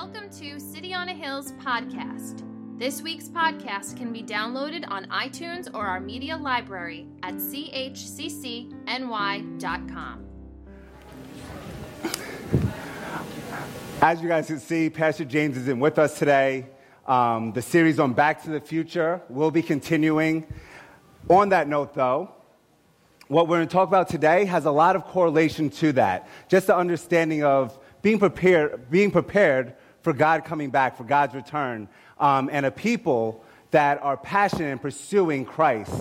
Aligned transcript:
Welcome 0.00 0.30
to 0.38 0.60
City 0.60 0.94
on 0.94 1.08
a 1.08 1.12
Hill's 1.12 1.50
podcast. 1.54 2.44
This 2.78 3.02
week's 3.02 3.28
podcast 3.28 3.96
can 3.96 4.12
be 4.12 4.22
downloaded 4.22 4.88
on 4.88 5.06
iTunes 5.06 5.68
or 5.74 5.84
our 5.84 5.98
media 5.98 6.36
library 6.36 7.08
at 7.24 7.34
chccny.com. 7.34 8.78
As 14.00 14.22
you 14.22 14.28
guys 14.28 14.46
can 14.46 14.60
see, 14.60 14.88
Pastor 14.88 15.24
James 15.24 15.56
isn't 15.56 15.80
with 15.80 15.98
us 15.98 16.16
today. 16.16 16.66
Um, 17.08 17.52
the 17.52 17.60
series 17.60 17.98
on 17.98 18.12
Back 18.12 18.44
to 18.44 18.50
the 18.50 18.60
Future 18.60 19.20
will 19.28 19.50
be 19.50 19.62
continuing. 19.62 20.46
On 21.28 21.48
that 21.48 21.66
note, 21.66 21.92
though, 21.94 22.32
what 23.26 23.48
we're 23.48 23.56
going 23.56 23.68
to 23.68 23.72
talk 23.72 23.88
about 23.88 24.08
today 24.08 24.44
has 24.44 24.64
a 24.64 24.70
lot 24.70 24.94
of 24.94 25.06
correlation 25.06 25.70
to 25.70 25.90
that. 25.94 26.28
Just 26.46 26.68
the 26.68 26.76
understanding 26.76 27.42
of 27.42 27.76
being 28.00 28.20
prepared, 28.20 28.88
being 28.92 29.10
prepared 29.10 29.74
for 30.08 30.14
God 30.14 30.42
coming 30.46 30.70
back, 30.70 30.96
for 30.96 31.04
God's 31.04 31.34
return, 31.34 31.86
um, 32.18 32.48
and 32.50 32.64
a 32.64 32.70
people 32.70 33.44
that 33.72 34.02
are 34.02 34.16
passionate 34.16 34.70
in 34.70 34.78
pursuing 34.78 35.44
Christ. 35.44 35.92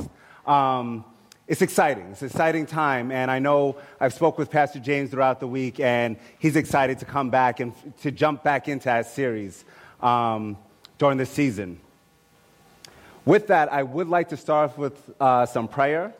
Um, 0.46 1.04
it's 1.46 1.62
exciting. 1.62 2.06
It's 2.12 2.22
an 2.22 2.28
exciting 2.28 2.66
time, 2.68 3.12
and 3.12 3.30
I 3.30 3.40
know 3.40 3.76
I've 4.00 4.14
spoke 4.14 4.38
with 4.38 4.50
Pastor 4.50 4.80
James 4.80 5.12
throughout 5.12 5.42
the 5.42 5.48
week, 5.48 5.82
and 5.82 6.16
he's 6.40 6.56
excited 6.56 7.00
to 7.00 7.06
come 7.06 7.30
back 7.30 7.60
and 7.60 7.74
f- 7.74 8.02
to 8.04 8.12
jump 8.12 8.46
back 8.46 8.70
into 8.70 8.86
that 8.86 9.08
series 9.08 9.66
um, 10.02 10.56
during 11.00 11.18
this 11.18 11.30
season. 11.30 11.78
With 13.26 13.48
that, 13.48 13.74
I 13.74 13.84
would 13.84 14.08
like 14.08 14.30
to 14.30 14.38
start 14.38 14.78
with 14.78 15.12
uh, 15.20 15.46
some 15.48 15.68
prayer. 15.68 16.14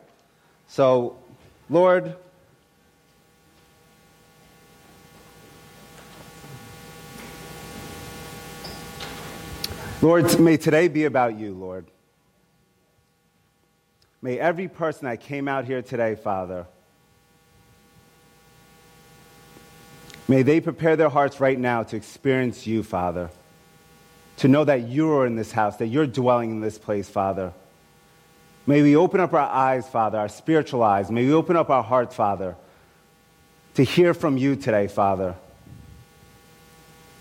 So, 0.66 1.16
Lord, 1.70 2.16
Lord, 10.00 10.38
may 10.38 10.56
today 10.56 10.86
be 10.86 11.06
about 11.06 11.36
you, 11.36 11.54
Lord. 11.54 11.86
May 14.22 14.38
every 14.38 14.68
person 14.68 15.06
that 15.06 15.20
came 15.20 15.48
out 15.48 15.64
here 15.64 15.82
today, 15.82 16.14
Father, 16.14 16.66
may 20.28 20.42
they 20.42 20.60
prepare 20.60 20.94
their 20.94 21.08
hearts 21.08 21.40
right 21.40 21.58
now 21.58 21.82
to 21.82 21.96
experience 21.96 22.64
you, 22.64 22.84
Father. 22.84 23.30
To 24.36 24.46
know 24.46 24.62
that 24.64 24.88
you 24.88 25.10
are 25.14 25.26
in 25.26 25.34
this 25.34 25.50
house, 25.50 25.78
that 25.78 25.88
you're 25.88 26.06
dwelling 26.06 26.52
in 26.52 26.60
this 26.60 26.78
place, 26.78 27.08
Father. 27.08 27.52
May 28.68 28.82
we 28.82 28.94
open 28.94 29.18
up 29.18 29.32
our 29.32 29.40
eyes, 29.40 29.88
Father, 29.88 30.18
our 30.18 30.28
spiritual 30.28 30.84
eyes. 30.84 31.10
May 31.10 31.26
we 31.26 31.32
open 31.32 31.56
up 31.56 31.70
our 31.70 31.82
hearts, 31.82 32.14
Father, 32.14 32.54
to 33.74 33.82
hear 33.82 34.14
from 34.14 34.36
you 34.36 34.54
today, 34.54 34.86
Father. 34.86 35.34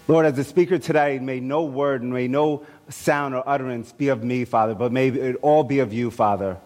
Lord, 0.07 0.25
as 0.25 0.35
the 0.35 0.43
speaker 0.43 0.77
today, 0.77 1.19
may 1.19 1.39
no 1.41 1.63
word 1.63 2.01
and 2.01 2.13
may 2.13 2.27
no 2.27 2.65
sound 2.89 3.35
or 3.35 3.47
utterance 3.47 3.91
be 3.91 4.07
of 4.07 4.23
me, 4.23 4.45
Father, 4.45 4.73
but 4.73 4.91
may 4.91 5.09
it 5.09 5.35
all 5.41 5.63
be 5.63 5.79
of 5.79 5.91
you, 5.91 6.11
Father. 6.11 6.57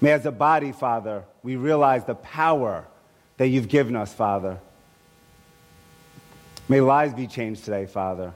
May, 0.00 0.10
as 0.10 0.26
a 0.26 0.32
body, 0.32 0.72
Father, 0.72 1.22
we 1.44 1.54
realize 1.54 2.04
the 2.04 2.16
power 2.16 2.84
that 3.36 3.46
you've 3.46 3.68
given 3.68 3.94
us, 3.94 4.12
Father. 4.12 4.58
May 6.68 6.80
lives 6.80 7.14
be 7.14 7.28
changed 7.28 7.64
today, 7.64 7.86
Father. 7.86 8.32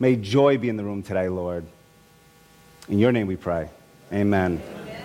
May 0.00 0.16
joy 0.16 0.58
be 0.58 0.68
in 0.68 0.76
the 0.76 0.82
room 0.82 1.04
today, 1.04 1.28
Lord. 1.28 1.64
In 2.88 2.98
your 2.98 3.12
name 3.12 3.28
we 3.28 3.36
pray. 3.36 3.70
Amen. 4.12 4.60
Amen. 4.74 5.02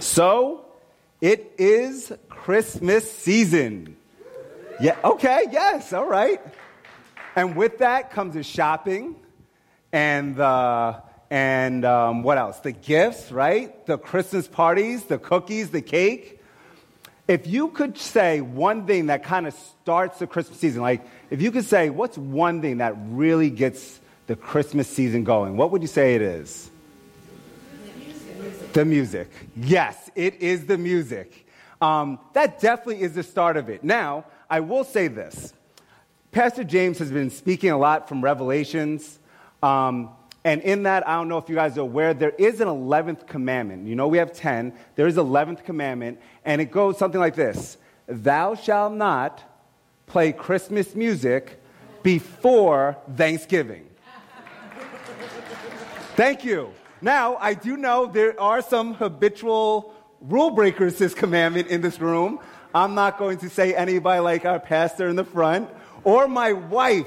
So, 0.00 0.64
it 1.20 1.52
is 1.56 2.12
Christmas 2.28 3.10
season. 3.10 3.96
Yeah, 4.80 4.96
okay, 5.04 5.46
yes, 5.50 5.92
all 5.92 6.06
right. 6.06 6.40
And 7.38 7.54
with 7.54 7.78
that 7.78 8.10
comes 8.10 8.34
the 8.34 8.42
shopping 8.42 9.14
and 9.92 10.34
the, 10.34 11.00
and 11.30 11.84
um, 11.84 12.24
what 12.24 12.36
else? 12.36 12.58
The 12.58 12.72
gifts, 12.72 13.30
right? 13.30 13.86
The 13.86 13.96
Christmas 13.96 14.48
parties, 14.48 15.04
the 15.04 15.18
cookies, 15.18 15.70
the 15.70 15.80
cake. 15.80 16.42
If 17.28 17.46
you 17.46 17.68
could 17.68 17.96
say 17.96 18.40
one 18.40 18.88
thing 18.88 19.06
that 19.06 19.22
kind 19.22 19.46
of 19.46 19.54
starts 19.54 20.18
the 20.18 20.26
Christmas 20.26 20.58
season, 20.58 20.82
like 20.82 21.06
if 21.30 21.40
you 21.40 21.52
could 21.52 21.64
say, 21.64 21.90
what's 21.90 22.18
one 22.18 22.60
thing 22.60 22.78
that 22.78 22.96
really 23.06 23.50
gets 23.50 24.00
the 24.26 24.34
Christmas 24.34 24.88
season 24.88 25.22
going, 25.22 25.56
what 25.56 25.70
would 25.70 25.80
you 25.80 25.86
say 25.86 26.16
it 26.16 26.22
is? 26.22 26.72
The 27.84 28.00
music. 28.00 28.72
The 28.72 28.84
music. 28.84 29.30
Yes, 29.54 30.10
it 30.16 30.42
is 30.42 30.66
the 30.66 30.76
music. 30.76 31.46
Um, 31.80 32.18
that 32.32 32.58
definitely 32.58 33.00
is 33.02 33.14
the 33.14 33.22
start 33.22 33.56
of 33.56 33.68
it. 33.68 33.84
Now, 33.84 34.24
I 34.50 34.58
will 34.58 34.82
say 34.82 35.06
this 35.06 35.52
Pastor 36.30 36.62
James 36.62 36.98
has 36.98 37.10
been 37.10 37.30
speaking 37.30 37.70
a 37.70 37.78
lot 37.78 38.08
from 38.08 38.22
Revelations. 38.22 39.18
Um, 39.62 40.10
and 40.44 40.60
in 40.62 40.82
that, 40.82 41.08
I 41.08 41.14
don't 41.14 41.28
know 41.28 41.38
if 41.38 41.48
you 41.48 41.54
guys 41.54 41.78
are 41.78 41.82
aware, 41.82 42.12
there 42.12 42.34
is 42.38 42.60
an 42.60 42.68
11th 42.68 43.26
commandment. 43.26 43.86
You 43.86 43.96
know, 43.96 44.08
we 44.08 44.18
have 44.18 44.32
10. 44.32 44.74
There 44.94 45.06
is 45.06 45.16
11th 45.16 45.64
commandment, 45.64 46.20
and 46.44 46.60
it 46.60 46.70
goes 46.70 46.98
something 46.98 47.20
like 47.20 47.34
this 47.34 47.78
Thou 48.06 48.54
shalt 48.54 48.92
not 48.92 49.42
play 50.06 50.32
Christmas 50.32 50.94
music 50.94 51.60
before 52.02 52.96
Thanksgiving. 53.16 53.86
Thank 56.14 56.44
you. 56.44 56.72
Now, 57.00 57.36
I 57.36 57.54
do 57.54 57.76
know 57.76 58.06
there 58.06 58.38
are 58.40 58.60
some 58.60 58.94
habitual 58.94 59.94
rule 60.20 60.50
breakers 60.50 60.98
this 60.98 61.14
commandment 61.14 61.68
in 61.68 61.80
this 61.80 62.00
room. 62.00 62.40
I'm 62.74 62.94
not 62.94 63.18
going 63.18 63.38
to 63.38 63.48
say 63.48 63.74
anybody 63.74 64.20
like 64.20 64.44
our 64.44 64.58
pastor 64.58 65.08
in 65.08 65.16
the 65.16 65.24
front 65.24 65.70
or 66.04 66.28
my 66.28 66.52
wife. 66.52 67.06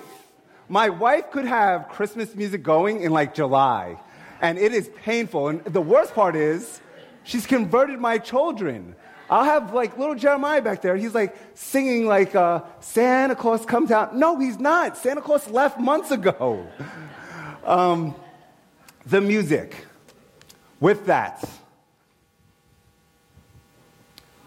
My 0.70 0.90
wife 0.90 1.32
could 1.32 1.46
have 1.46 1.90
Christmas 1.90 2.34
music 2.36 2.64
going 2.64 3.02
in 3.02 3.12
like 3.12 3.34
July, 3.34 3.98
and 4.42 4.58
it 4.58 4.74
is 4.74 4.90
painful. 5.04 5.50
And 5.50 5.64
the 5.66 5.82
worst 5.82 6.14
part 6.14 6.36
is, 6.36 6.80
she's 7.24 7.46
converted 7.46 8.00
my 8.00 8.18
children. 8.18 8.96
I'll 9.30 9.46
have 9.46 9.74
like 9.74 9.98
little 9.98 10.16
Jeremiah 10.16 10.62
back 10.62 10.82
there. 10.82 10.96
He's 10.96 11.16
like 11.16 11.36
singing 11.54 12.06
like 12.06 12.36
uh, 12.36 12.64
Santa 12.82 13.36
Claus 13.36 13.66
comes 13.66 13.92
out. 13.92 14.16
No, 14.16 14.40
he's 14.40 14.60
not. 14.60 14.98
Santa 14.98 15.22
Claus 15.22 15.50
left 15.50 15.80
months 15.80 16.12
ago. 16.12 16.68
Um, 17.64 18.16
the 19.06 19.22
music. 19.22 19.86
With 20.80 21.06
that, 21.06 21.48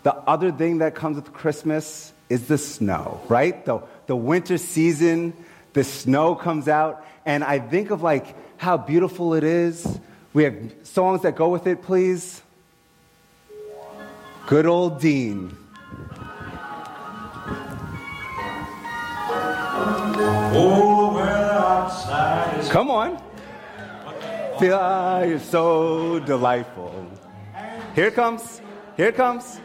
the 0.05 0.15
other 0.15 0.53
thing 0.53 0.79
that 0.79 0.95
comes 0.95 1.17
with 1.17 1.33
Christmas 1.33 2.13
is 2.29 2.47
the 2.47 2.59
snow, 2.59 3.21
right? 3.29 3.65
The, 3.65 3.81
the 4.07 4.15
winter 4.15 4.59
season, 4.59 5.33
the 5.73 5.83
snow 5.83 6.35
comes 6.35 6.69
out, 6.69 7.05
and 7.27 7.43
I 7.43 7.59
think 7.59 7.91
of 7.91 8.03
like 8.03 8.37
how 8.59 8.77
beautiful 8.77 9.35
it 9.35 9.43
is. 9.43 9.99
We 10.35 10.45
have 10.45 10.57
songs 10.83 11.23
that 11.23 11.37
go 11.37 11.49
with 11.49 11.67
it, 11.67 11.83
please. 11.83 12.43
Good 14.47 14.67
old 14.67 15.01
Dean. 15.01 15.57
Oh, 20.57 21.19
outside 21.19 22.71
Come 22.71 22.91
on. 22.91 23.23
Feel 24.59 24.79
ah, 24.81 25.23
you're 25.23 25.39
so 25.41 26.21
delightful. 26.21 27.11
Here 27.95 28.09
it 28.09 28.15
comes. 28.15 28.61
Here 28.97 29.09
it 29.09 29.17
comes. 29.17 29.61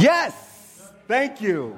Yes! 0.00 0.92
Thank 1.08 1.40
you. 1.40 1.76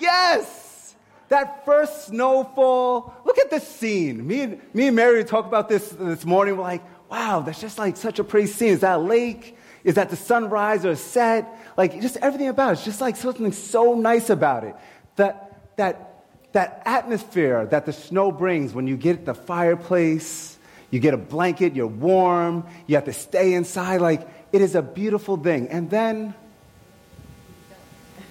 Yes! 0.00 0.94
That 1.28 1.64
first 1.64 2.06
snowfall. 2.06 3.14
Look 3.24 3.38
at 3.38 3.50
this 3.50 3.66
scene. 3.66 4.26
Me 4.26 4.40
and, 4.40 4.60
me 4.74 4.88
and 4.88 4.96
Mary 4.96 5.24
talked 5.24 5.48
about 5.48 5.68
this 5.68 5.88
this 5.90 6.24
morning. 6.24 6.56
We're 6.56 6.62
like, 6.62 6.82
wow, 7.10 7.40
that's 7.40 7.60
just 7.60 7.78
like 7.78 7.96
such 7.96 8.18
a 8.18 8.24
pretty 8.24 8.48
scene. 8.48 8.70
Is 8.70 8.80
that 8.80 8.96
a 8.96 9.02
lake? 9.02 9.56
Is 9.84 9.94
that 9.94 10.10
the 10.10 10.16
sunrise 10.16 10.84
or 10.84 10.96
set? 10.96 11.46
Like, 11.76 12.00
just 12.00 12.16
everything 12.18 12.48
about 12.48 12.70
it. 12.70 12.72
It's 12.74 12.84
just 12.84 13.00
like 13.00 13.16
something 13.16 13.52
so 13.52 13.94
nice 13.94 14.28
about 14.28 14.64
it. 14.64 14.74
That, 15.16 15.76
that, 15.76 16.24
that 16.52 16.82
atmosphere 16.84 17.66
that 17.66 17.86
the 17.86 17.92
snow 17.92 18.32
brings 18.32 18.72
when 18.74 18.86
you 18.86 18.96
get 18.96 19.24
the 19.24 19.34
fireplace, 19.34 20.58
you 20.90 21.00
get 21.00 21.14
a 21.14 21.18
blanket, 21.18 21.74
you're 21.74 21.86
warm, 21.86 22.66
you 22.86 22.96
have 22.96 23.06
to 23.06 23.12
stay 23.12 23.54
inside. 23.54 24.00
Like, 24.00 24.41
it 24.52 24.60
is 24.60 24.74
a 24.74 24.82
beautiful 24.82 25.36
thing. 25.36 25.68
And 25.68 25.90
then 25.90 26.34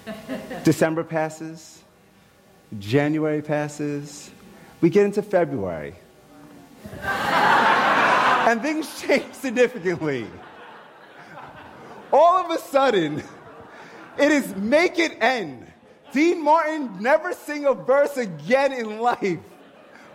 December 0.64 1.04
passes, 1.04 1.82
January 2.78 3.42
passes, 3.42 4.30
we 4.80 4.90
get 4.90 5.04
into 5.04 5.22
February. 5.22 5.94
and 7.02 8.62
things 8.62 9.00
change 9.00 9.32
significantly. 9.34 10.26
All 12.12 12.44
of 12.44 12.50
a 12.50 12.58
sudden, 12.58 13.22
it 14.18 14.32
is 14.32 14.54
make 14.56 14.98
it 14.98 15.16
end. 15.20 15.66
Dean 16.12 16.42
Martin 16.42 17.00
never 17.00 17.32
sing 17.32 17.64
a 17.64 17.72
verse 17.72 18.16
again 18.16 18.72
in 18.72 18.98
life. 19.00 19.38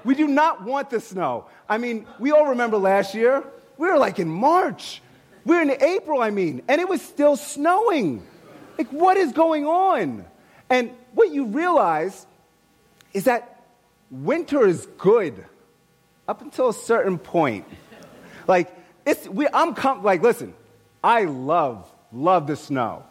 We 0.04 0.16
do 0.16 0.28
not 0.28 0.64
want 0.64 0.90
the 0.90 1.02
snow. 1.02 1.48
I 1.68 1.78
mean, 1.78 2.06
we 2.20 2.32
all 2.32 2.48
remember 2.48 2.78
last 2.78 3.16
year. 3.16 3.44
We 3.78 3.88
were 3.88 3.98
like 3.98 4.20
in 4.20 4.30
March. 4.30 5.02
We 5.48 5.56
were 5.56 5.62
in 5.62 5.82
April, 5.82 6.22
I 6.22 6.30
mean, 6.30 6.62
and 6.68 6.82
it 6.82 6.90
was 6.90 7.02
still 7.02 7.38
snowing. 7.38 8.22
Like, 8.78 8.90
what 8.90 9.16
is 9.16 9.32
going 9.32 9.66
on? 9.66 10.26
And 10.70 10.92
what 11.14 11.32
you 11.32 11.46
realize 11.46 12.26
is 13.14 13.24
that 13.24 13.64
winter 14.12 14.68
is 14.68 14.86
good 14.98 15.46
up 16.28 16.42
until 16.42 16.68
a 16.68 16.74
certain 16.74 17.18
point. 17.18 17.64
Like, 18.46 18.76
it's, 19.06 19.26
we, 19.30 19.48
I'm 19.54 19.74
com- 19.74 20.04
like, 20.04 20.22
listen, 20.22 20.54
I 21.02 21.24
love, 21.24 21.90
love 22.12 22.46
the 22.46 22.58
snow. 22.58 23.06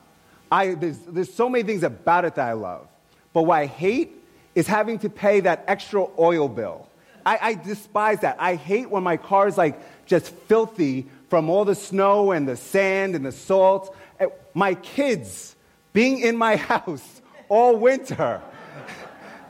I, 0.52 0.74
there's, 0.74 0.98
there's 1.08 1.32
so 1.32 1.48
many 1.48 1.64
things 1.64 1.84
about 1.84 2.26
it 2.26 2.34
that 2.34 2.50
I 2.50 2.52
love. 2.52 2.86
But 3.32 3.44
what 3.44 3.54
I 3.54 3.64
hate 3.64 4.12
is 4.54 4.66
having 4.66 4.98
to 4.98 5.08
pay 5.08 5.40
that 5.40 5.64
extra 5.68 6.06
oil 6.18 6.50
bill. 6.50 6.86
I, 7.24 7.38
I 7.40 7.54
despise 7.54 8.20
that. 8.20 8.36
I 8.38 8.56
hate 8.56 8.90
when 8.90 9.02
my 9.02 9.16
car 9.16 9.48
is 9.48 9.56
like 9.56 9.80
just 10.04 10.28
filthy 10.28 11.06
from 11.28 11.50
all 11.50 11.64
the 11.64 11.74
snow 11.74 12.32
and 12.32 12.48
the 12.48 12.56
sand 12.56 13.14
and 13.14 13.24
the 13.24 13.32
salt. 13.32 13.94
Uh, 14.20 14.26
My 14.54 14.74
kids 14.74 15.56
being 15.92 16.20
in 16.20 16.36
my 16.36 16.56
house 16.72 17.22
all 17.48 17.76
winter. 17.76 18.42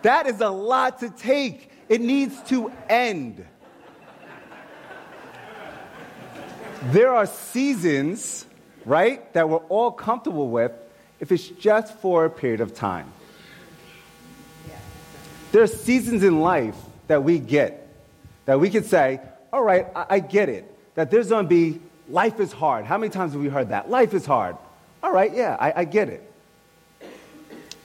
That 0.02 0.26
is 0.26 0.40
a 0.40 0.50
lot 0.50 1.00
to 1.00 1.11
take. 1.11 1.70
It 1.88 2.00
needs 2.00 2.40
to 2.44 2.70
end. 2.88 3.44
There 6.93 7.12
are 7.12 7.26
seasons, 7.26 8.46
right, 8.84 9.32
that 9.32 9.49
we're 9.49 9.56
all 9.56 9.90
comfortable 9.90 10.49
with 10.49 10.72
if 11.19 11.32
it's 11.32 11.49
just 11.49 11.94
for 11.99 12.26
a 12.26 12.31
period 12.31 12.61
of 12.61 12.75
time. 12.75 13.12
There 15.52 15.62
are 15.62 15.67
seasons 15.67 16.22
in 16.22 16.40
life 16.40 16.76
that 17.06 17.25
we 17.25 17.38
get 17.38 17.88
that 18.44 18.61
we 18.61 18.70
can 18.70 18.84
say, 18.84 19.20
all 19.52 19.62
right, 19.62 19.87
I, 19.96 20.06
I 20.11 20.19
get 20.20 20.49
it, 20.49 20.72
that 20.96 21.10
there's 21.10 21.28
going 21.28 21.44
to 21.44 21.48
be, 21.48 21.81
life 22.08 22.40
is 22.40 22.52
hard. 22.52 22.84
How 22.84 22.98
many 22.98 23.10
times 23.10 23.32
have 23.32 23.40
we 23.40 23.48
heard 23.48 23.69
that? 23.69 23.88
Life 23.88 24.12
is 24.12 24.26
hard. 24.26 24.56
All 25.02 25.12
right, 25.12 25.32
yeah, 25.32 25.56
I, 25.60 25.72
I 25.76 25.84
get 25.84 26.08
it. 26.08 26.32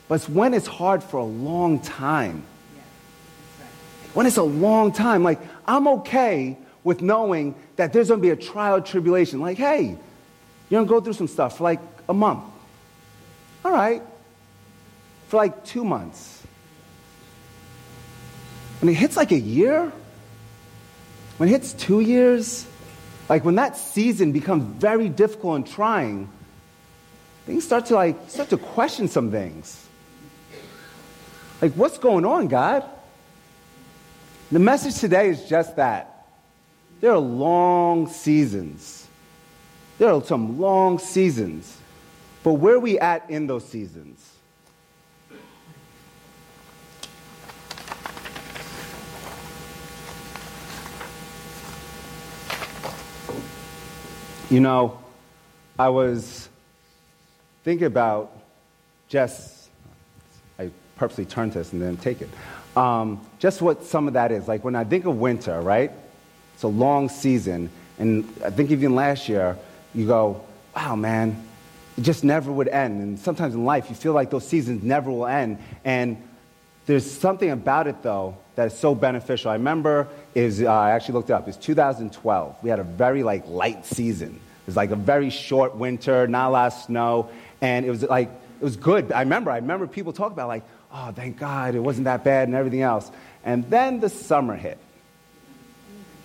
But 0.07 0.15
it's 0.15 0.27
when 0.27 0.53
it's 0.53 0.67
hard 0.67 1.03
for 1.03 1.17
a 1.17 1.23
long 1.23 1.79
time. 1.79 2.43
When 4.13 4.25
it's 4.25 4.37
a 4.37 4.43
long 4.43 4.91
time, 4.91 5.23
like, 5.23 5.39
I'm 5.65 5.87
okay 5.87 6.57
with 6.83 7.01
knowing 7.01 7.55
that 7.75 7.93
there's 7.93 8.07
to 8.07 8.17
be 8.17 8.31
a 8.31 8.35
trial 8.35 8.81
tribulation. 8.81 9.39
Like, 9.39 9.57
hey, 9.57 9.97
you're 10.69 10.81
to 10.83 10.89
go 10.89 10.99
through 10.99 11.13
some 11.13 11.27
stuff 11.27 11.57
for 11.57 11.63
like 11.63 11.79
a 12.09 12.13
month. 12.13 12.43
All 13.63 13.71
right. 13.71 14.01
For 15.29 15.37
like 15.37 15.63
two 15.63 15.85
months. 15.85 16.43
When 18.81 18.89
it 18.89 18.95
hits 18.95 19.15
like 19.15 19.31
a 19.31 19.39
year, 19.39 19.91
when 21.37 21.49
it 21.49 21.51
hits 21.51 21.73
two 21.73 21.99
years, 21.99 22.65
like 23.31 23.45
when 23.45 23.55
that 23.55 23.77
season 23.77 24.33
becomes 24.33 24.61
very 24.61 25.07
difficult 25.07 25.55
and 25.55 25.65
trying, 25.65 26.27
things 27.45 27.63
start 27.63 27.85
to 27.85 27.95
like 27.95 28.29
start 28.29 28.49
to 28.49 28.57
question 28.57 29.07
some 29.07 29.31
things. 29.31 29.87
Like, 31.61 31.71
what's 31.75 31.97
going 31.97 32.25
on, 32.25 32.49
God? 32.49 32.83
The 34.51 34.59
message 34.59 34.99
today 34.99 35.29
is 35.29 35.47
just 35.47 35.77
that. 35.77 36.27
There 36.99 37.11
are 37.11 37.19
long 37.19 38.07
seasons. 38.07 39.07
There 39.97 40.11
are 40.11 40.21
some 40.21 40.59
long 40.59 40.99
seasons. 40.99 41.77
But 42.43 42.55
where 42.55 42.75
are 42.75 42.79
we 42.79 42.99
at 42.99 43.29
in 43.29 43.47
those 43.47 43.65
seasons? 43.65 44.29
You 54.51 54.59
know, 54.59 54.99
I 55.79 55.87
was 55.87 56.49
thinking 57.63 57.87
about 57.87 58.37
just, 59.07 59.69
I 60.59 60.71
purposely 60.97 61.23
turned 61.23 61.53
this 61.53 61.71
and 61.71 61.81
then 61.81 61.95
take 61.95 62.21
it. 62.21 62.27
Um, 62.75 63.25
just 63.39 63.61
what 63.61 63.85
some 63.85 64.09
of 64.09 64.15
that 64.15 64.29
is. 64.33 64.49
Like 64.49 64.65
when 64.65 64.75
I 64.75 64.83
think 64.83 65.05
of 65.05 65.15
winter, 65.15 65.61
right? 65.61 65.89
It's 66.53 66.63
a 66.63 66.67
long 66.67 67.07
season. 67.07 67.69
And 67.97 68.27
I 68.43 68.49
think 68.49 68.71
even 68.71 68.93
last 68.93 69.29
year, 69.29 69.57
you 69.95 70.05
go, 70.05 70.43
wow, 70.75 70.97
man, 70.97 71.47
it 71.97 72.01
just 72.01 72.25
never 72.25 72.51
would 72.51 72.67
end. 72.67 73.01
And 73.01 73.17
sometimes 73.17 73.55
in 73.55 73.63
life, 73.63 73.89
you 73.89 73.95
feel 73.95 74.11
like 74.11 74.31
those 74.31 74.45
seasons 74.45 74.83
never 74.83 75.09
will 75.09 75.27
end. 75.27 75.59
And 75.85 76.21
there's 76.87 77.09
something 77.09 77.51
about 77.51 77.87
it, 77.87 78.03
though, 78.03 78.37
that 78.55 78.67
is 78.67 78.77
so 78.77 78.93
beneficial. 78.93 79.51
I 79.51 79.55
remember 79.55 80.07
is 80.35 80.61
uh, 80.61 80.71
I 80.71 80.91
actually 80.91 81.13
looked 81.15 81.29
it 81.29 81.33
up. 81.33 81.47
It's 81.47 81.57
2012. 81.57 82.55
We 82.61 82.69
had 82.69 82.79
a 82.79 82.83
very 82.83 83.23
like 83.23 83.47
light 83.47 83.85
season. 83.85 84.35
It 84.35 84.67
was 84.67 84.75
like 84.75 84.91
a 84.91 84.95
very 84.95 85.29
short 85.29 85.75
winter, 85.75 86.27
not 86.27 86.49
a 86.49 86.51
lot 86.51 86.73
of 86.73 86.79
snow, 86.79 87.29
and 87.61 87.85
it 87.85 87.89
was 87.89 88.03
like 88.03 88.29
it 88.59 88.63
was 88.63 88.75
good. 88.75 89.11
I 89.11 89.21
remember. 89.21 89.51
I 89.51 89.57
remember 89.57 89.87
people 89.87 90.13
talk 90.13 90.31
about 90.31 90.47
like, 90.47 90.63
oh, 90.93 91.11
thank 91.11 91.37
God, 91.37 91.75
it 91.75 91.79
wasn't 91.79 92.05
that 92.05 92.23
bad, 92.23 92.47
and 92.47 92.55
everything 92.55 92.81
else. 92.81 93.09
And 93.43 93.67
then 93.69 93.99
the 93.99 94.09
summer 94.09 94.55
hit, 94.55 94.77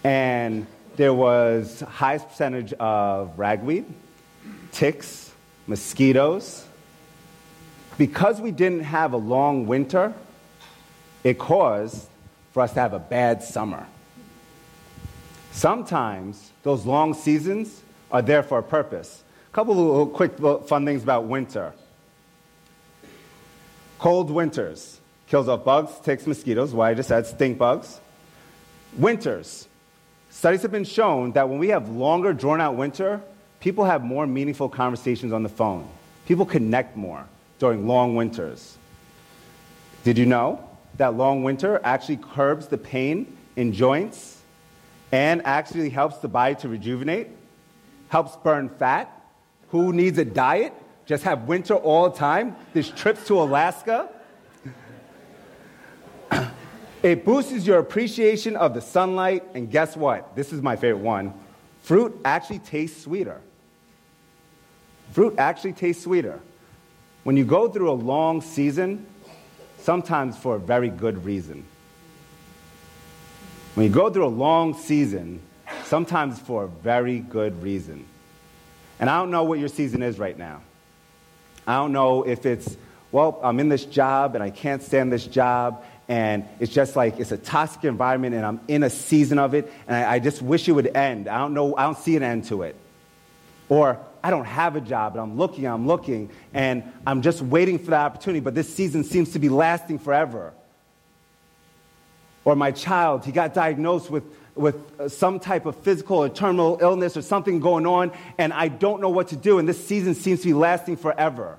and 0.04 0.66
there 0.96 1.14
was 1.14 1.80
highest 1.80 2.28
percentage 2.28 2.72
of 2.74 3.38
ragweed, 3.38 3.86
ticks, 4.72 5.32
mosquitoes. 5.66 6.64
Because 7.98 8.42
we 8.42 8.50
didn't 8.50 8.82
have 8.82 9.14
a 9.14 9.16
long 9.16 9.66
winter, 9.66 10.12
it 11.24 11.38
caused 11.38 12.06
for 12.56 12.62
us 12.62 12.72
to 12.72 12.80
have 12.80 12.94
a 12.94 12.98
bad 12.98 13.42
summer. 13.42 13.86
Sometimes 15.52 16.52
those 16.62 16.86
long 16.86 17.12
seasons 17.12 17.82
are 18.10 18.22
there 18.22 18.42
for 18.42 18.56
a 18.56 18.62
purpose. 18.62 19.22
A 19.52 19.54
couple 19.54 20.00
of 20.00 20.14
quick 20.14 20.38
fun 20.66 20.86
things 20.86 21.02
about 21.02 21.24
winter. 21.24 21.74
Cold 23.98 24.30
winters 24.30 25.02
kills 25.26 25.48
off 25.48 25.64
bugs, 25.64 26.00
ticks, 26.02 26.26
mosquitoes. 26.26 26.72
Why 26.72 26.92
I 26.92 26.94
just 26.94 27.10
said 27.10 27.26
stink 27.26 27.58
bugs. 27.58 28.00
Winters. 28.96 29.68
Studies 30.30 30.62
have 30.62 30.72
been 30.72 30.84
shown 30.84 31.32
that 31.32 31.50
when 31.50 31.58
we 31.58 31.68
have 31.68 31.90
longer, 31.90 32.32
drawn 32.32 32.62
out 32.62 32.74
winter, 32.74 33.20
people 33.60 33.84
have 33.84 34.02
more 34.02 34.26
meaningful 34.26 34.70
conversations 34.70 35.34
on 35.34 35.42
the 35.42 35.50
phone. 35.50 35.86
People 36.24 36.46
connect 36.46 36.96
more 36.96 37.26
during 37.58 37.86
long 37.86 38.16
winters. 38.16 38.78
Did 40.04 40.16
you 40.16 40.24
know 40.24 40.65
that 40.96 41.16
long 41.16 41.42
winter 41.42 41.80
actually 41.84 42.18
curbs 42.18 42.68
the 42.68 42.78
pain 42.78 43.36
in 43.56 43.72
joints 43.72 44.42
and 45.12 45.44
actually 45.44 45.90
helps 45.90 46.18
the 46.18 46.28
body 46.28 46.54
to 46.56 46.68
rejuvenate? 46.68 47.28
Helps 48.08 48.36
burn 48.36 48.68
fat? 48.68 49.12
Who 49.68 49.92
needs 49.92 50.18
a 50.18 50.24
diet? 50.24 50.72
Just 51.06 51.24
have 51.24 51.42
winter 51.42 51.74
all 51.74 52.10
the 52.10 52.16
time? 52.16 52.56
There's 52.72 52.90
trips 52.90 53.26
to 53.28 53.40
Alaska? 53.40 54.08
It 57.02 57.24
boosts 57.24 57.64
your 57.64 57.78
appreciation 57.78 58.56
of 58.56 58.74
the 58.74 58.80
sunlight, 58.80 59.44
and 59.54 59.70
guess 59.70 59.96
what? 59.96 60.34
This 60.34 60.52
is 60.52 60.60
my 60.60 60.74
favorite 60.74 61.04
one. 61.04 61.34
Fruit 61.82 62.18
actually 62.24 62.58
tastes 62.58 63.00
sweeter. 63.00 63.40
Fruit 65.12 65.34
actually 65.38 65.74
tastes 65.74 66.02
sweeter. 66.02 66.40
When 67.22 67.36
you 67.36 67.44
go 67.44 67.68
through 67.68 67.92
a 67.92 67.94
long 67.94 68.40
season, 68.40 69.06
sometimes 69.86 70.36
for 70.36 70.56
a 70.56 70.58
very 70.58 70.88
good 70.88 71.24
reason. 71.24 71.64
When 73.76 73.86
you 73.86 73.92
go 73.92 74.10
through 74.10 74.26
a 74.26 74.34
long 74.46 74.74
season, 74.74 75.40
sometimes 75.84 76.40
for 76.40 76.64
a 76.64 76.66
very 76.66 77.20
good 77.20 77.62
reason. 77.62 78.04
And 78.98 79.08
I 79.08 79.20
don't 79.20 79.30
know 79.30 79.44
what 79.44 79.60
your 79.60 79.68
season 79.68 80.02
is 80.02 80.18
right 80.18 80.36
now. 80.36 80.62
I 81.68 81.76
don't 81.76 81.92
know 81.92 82.24
if 82.24 82.46
it's, 82.46 82.76
well, 83.12 83.38
I'm 83.44 83.60
in 83.60 83.68
this 83.68 83.84
job 83.84 84.34
and 84.34 84.42
I 84.42 84.50
can't 84.50 84.82
stand 84.82 85.12
this 85.12 85.24
job 85.24 85.84
and 86.08 86.44
it's 86.58 86.72
just 86.72 86.96
like 86.96 87.20
it's 87.20 87.30
a 87.30 87.38
toxic 87.38 87.84
environment 87.84 88.34
and 88.34 88.44
I'm 88.44 88.60
in 88.66 88.82
a 88.82 88.90
season 88.90 89.38
of 89.38 89.54
it 89.54 89.72
and 89.86 89.96
I, 89.96 90.14
I, 90.14 90.18
just 90.18 90.42
wish 90.42 90.68
it 90.68 90.72
would 90.72 90.96
end. 90.96 91.28
I 91.28 91.38
don't 91.38 91.54
know, 91.54 91.76
I 91.76 91.84
don't 91.84 91.98
see 91.98 92.16
an 92.16 92.24
end 92.24 92.46
to 92.46 92.62
it. 92.62 92.74
Or 93.68 94.00
I 94.26 94.30
don't 94.30 94.44
have 94.44 94.74
a 94.74 94.80
job 94.80 95.12
and 95.12 95.22
I'm 95.22 95.36
looking, 95.36 95.66
I'm 95.66 95.86
looking, 95.86 96.30
and 96.52 96.82
I'm 97.06 97.22
just 97.22 97.40
waiting 97.42 97.78
for 97.78 97.90
the 97.90 97.96
opportunity, 97.96 98.40
but 98.40 98.56
this 98.56 98.74
season 98.74 99.04
seems 99.04 99.34
to 99.34 99.38
be 99.38 99.48
lasting 99.48 100.00
forever. 100.00 100.52
Or 102.44 102.56
my 102.56 102.72
child, 102.72 103.24
he 103.24 103.30
got 103.30 103.54
diagnosed 103.54 104.10
with, 104.10 104.24
with 104.56 104.74
uh, 104.98 105.08
some 105.08 105.38
type 105.38 105.64
of 105.64 105.76
physical 105.76 106.16
or 106.16 106.28
terminal 106.28 106.76
illness 106.80 107.16
or 107.16 107.22
something 107.22 107.60
going 107.60 107.86
on, 107.86 108.10
and 108.36 108.52
I 108.52 108.66
don't 108.66 109.00
know 109.00 109.10
what 109.10 109.28
to 109.28 109.36
do, 109.36 109.60
and 109.60 109.68
this 109.68 109.86
season 109.86 110.16
seems 110.16 110.40
to 110.40 110.46
be 110.46 110.54
lasting 110.54 110.96
forever 110.96 111.56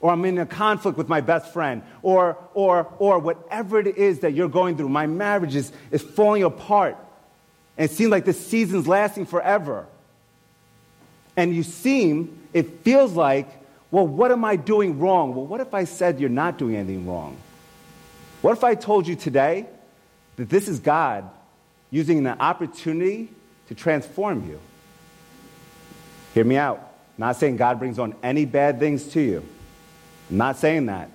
or 0.00 0.10
I'm 0.10 0.24
in 0.24 0.38
a 0.38 0.46
conflict 0.46 0.96
with 0.96 1.10
my 1.10 1.20
best 1.20 1.52
friend, 1.52 1.82
or, 2.00 2.38
or, 2.54 2.90
or 2.98 3.18
whatever 3.18 3.78
it 3.78 3.98
is 3.98 4.20
that 4.20 4.32
you're 4.32 4.48
going 4.48 4.78
through. 4.78 4.88
My 4.88 5.06
marriage 5.06 5.54
is, 5.54 5.70
is 5.90 6.00
falling 6.00 6.44
apart. 6.44 6.96
And 7.76 7.90
it 7.90 7.94
seems 7.94 8.10
like 8.10 8.24
this 8.24 8.40
season's 8.40 8.88
lasting 8.88 9.26
forever. 9.26 9.86
And 11.40 11.56
you 11.56 11.62
seem, 11.62 12.38
it 12.52 12.82
feels 12.82 13.14
like, 13.14 13.48
well, 13.90 14.06
what 14.06 14.30
am 14.30 14.44
I 14.44 14.56
doing 14.56 14.98
wrong? 14.98 15.34
Well, 15.34 15.46
what 15.46 15.62
if 15.62 15.72
I 15.72 15.84
said 15.84 16.20
you're 16.20 16.28
not 16.28 16.58
doing 16.58 16.76
anything 16.76 17.08
wrong? 17.08 17.38
What 18.42 18.52
if 18.52 18.62
I 18.62 18.74
told 18.74 19.08
you 19.08 19.16
today 19.16 19.64
that 20.36 20.50
this 20.50 20.68
is 20.68 20.80
God 20.80 21.30
using 21.90 22.18
an 22.18 22.38
opportunity 22.38 23.30
to 23.68 23.74
transform 23.74 24.50
you? 24.50 24.60
Hear 26.34 26.44
me 26.44 26.58
out. 26.58 26.76
I'm 26.76 27.28
not 27.28 27.36
saying 27.36 27.56
God 27.56 27.78
brings 27.78 27.98
on 27.98 28.14
any 28.22 28.44
bad 28.44 28.78
things 28.78 29.08
to 29.14 29.20
you. 29.22 29.42
I'm 30.28 30.36
not 30.36 30.58
saying 30.58 30.86
that. 30.86 31.08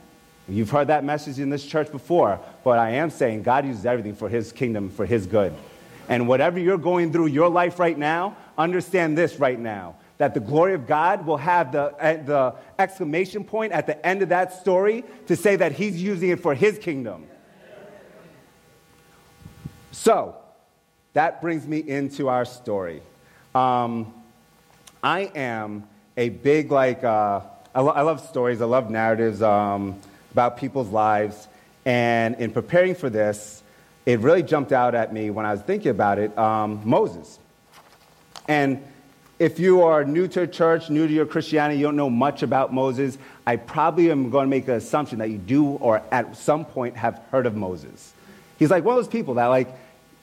You've 0.50 0.72
heard 0.72 0.88
that 0.88 1.04
message 1.04 1.38
in 1.38 1.52
this 1.52 1.64
church 1.64 1.92
before, 1.92 2.40
but 2.64 2.80
I 2.80 2.94
am 2.94 3.12
saying 3.12 3.44
God 3.44 3.68
uses 3.68 3.86
everything 3.86 4.16
for 4.16 4.28
his 4.28 4.52
kingdom, 4.52 4.90
for 4.90 5.06
his 5.06 5.28
good. 5.28 5.54
And 6.10 6.28
whatever 6.28 6.58
you're 6.58 6.80
going 6.80 7.12
through 7.12 7.28
your 7.28 7.50
life 7.50 7.78
right 7.78 7.98
now, 7.98 8.36
understand 8.58 9.16
this 9.16 9.40
right 9.40 9.60
now 9.60 9.98
that 10.18 10.34
the 10.34 10.40
glory 10.40 10.74
of 10.74 10.88
God 10.88 11.26
will 11.26 11.38
have 11.38 11.72
the, 11.72 11.84
uh, 11.84 12.24
the 12.24 12.56
exclamation 12.80 13.44
point 13.44 13.74
at 13.74 13.86
the 13.86 14.06
end 14.06 14.22
of 14.22 14.30
that 14.30 14.54
story 14.62 15.04
to 15.28 15.36
say 15.36 15.56
that 15.58 15.74
he's 15.74 16.02
using 16.02 16.30
it 16.30 16.40
for 16.40 16.54
his 16.54 16.78
kingdom. 16.78 17.26
So, 19.92 20.36
that 21.14 21.42
brings 21.42 21.66
me 21.66 21.80
into 21.80 22.28
our 22.28 22.46
story. 22.46 23.02
Um, 23.54 24.14
I 25.02 25.32
am 25.36 25.88
a 26.18 26.30
big, 26.30 26.72
like, 26.72 27.04
uh, 27.04 27.42
I, 27.74 27.82
lo- 27.82 27.94
I, 27.94 28.02
love 28.02 28.20
stories, 28.28 28.62
I 28.62 28.66
love 28.66 28.90
narratives 28.90 29.42
um, 29.42 30.00
about 30.32 30.58
people's 30.58 30.90
lives. 30.90 31.48
And 31.86 32.36
in 32.36 32.52
preparing 32.52 32.96
for 32.96 33.10
this, 33.10 33.64
it 34.06 34.20
really 34.20 34.44
jumped 34.44 34.72
out 34.72 34.96
at 34.96 35.14
me 35.14 35.30
when 35.30 35.46
I 35.46 35.52
was 35.52 35.62
thinking 35.62 35.92
about 35.92 36.20
it 36.20 36.38
um, 36.38 36.82
Moses. 36.84 37.40
And 38.48 38.86
if 39.38 39.60
you 39.60 39.84
are 39.84 40.04
new 40.04 40.28
to 40.30 40.48
church, 40.48 40.90
new 40.90 41.08
to 41.08 41.14
your 41.14 41.26
Christianity, 41.26 41.80
you 41.80 41.86
don't 41.86 41.96
know 41.96 42.10
much 42.10 42.42
about 42.42 42.74
Moses, 42.74 43.18
I 43.46 43.58
probably 43.58 44.10
am 44.10 44.30
going 44.30 44.46
to 44.46 44.50
make 44.50 44.68
an 44.68 44.76
assumption 44.76 45.20
that 45.20 45.30
you 45.30 45.38
do 45.38 45.66
or 45.66 46.02
at 46.12 46.38
some 46.38 46.66
point 46.66 46.96
have 46.96 47.22
heard 47.32 47.46
of 47.46 47.56
Moses. 47.56 48.14
He's 48.58 48.72
like 48.72 48.84
one 48.84 48.98
of 48.98 49.04
those 49.04 49.12
people 49.12 49.34
that, 49.36 49.48
like, 49.48 49.68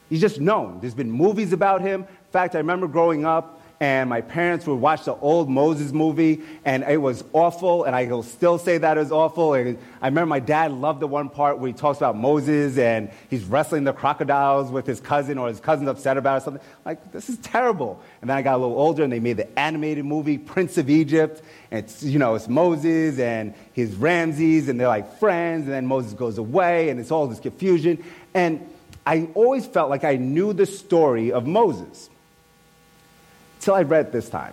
he's 0.08 0.20
just 0.20 0.40
known. 0.40 0.80
There's 0.80 0.94
been 0.94 1.10
movies 1.10 1.52
about 1.52 1.82
him. 1.82 2.02
In 2.02 2.08
fact, 2.30 2.54
I 2.54 2.58
remember 2.58 2.86
growing 2.86 3.26
up, 3.26 3.61
and 3.82 4.08
my 4.08 4.20
parents 4.20 4.64
would 4.68 4.76
watch 4.76 5.06
the 5.06 5.16
old 5.16 5.50
Moses 5.50 5.90
movie, 5.90 6.40
and 6.64 6.84
it 6.84 6.98
was 6.98 7.24
awful, 7.32 7.82
and 7.82 7.96
I 7.96 8.04
will 8.04 8.22
still 8.22 8.56
say 8.56 8.78
that 8.78 8.96
was 8.96 9.10
awful. 9.10 9.54
And 9.54 9.76
I 10.00 10.06
remember 10.06 10.26
my 10.26 10.38
dad 10.38 10.70
loved 10.70 11.00
the 11.00 11.08
one 11.08 11.28
part 11.28 11.58
where 11.58 11.66
he 11.66 11.72
talks 11.72 11.98
about 11.98 12.16
Moses 12.16 12.78
and 12.78 13.10
he's 13.28 13.42
wrestling 13.42 13.82
the 13.82 13.92
crocodiles 13.92 14.70
with 14.70 14.86
his 14.86 15.00
cousin, 15.00 15.36
or 15.36 15.48
his 15.48 15.58
cousin's 15.58 15.88
upset 15.88 16.16
about 16.16 16.34
it, 16.34 16.36
or 16.36 16.40
something. 16.44 16.62
Like, 16.84 17.10
this 17.10 17.28
is 17.28 17.38
terrible. 17.38 18.00
And 18.20 18.30
then 18.30 18.36
I 18.36 18.42
got 18.42 18.54
a 18.54 18.58
little 18.58 18.78
older, 18.78 19.02
and 19.02 19.12
they 19.12 19.18
made 19.18 19.38
the 19.38 19.58
animated 19.58 20.04
movie 20.04 20.38
Prince 20.38 20.78
of 20.78 20.88
Egypt, 20.88 21.42
and 21.72 21.84
it's, 21.84 22.04
you 22.04 22.20
know, 22.20 22.36
it's 22.36 22.46
Moses 22.46 23.18
and 23.18 23.52
his 23.72 23.96
Ramses, 23.96 24.68
and 24.68 24.78
they're 24.78 24.86
like 24.86 25.18
friends, 25.18 25.64
and 25.64 25.72
then 25.72 25.88
Moses 25.88 26.12
goes 26.12 26.38
away, 26.38 26.90
and 26.90 27.00
it's 27.00 27.10
all 27.10 27.26
this 27.26 27.40
confusion. 27.40 28.04
And 28.32 28.64
I 29.04 29.28
always 29.34 29.66
felt 29.66 29.90
like 29.90 30.04
I 30.04 30.14
knew 30.14 30.52
the 30.52 30.66
story 30.66 31.32
of 31.32 31.48
Moses 31.48 32.10
till 33.62 33.74
I 33.74 33.82
read 33.82 34.06
it 34.06 34.12
this 34.12 34.28
time. 34.28 34.52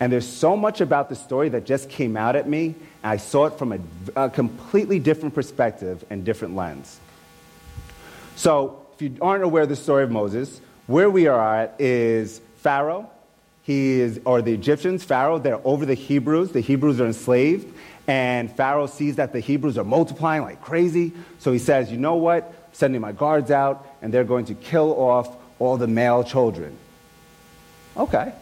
And 0.00 0.12
there's 0.12 0.28
so 0.28 0.56
much 0.56 0.80
about 0.80 1.08
the 1.08 1.16
story 1.16 1.48
that 1.50 1.66
just 1.66 1.90
came 1.90 2.16
out 2.16 2.36
at 2.36 2.48
me, 2.48 2.66
and 3.02 3.12
I 3.12 3.16
saw 3.16 3.46
it 3.46 3.58
from 3.58 3.72
a, 3.72 3.78
a 4.14 4.30
completely 4.30 5.00
different 5.00 5.34
perspective 5.34 6.04
and 6.08 6.24
different 6.24 6.54
lens. 6.54 7.00
So, 8.36 8.86
if 8.94 9.02
you 9.02 9.16
aren't 9.20 9.42
aware 9.42 9.64
of 9.64 9.68
the 9.68 9.76
story 9.76 10.04
of 10.04 10.10
Moses, 10.10 10.60
where 10.86 11.10
we 11.10 11.26
are 11.26 11.56
at 11.56 11.80
is 11.80 12.40
Pharaoh. 12.56 13.10
He 13.62 14.00
is, 14.00 14.20
or 14.24 14.40
the 14.40 14.54
Egyptians, 14.54 15.04
Pharaoh, 15.04 15.38
they're 15.38 15.60
over 15.64 15.84
the 15.84 15.94
Hebrews. 15.94 16.52
The 16.52 16.60
Hebrews 16.60 17.00
are 17.00 17.06
enslaved, 17.06 17.76
and 18.06 18.50
Pharaoh 18.50 18.86
sees 18.86 19.16
that 19.16 19.32
the 19.32 19.40
Hebrews 19.40 19.76
are 19.76 19.84
multiplying 19.84 20.42
like 20.42 20.62
crazy. 20.62 21.12
So 21.40 21.52
he 21.52 21.58
says, 21.58 21.90
You 21.90 21.98
know 21.98 22.14
what? 22.14 22.44
I'm 22.44 22.74
sending 22.74 23.00
my 23.00 23.12
guards 23.12 23.50
out, 23.50 23.86
and 24.00 24.14
they're 24.14 24.24
going 24.24 24.46
to 24.46 24.54
kill 24.54 24.92
off 24.98 25.36
all 25.58 25.76
the 25.76 25.88
male 25.88 26.22
children. 26.22 26.78
Okay. 27.98 28.32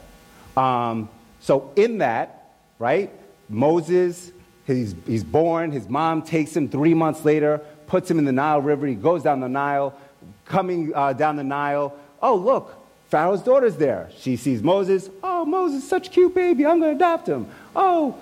Um, 0.56 1.08
so, 1.40 1.72
in 1.76 1.98
that, 1.98 2.52
right, 2.78 3.10
Moses, 3.48 4.32
he's, 4.66 4.94
he's 5.06 5.24
born, 5.24 5.70
his 5.70 5.88
mom 5.88 6.22
takes 6.22 6.56
him 6.56 6.68
three 6.68 6.94
months 6.94 7.24
later, 7.24 7.60
puts 7.86 8.10
him 8.10 8.18
in 8.18 8.24
the 8.24 8.32
Nile 8.32 8.60
River, 8.60 8.86
he 8.86 8.94
goes 8.94 9.22
down 9.22 9.40
the 9.40 9.48
Nile, 9.48 9.98
coming 10.44 10.92
uh, 10.94 11.12
down 11.12 11.36
the 11.36 11.44
Nile. 11.44 11.96
Oh, 12.20 12.34
look, 12.36 12.74
Pharaoh's 13.08 13.42
daughter's 13.42 13.76
there. 13.76 14.10
She 14.18 14.36
sees 14.36 14.62
Moses. 14.62 15.08
Oh, 15.22 15.44
Moses, 15.44 15.88
such 15.88 16.08
a 16.08 16.10
cute 16.10 16.34
baby, 16.34 16.66
I'm 16.66 16.80
going 16.80 16.90
to 16.92 16.96
adopt 16.96 17.28
him. 17.28 17.46
Oh, 17.74 18.18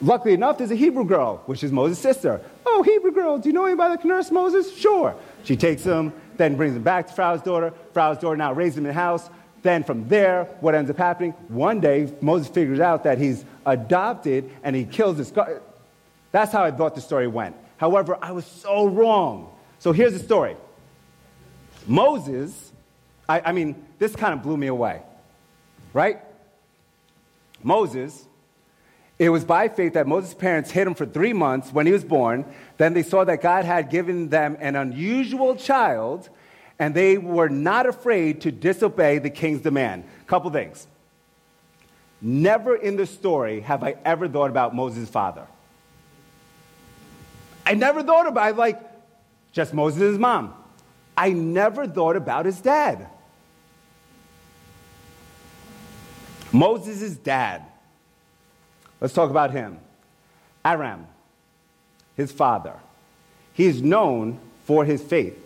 luckily 0.00 0.34
enough, 0.34 0.58
there's 0.58 0.70
a 0.70 0.76
Hebrew 0.76 1.04
girl, 1.04 1.42
which 1.46 1.64
is 1.64 1.72
Moses' 1.72 1.98
sister. 1.98 2.40
Oh, 2.64 2.82
Hebrew 2.82 3.12
girl, 3.12 3.38
do 3.38 3.48
you 3.48 3.52
know 3.52 3.64
anybody 3.64 3.94
that 3.94 4.00
can 4.00 4.10
nurse 4.10 4.30
Moses? 4.30 4.76
Sure. 4.76 5.16
She 5.44 5.56
takes 5.56 5.82
him, 5.82 6.12
then 6.36 6.56
brings 6.56 6.76
him 6.76 6.82
back 6.82 7.08
to 7.08 7.12
Pharaoh's 7.12 7.42
daughter. 7.42 7.72
Pharaoh's 7.94 8.18
daughter 8.18 8.36
now 8.36 8.52
raises 8.52 8.78
him 8.78 8.84
in 8.84 8.88
the 8.88 8.94
house. 8.94 9.28
Then 9.66 9.82
from 9.82 10.06
there, 10.06 10.44
what 10.60 10.76
ends 10.76 10.88
up 10.92 10.96
happening? 10.96 11.32
One 11.48 11.80
day, 11.80 12.12
Moses 12.20 12.46
figures 12.46 12.78
out 12.78 13.02
that 13.02 13.18
he's 13.18 13.44
adopted 13.66 14.48
and 14.62 14.76
he 14.76 14.84
kills 14.84 15.18
his. 15.18 15.32
That's 16.30 16.52
how 16.52 16.62
I 16.62 16.70
thought 16.70 16.94
the 16.94 17.00
story 17.00 17.26
went. 17.26 17.56
However, 17.76 18.16
I 18.22 18.30
was 18.30 18.46
so 18.46 18.86
wrong. 18.86 19.50
So 19.80 19.90
here's 19.90 20.12
the 20.12 20.20
story 20.20 20.54
Moses, 21.84 22.70
I, 23.28 23.40
I 23.46 23.50
mean, 23.50 23.74
this 23.98 24.14
kind 24.14 24.34
of 24.34 24.40
blew 24.44 24.56
me 24.56 24.68
away, 24.68 25.02
right? 25.92 26.20
Moses, 27.60 28.24
it 29.18 29.30
was 29.30 29.44
by 29.44 29.66
faith 29.66 29.94
that 29.94 30.06
Moses' 30.06 30.34
parents 30.34 30.70
hid 30.70 30.86
him 30.86 30.94
for 30.94 31.06
three 31.06 31.32
months 31.32 31.72
when 31.72 31.86
he 31.86 31.92
was 31.92 32.04
born. 32.04 32.44
Then 32.76 32.94
they 32.94 33.02
saw 33.02 33.24
that 33.24 33.42
God 33.42 33.64
had 33.64 33.90
given 33.90 34.28
them 34.28 34.56
an 34.60 34.76
unusual 34.76 35.56
child 35.56 36.28
and 36.78 36.94
they 36.94 37.18
were 37.18 37.48
not 37.48 37.86
afraid 37.86 38.42
to 38.42 38.52
disobey 38.52 39.18
the 39.18 39.30
king's 39.30 39.60
demand. 39.60 40.04
Couple 40.26 40.50
things. 40.50 40.86
Never 42.20 42.74
in 42.74 42.96
the 42.96 43.06
story 43.06 43.60
have 43.60 43.82
I 43.82 43.96
ever 44.04 44.28
thought 44.28 44.50
about 44.50 44.74
Moses' 44.74 45.08
father. 45.08 45.46
I 47.64 47.74
never 47.74 48.02
thought 48.02 48.26
about 48.26 48.56
like 48.56 48.80
just 49.52 49.74
Moses' 49.74 50.18
mom. 50.18 50.54
I 51.16 51.30
never 51.30 51.86
thought 51.86 52.16
about 52.16 52.46
his 52.46 52.60
dad. 52.60 53.08
Moses' 56.52 57.16
dad. 57.16 57.62
Let's 59.00 59.14
talk 59.14 59.30
about 59.30 59.50
him. 59.50 59.78
Amram, 60.64 61.06
his 62.16 62.32
father. 62.32 62.74
He 63.52 63.66
is 63.66 63.82
known 63.82 64.38
for 64.64 64.84
his 64.84 65.02
faith. 65.02 65.38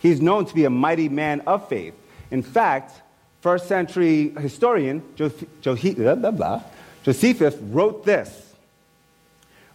He's 0.00 0.20
known 0.20 0.46
to 0.46 0.54
be 0.54 0.64
a 0.64 0.70
mighty 0.70 1.08
man 1.08 1.42
of 1.42 1.68
faith. 1.68 1.94
In 2.30 2.42
fact, 2.42 3.00
first 3.40 3.68
century 3.68 4.30
historian 4.30 5.02
Josephus 7.02 7.54
wrote 7.56 8.04
this 8.04 8.54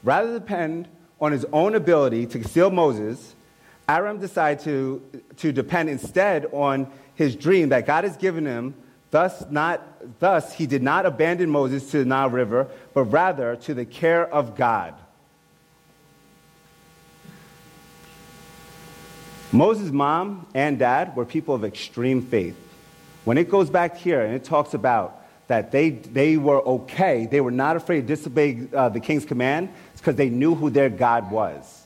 Rather 0.03 0.33
than 0.33 0.41
depend 0.41 0.87
on 1.19 1.31
his 1.31 1.45
own 1.51 1.75
ability 1.75 2.25
to 2.27 2.39
conceal 2.39 2.69
Moses, 2.69 3.35
Amram 3.87 4.19
decided 4.19 4.63
to, 4.63 5.01
to 5.37 5.51
depend 5.51 5.89
instead 5.89 6.47
on 6.51 6.87
his 7.15 7.35
dream 7.35 7.69
that 7.69 7.85
God 7.85 8.03
has 8.03 8.17
given 8.17 8.45
him. 8.45 8.75
Thus, 9.11 9.45
not, 9.49 10.19
thus, 10.19 10.53
he 10.53 10.67
did 10.67 10.83
not 10.83 11.05
abandon 11.05 11.49
Moses 11.49 11.89
to 11.91 11.99
the 11.99 12.05
Nile 12.05 12.29
River, 12.29 12.67
but 12.93 13.05
rather 13.05 13.55
to 13.57 13.73
the 13.73 13.85
care 13.85 14.31
of 14.31 14.55
God. 14.55 14.93
Moses' 19.51 19.91
mom 19.91 20.47
and 20.53 20.79
dad 20.79 21.15
were 21.15 21.25
people 21.25 21.55
of 21.55 21.63
extreme 21.63 22.21
faith. 22.21 22.57
When 23.23 23.37
it 23.37 23.49
goes 23.49 23.69
back 23.69 23.97
here 23.97 24.21
and 24.21 24.35
it 24.35 24.43
talks 24.43 24.73
about 24.73 25.23
that 25.47 25.71
they, 25.71 25.91
they 25.91 26.37
were 26.37 26.61
okay, 26.67 27.27
they 27.27 27.41
were 27.41 27.51
not 27.51 27.75
afraid 27.75 28.01
to 28.01 28.07
disobey 28.07 28.67
uh, 28.73 28.89
the 28.89 28.99
king's 28.99 29.25
command, 29.25 29.69
it's 29.91 30.01
because 30.01 30.15
they 30.15 30.29
knew 30.29 30.55
who 30.55 30.69
their 30.69 30.89
God 30.89 31.31
was. 31.31 31.85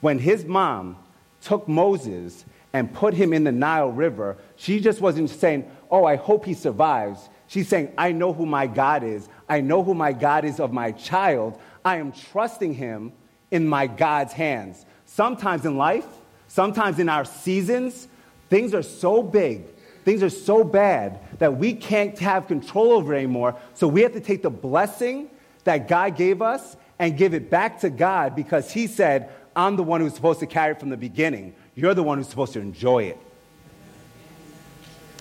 When 0.00 0.18
his 0.18 0.44
mom 0.44 0.96
took 1.42 1.68
Moses 1.68 2.44
and 2.72 2.92
put 2.92 3.14
him 3.14 3.32
in 3.32 3.44
the 3.44 3.52
Nile 3.52 3.90
River, 3.90 4.36
she 4.56 4.80
just 4.80 5.00
wasn't 5.00 5.30
saying, 5.30 5.70
Oh, 5.90 6.04
I 6.04 6.16
hope 6.16 6.44
he 6.44 6.54
survives. 6.54 7.28
She's 7.46 7.68
saying, 7.68 7.92
I 7.96 8.12
know 8.12 8.32
who 8.32 8.46
my 8.46 8.66
God 8.66 9.04
is. 9.04 9.28
I 9.48 9.60
know 9.60 9.84
who 9.84 9.94
my 9.94 10.12
God 10.12 10.44
is 10.44 10.58
of 10.58 10.72
my 10.72 10.92
child. 10.92 11.60
I 11.84 11.96
am 11.96 12.12
trusting 12.12 12.74
him 12.74 13.12
in 13.50 13.68
my 13.68 13.86
God's 13.86 14.32
hands. 14.32 14.84
Sometimes 15.04 15.64
in 15.64 15.76
life, 15.76 16.06
Sometimes 16.54 17.00
in 17.00 17.08
our 17.08 17.24
seasons, 17.24 18.06
things 18.48 18.74
are 18.74 18.82
so 18.84 19.24
big, 19.24 19.64
things 20.04 20.22
are 20.22 20.30
so 20.30 20.62
bad 20.62 21.18
that 21.40 21.56
we 21.56 21.74
can't 21.74 22.16
have 22.20 22.46
control 22.46 22.92
over 22.92 23.12
anymore. 23.12 23.56
So 23.74 23.88
we 23.88 24.02
have 24.02 24.12
to 24.12 24.20
take 24.20 24.42
the 24.42 24.50
blessing 24.50 25.30
that 25.64 25.88
God 25.88 26.16
gave 26.16 26.42
us 26.42 26.76
and 27.00 27.18
give 27.18 27.34
it 27.34 27.50
back 27.50 27.80
to 27.80 27.90
God 27.90 28.36
because 28.36 28.70
He 28.70 28.86
said, 28.86 29.32
I'm 29.56 29.74
the 29.74 29.82
one 29.82 30.00
who's 30.00 30.14
supposed 30.14 30.38
to 30.38 30.46
carry 30.46 30.74
it 30.74 30.78
from 30.78 30.90
the 30.90 30.96
beginning. 30.96 31.56
You're 31.74 31.92
the 31.92 32.04
one 32.04 32.18
who's 32.18 32.28
supposed 32.28 32.52
to 32.52 32.60
enjoy 32.60 33.02
it. 33.06 33.18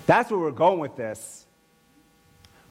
That's 0.05 0.29
where 0.29 0.39
we're 0.39 0.51
going 0.51 0.77
with 0.77 0.95
this. 0.95 1.47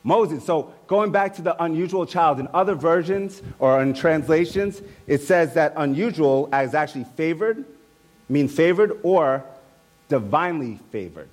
Moses. 0.04 0.47
So, 0.47 0.73
going 0.87 1.11
back 1.11 1.35
to 1.35 1.42
the 1.42 1.61
unusual 1.61 2.07
child, 2.07 2.38
in 2.38 2.47
other 2.54 2.76
versions 2.76 3.42
or 3.59 3.83
in 3.83 3.92
translations, 3.92 4.83
it 5.09 5.21
says 5.21 5.54
that 5.54 5.73
unusual 5.76 6.49
is 6.54 6.75
actually 6.75 7.07
favored 7.16 7.64
mean 8.33 8.49
favored 8.49 8.99
or 9.03 9.45
divinely 10.09 10.79
favored. 10.91 11.29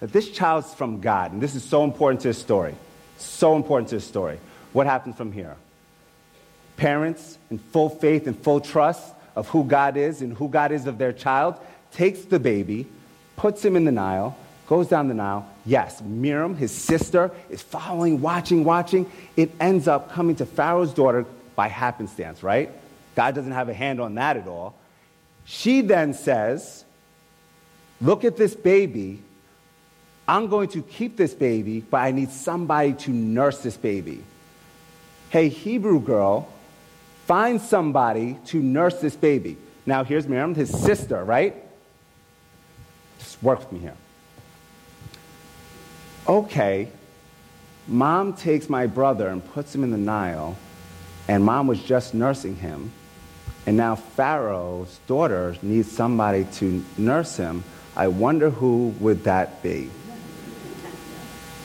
That 0.00 0.12
this 0.12 0.30
child's 0.30 0.74
from 0.74 1.00
God, 1.00 1.32
and 1.32 1.40
this 1.40 1.54
is 1.54 1.64
so 1.64 1.84
important 1.84 2.20
to 2.22 2.28
his 2.28 2.38
story. 2.38 2.74
So 3.18 3.56
important 3.56 3.88
to 3.90 3.96
his 3.96 4.04
story. 4.04 4.38
What 4.72 4.86
happens 4.86 5.16
from 5.16 5.32
here? 5.32 5.56
parents 6.82 7.38
in 7.48 7.58
full 7.58 7.88
faith 7.88 8.26
and 8.26 8.36
full 8.36 8.60
trust 8.60 9.14
of 9.36 9.48
who 9.48 9.64
God 9.64 9.96
is 9.96 10.20
and 10.20 10.36
who 10.36 10.48
God 10.48 10.72
is 10.72 10.86
of 10.86 10.98
their 10.98 11.12
child, 11.12 11.54
takes 11.92 12.22
the 12.22 12.40
baby, 12.40 12.86
puts 13.36 13.64
him 13.64 13.76
in 13.76 13.84
the 13.84 13.92
Nile, 13.92 14.36
goes 14.66 14.88
down 14.88 15.06
the 15.06 15.14
Nile. 15.14 15.48
Yes, 15.64 16.02
Miriam, 16.02 16.56
his 16.56 16.72
sister, 16.72 17.30
is 17.50 17.62
following, 17.62 18.20
watching, 18.20 18.64
watching. 18.64 19.10
It 19.36 19.52
ends 19.60 19.86
up 19.86 20.12
coming 20.12 20.34
to 20.36 20.46
Pharaoh's 20.46 20.92
daughter 20.92 21.24
by 21.54 21.68
happenstance, 21.68 22.42
right? 22.42 22.70
God 23.14 23.36
doesn't 23.36 23.52
have 23.52 23.68
a 23.68 23.74
hand 23.74 24.00
on 24.00 24.16
that 24.16 24.36
at 24.36 24.48
all. 24.48 24.74
She 25.44 25.80
then 25.80 26.14
says, 26.14 26.84
Look 28.00 28.24
at 28.24 28.36
this 28.36 28.54
baby. 28.54 29.22
I'm 30.26 30.48
going 30.48 30.68
to 30.70 30.82
keep 30.82 31.16
this 31.16 31.34
baby, 31.34 31.80
but 31.80 31.98
I 31.98 32.10
need 32.10 32.30
somebody 32.30 32.94
to 32.94 33.10
nurse 33.10 33.58
this 33.58 33.76
baby. 33.76 34.24
Hey, 35.30 35.48
Hebrew 35.48 36.00
girl, 36.00 36.48
find 37.26 37.60
somebody 37.60 38.38
to 38.46 38.60
nurse 38.60 39.00
this 39.00 39.16
baby. 39.16 39.56
Now, 39.86 40.04
here's 40.04 40.28
Miriam, 40.28 40.54
his 40.54 40.70
sister, 40.70 41.24
right? 41.24 41.56
Just 43.18 43.42
work 43.42 43.60
with 43.60 43.72
me 43.72 43.78
here. 43.80 43.96
Okay, 46.26 46.88
mom 47.88 48.32
takes 48.34 48.68
my 48.68 48.86
brother 48.86 49.28
and 49.28 49.44
puts 49.52 49.74
him 49.74 49.82
in 49.84 49.90
the 49.90 49.98
Nile, 49.98 50.56
and 51.28 51.44
mom 51.44 51.66
was 51.66 51.82
just 51.82 52.14
nursing 52.14 52.56
him, 52.56 52.92
and 53.66 53.76
now 53.76 53.94
Pharaoh's 53.94 54.98
daughter 55.06 55.56
needs 55.62 55.90
somebody 55.90 56.44
to 56.54 56.84
nurse 56.98 57.36
him. 57.36 57.62
I 57.94 58.08
wonder 58.08 58.50
who 58.50 58.94
would 59.00 59.24
that 59.24 59.62
be? 59.62 59.90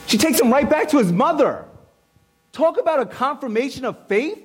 She 0.06 0.18
takes 0.18 0.40
him 0.40 0.50
right 0.50 0.68
back 0.68 0.88
to 0.90 0.98
his 0.98 1.12
mother. 1.12 1.64
Talk 2.52 2.78
about 2.78 3.00
a 3.00 3.06
confirmation 3.06 3.84
of 3.84 4.06
faith. 4.06 4.38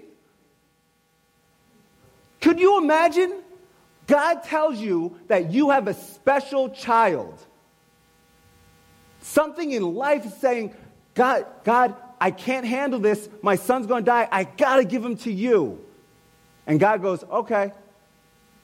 Could 2.41 2.59
you 2.59 2.77
imagine? 2.77 3.41
God 4.07 4.43
tells 4.43 4.77
you 4.77 5.17
that 5.27 5.51
you 5.51 5.69
have 5.69 5.87
a 5.87 5.93
special 5.93 6.69
child. 6.69 7.33
Something 9.21 9.71
in 9.71 9.95
life 9.95 10.25
is 10.25 10.33
saying, 10.35 10.73
God, 11.13 11.45
God, 11.63 11.95
I 12.19 12.31
can't 12.31 12.65
handle 12.65 12.99
this. 12.99 13.29
My 13.41 13.55
son's 13.55 13.87
going 13.87 14.03
to 14.03 14.05
die. 14.05 14.27
I 14.31 14.43
got 14.43 14.77
to 14.77 14.83
give 14.83 15.03
him 15.05 15.15
to 15.17 15.31
you. 15.31 15.79
And 16.65 16.79
God 16.79 17.01
goes, 17.01 17.23
okay, 17.23 17.71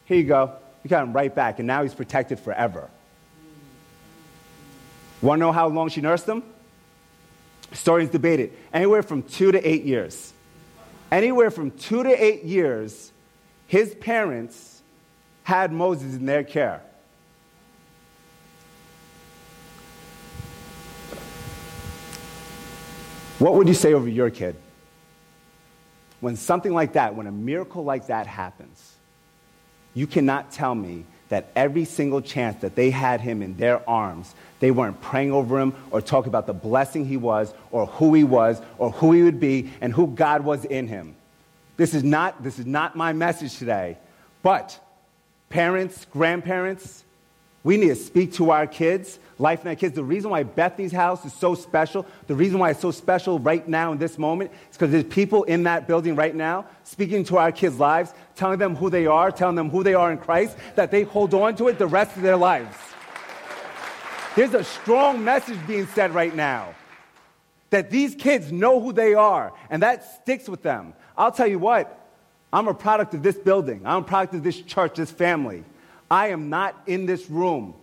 here 0.05 0.17
you 0.17 0.23
go. 0.23 0.53
You 0.83 0.89
got 0.89 1.03
him 1.03 1.13
right 1.13 1.33
back. 1.33 1.59
And 1.59 1.67
now 1.67 1.83
he's 1.83 1.93
protected 1.93 2.39
forever. 2.39 2.89
Want 5.21 5.39
to 5.39 5.45
know 5.45 5.51
how 5.51 5.67
long 5.67 5.89
she 5.89 6.01
nursed 6.01 6.27
him? 6.27 6.43
Stories 7.73 8.09
debated. 8.09 8.53
Anywhere 8.73 9.03
from 9.03 9.23
two 9.23 9.51
to 9.51 9.67
eight 9.67 9.83
years. 9.83 10.33
Anywhere 11.11 11.51
from 11.51 11.71
two 11.71 12.03
to 12.03 12.09
eight 12.09 12.43
years, 12.43 13.11
his 13.67 13.93
parents 13.95 14.81
had 15.43 15.71
Moses 15.71 16.15
in 16.15 16.25
their 16.25 16.43
care. 16.43 16.81
What 23.39 23.55
would 23.55 23.67
you 23.67 23.73
say 23.73 23.93
over 23.93 24.07
your 24.07 24.29
kid? 24.29 24.55
When 26.19 26.35
something 26.35 26.73
like 26.73 26.93
that, 26.93 27.15
when 27.15 27.27
a 27.27 27.31
miracle 27.31 27.83
like 27.83 28.07
that 28.07 28.27
happens, 28.27 28.95
you 29.93 30.07
cannot 30.07 30.51
tell 30.51 30.75
me 30.75 31.05
that 31.29 31.51
every 31.55 31.85
single 31.85 32.21
chance 32.21 32.61
that 32.61 32.75
they 32.75 32.89
had 32.89 33.21
him 33.21 33.41
in 33.41 33.55
their 33.57 33.87
arms, 33.87 34.33
they 34.59 34.71
weren't 34.71 34.99
praying 34.99 35.31
over 35.31 35.59
him 35.59 35.75
or 35.91 36.01
talking 36.01 36.29
about 36.29 36.47
the 36.47 36.53
blessing 36.53 37.05
he 37.05 37.17
was 37.17 37.53
or 37.71 37.85
who 37.85 38.13
he 38.13 38.23
was 38.23 38.61
or 38.77 38.91
who 38.91 39.11
he 39.13 39.23
would 39.23 39.39
be 39.39 39.71
and 39.79 39.93
who 39.93 40.07
God 40.07 40.43
was 40.43 40.65
in 40.65 40.87
him. 40.87 41.15
This 41.77 41.93
is 41.93 42.03
not, 42.03 42.43
this 42.43 42.59
is 42.59 42.65
not 42.65 42.95
my 42.95 43.13
message 43.13 43.57
today. 43.57 43.97
But 44.41 44.79
parents, 45.49 46.05
grandparents, 46.11 47.03
we 47.63 47.77
need 47.77 47.89
to 47.89 47.95
speak 47.95 48.33
to 48.33 48.51
our 48.51 48.65
kids, 48.65 49.19
life 49.37 49.59
and 49.59 49.69
our 49.69 49.75
kids. 49.75 49.95
The 49.95 50.03
reason 50.03 50.31
why 50.31 50.43
Bethany's 50.43 50.93
house 50.93 51.25
is 51.25 51.33
so 51.33 51.55
special, 51.55 52.05
the 52.27 52.35
reason 52.35 52.59
why 52.59 52.71
it's 52.71 52.79
so 52.79 52.91
special 52.91 53.37
right 53.37 53.67
now 53.67 53.91
in 53.91 53.97
this 53.97 54.17
moment, 54.17 54.51
is 54.71 54.77
because 54.77 54.91
there's 54.91 55.03
people 55.03 55.43
in 55.43 55.63
that 55.63 55.87
building 55.87 56.15
right 56.15 56.33
now 56.33 56.65
speaking 56.83 57.23
to 57.25 57.37
our 57.37 57.51
kids' 57.51 57.77
lives, 57.77 58.13
telling 58.35 58.59
them 58.59 58.75
who 58.75 58.89
they 58.89 59.05
are, 59.05 59.31
telling 59.31 59.55
them 59.55 59.69
who 59.69 59.83
they 59.83 59.93
are 59.93 60.11
in 60.11 60.17
Christ, 60.17 60.55
that 60.75 60.89
they 60.89 61.03
hold 61.03 61.33
on 61.33 61.55
to 61.57 61.67
it 61.67 61.77
the 61.77 61.87
rest 61.87 62.15
of 62.15 62.21
their 62.21 62.37
lives. 62.37 62.75
There's 64.35 64.53
a 64.53 64.63
strong 64.63 65.23
message 65.23 65.59
being 65.67 65.87
said 65.87 66.13
right 66.13 66.33
now 66.33 66.75
that 67.71 67.91
these 67.91 68.15
kids 68.15 68.51
know 68.51 68.79
who 68.79 68.93
they 68.93 69.13
are, 69.13 69.53
and 69.69 69.83
that 69.83 70.05
sticks 70.21 70.47
with 70.47 70.63
them. 70.63 70.93
I'll 71.17 71.31
tell 71.31 71.47
you 71.47 71.59
what, 71.59 72.07
I'm 72.53 72.67
a 72.69 72.73
product 72.73 73.13
of 73.13 73.21
this 73.21 73.35
building, 73.35 73.81
I'm 73.85 74.03
a 74.03 74.05
product 74.05 74.35
of 74.35 74.43
this 74.43 74.61
church, 74.61 74.95
this 74.95 75.11
family. 75.11 75.65
I 76.09 76.29
am 76.29 76.49
not 76.49 76.81
in 76.87 77.05
this 77.05 77.29
room. 77.29 77.73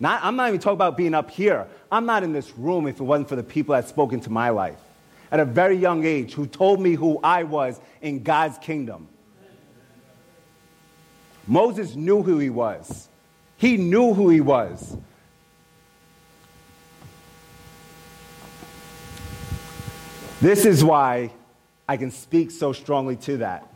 Not, 0.00 0.20
I'm 0.22 0.36
not 0.36 0.48
even 0.48 0.60
talking 0.60 0.76
about 0.76 0.96
being 0.96 1.14
up 1.14 1.30
here. 1.30 1.66
I'm 1.90 2.06
not 2.06 2.22
in 2.22 2.32
this 2.32 2.56
room 2.56 2.86
if 2.86 3.00
it 3.00 3.02
wasn't 3.02 3.28
for 3.28 3.36
the 3.36 3.42
people 3.42 3.74
that 3.74 3.88
spoke 3.88 4.12
into 4.12 4.30
my 4.30 4.50
life 4.50 4.78
at 5.30 5.40
a 5.40 5.44
very 5.44 5.76
young 5.76 6.04
age 6.04 6.34
who 6.34 6.46
told 6.46 6.80
me 6.80 6.94
who 6.94 7.18
I 7.22 7.42
was 7.42 7.80
in 8.00 8.22
God's 8.22 8.58
kingdom. 8.58 9.08
Moses 11.46 11.94
knew 11.94 12.22
who 12.22 12.38
he 12.38 12.50
was. 12.50 13.08
He 13.56 13.76
knew 13.76 14.14
who 14.14 14.28
he 14.28 14.40
was. 14.40 14.96
This 20.40 20.64
is 20.64 20.84
why 20.84 21.32
I 21.88 21.96
can 21.96 22.10
speak 22.10 22.50
so 22.50 22.72
strongly 22.72 23.16
to 23.16 23.38
that. 23.38 23.66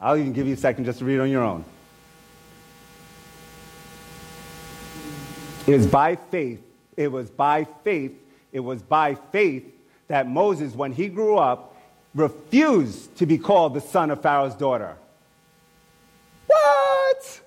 I'll 0.00 0.16
even 0.16 0.32
give 0.32 0.46
you 0.46 0.54
a 0.54 0.58
second 0.58 0.84
just 0.84 1.00
to 1.00 1.04
read 1.04 1.18
on 1.18 1.30
your 1.30 1.42
own. 1.42 1.64
It 5.68 5.76
was 5.76 5.86
by 5.86 6.16
faith, 6.16 6.62
it 6.96 7.08
was 7.08 7.28
by 7.28 7.64
faith, 7.84 8.12
it 8.52 8.60
was 8.60 8.80
by 8.80 9.16
faith 9.16 9.64
that 10.06 10.26
Moses, 10.26 10.74
when 10.74 10.92
he 10.92 11.08
grew 11.08 11.36
up, 11.36 11.76
refused 12.14 13.14
to 13.18 13.26
be 13.26 13.36
called 13.36 13.74
the 13.74 13.82
son 13.82 14.10
of 14.10 14.22
Pharaoh's 14.22 14.54
daughter. 14.54 14.96
What? 16.46 17.40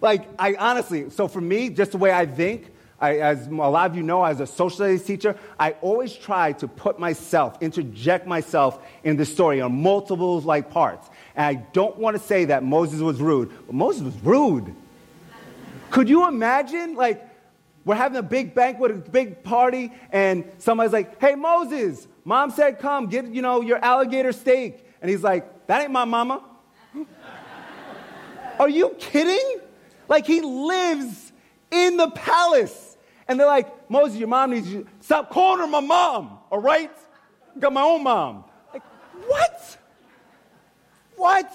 Like, 0.00 0.26
I 0.36 0.56
honestly, 0.56 1.10
so 1.10 1.28
for 1.28 1.40
me, 1.40 1.70
just 1.70 1.92
the 1.92 1.98
way 1.98 2.10
I 2.10 2.26
think, 2.26 2.72
I, 3.00 3.18
as 3.18 3.46
a 3.46 3.50
lot 3.50 3.88
of 3.88 3.96
you 3.96 4.02
know, 4.02 4.24
as 4.24 4.40
a 4.40 4.48
social 4.48 4.70
studies 4.70 5.04
teacher, 5.04 5.36
I 5.56 5.76
always 5.80 6.12
try 6.12 6.50
to 6.54 6.66
put 6.66 6.98
myself, 6.98 7.56
interject 7.62 8.26
myself 8.26 8.84
in 9.04 9.16
the 9.16 9.24
story 9.24 9.60
on 9.60 9.80
multiple 9.80 10.40
like 10.40 10.72
parts. 10.72 11.08
And 11.36 11.46
I 11.46 11.62
don't 11.72 11.96
want 11.96 12.16
to 12.16 12.22
say 12.22 12.46
that 12.46 12.64
Moses 12.64 13.00
was 13.00 13.20
rude, 13.20 13.52
but 13.66 13.76
Moses 13.76 14.02
was 14.02 14.16
rude. 14.24 14.74
Could 15.90 16.08
you 16.08 16.26
imagine, 16.26 16.96
like, 16.96 17.29
we're 17.84 17.94
having 17.94 18.18
a 18.18 18.22
big 18.22 18.54
banquet, 18.54 18.90
a 18.90 18.94
big 18.94 19.42
party, 19.42 19.92
and 20.12 20.44
somebody's 20.58 20.92
like, 20.92 21.20
hey, 21.20 21.34
Moses, 21.34 22.06
mom 22.24 22.50
said 22.50 22.78
come, 22.78 23.06
get, 23.06 23.26
you 23.26 23.42
know, 23.42 23.62
your 23.62 23.78
alligator 23.78 24.32
steak. 24.32 24.86
And 25.00 25.10
he's 25.10 25.22
like, 25.22 25.66
that 25.66 25.82
ain't 25.82 25.90
my 25.90 26.04
mama. 26.04 26.44
Are 28.58 28.68
you 28.68 28.94
kidding? 28.98 29.60
Like, 30.08 30.26
he 30.26 30.40
lives 30.40 31.32
in 31.70 31.96
the 31.96 32.10
palace. 32.10 32.96
And 33.26 33.38
they're 33.38 33.46
like, 33.46 33.90
Moses, 33.90 34.18
your 34.18 34.28
mom 34.28 34.50
needs 34.50 34.70
you. 34.70 34.86
Stop 35.00 35.30
calling 35.30 35.60
her 35.60 35.66
my 35.66 35.80
mom, 35.80 36.38
all 36.50 36.58
right? 36.58 36.90
Got 37.58 37.72
my 37.72 37.82
own 37.82 38.02
mom. 38.02 38.44
Like, 38.72 38.82
what? 39.26 39.78
What? 41.16 41.52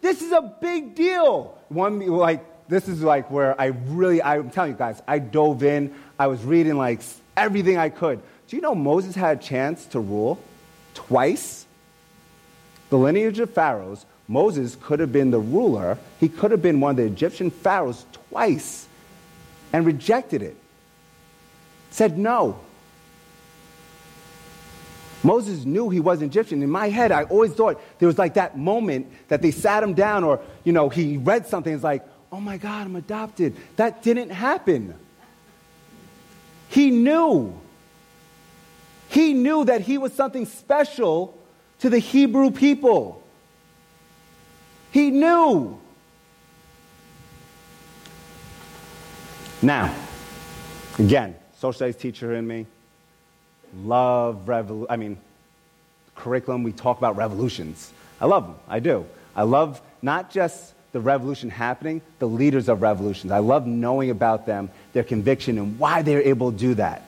This 0.00 0.22
is 0.22 0.32
a 0.32 0.42
big 0.60 0.94
deal. 0.94 1.58
One, 1.68 2.00
like, 2.00 2.44
this 2.70 2.88
is 2.88 3.02
like 3.02 3.30
where 3.30 3.60
I 3.60 3.66
really, 3.66 4.22
I'm 4.22 4.48
telling 4.48 4.72
you 4.72 4.78
guys, 4.78 5.02
I 5.06 5.18
dove 5.18 5.62
in. 5.64 5.92
I 6.18 6.28
was 6.28 6.42
reading 6.44 6.78
like 6.78 7.00
everything 7.36 7.76
I 7.76 7.88
could. 7.88 8.22
Do 8.46 8.56
you 8.56 8.62
know 8.62 8.76
Moses 8.76 9.14
had 9.16 9.38
a 9.38 9.40
chance 9.42 9.86
to 9.86 10.00
rule 10.00 10.38
twice? 10.94 11.66
The 12.88 12.96
lineage 12.96 13.40
of 13.40 13.50
pharaohs, 13.50 14.06
Moses 14.28 14.76
could 14.80 15.00
have 15.00 15.12
been 15.12 15.32
the 15.32 15.40
ruler. 15.40 15.98
He 16.20 16.28
could 16.28 16.52
have 16.52 16.62
been 16.62 16.80
one 16.80 16.92
of 16.92 16.96
the 16.98 17.04
Egyptian 17.04 17.50
pharaohs 17.50 18.06
twice 18.30 18.86
and 19.72 19.84
rejected 19.84 20.40
it. 20.40 20.56
Said 21.90 22.16
no. 22.16 22.60
Moses 25.24 25.64
knew 25.64 25.90
he 25.90 25.98
was 25.98 26.22
Egyptian. 26.22 26.62
In 26.62 26.70
my 26.70 26.88
head, 26.88 27.10
I 27.10 27.24
always 27.24 27.52
thought 27.52 27.82
there 27.98 28.06
was 28.06 28.16
like 28.16 28.34
that 28.34 28.56
moment 28.56 29.08
that 29.28 29.42
they 29.42 29.50
sat 29.50 29.82
him 29.82 29.94
down 29.94 30.22
or, 30.22 30.40
you 30.62 30.72
know, 30.72 30.88
he 30.88 31.16
read 31.16 31.46
something. 31.46 31.74
It's 31.74 31.84
like, 31.84 32.06
oh 32.32 32.40
my 32.40 32.56
God, 32.56 32.86
I'm 32.86 32.96
adopted. 32.96 33.56
That 33.76 34.02
didn't 34.02 34.30
happen. 34.30 34.94
He 36.68 36.90
knew. 36.90 37.58
He 39.08 39.34
knew 39.34 39.64
that 39.64 39.80
he 39.80 39.98
was 39.98 40.12
something 40.12 40.46
special 40.46 41.36
to 41.80 41.90
the 41.90 41.98
Hebrew 41.98 42.50
people. 42.50 43.22
He 44.92 45.10
knew. 45.10 45.80
Now, 49.62 49.94
again, 50.98 51.36
social 51.54 51.72
studies 51.72 51.96
teacher 51.96 52.34
in 52.34 52.46
me, 52.46 52.66
love 53.84 54.48
revolution. 54.48 54.86
I 54.90 54.96
mean, 54.96 55.18
curriculum, 56.14 56.62
we 56.62 56.72
talk 56.72 56.98
about 56.98 57.16
revolutions. 57.16 57.92
I 58.20 58.26
love 58.26 58.46
them. 58.46 58.56
I 58.68 58.80
do. 58.80 59.06
I 59.34 59.42
love 59.42 59.82
not 60.02 60.30
just 60.30 60.74
the 60.92 61.00
revolution 61.00 61.50
happening, 61.50 62.02
the 62.18 62.26
leaders 62.26 62.68
of 62.68 62.82
revolutions. 62.82 63.32
I 63.32 63.38
love 63.38 63.66
knowing 63.66 64.10
about 64.10 64.46
them, 64.46 64.70
their 64.92 65.04
conviction, 65.04 65.58
and 65.58 65.78
why 65.78 66.02
they're 66.02 66.22
able 66.22 66.52
to 66.52 66.58
do 66.58 66.74
that. 66.74 67.04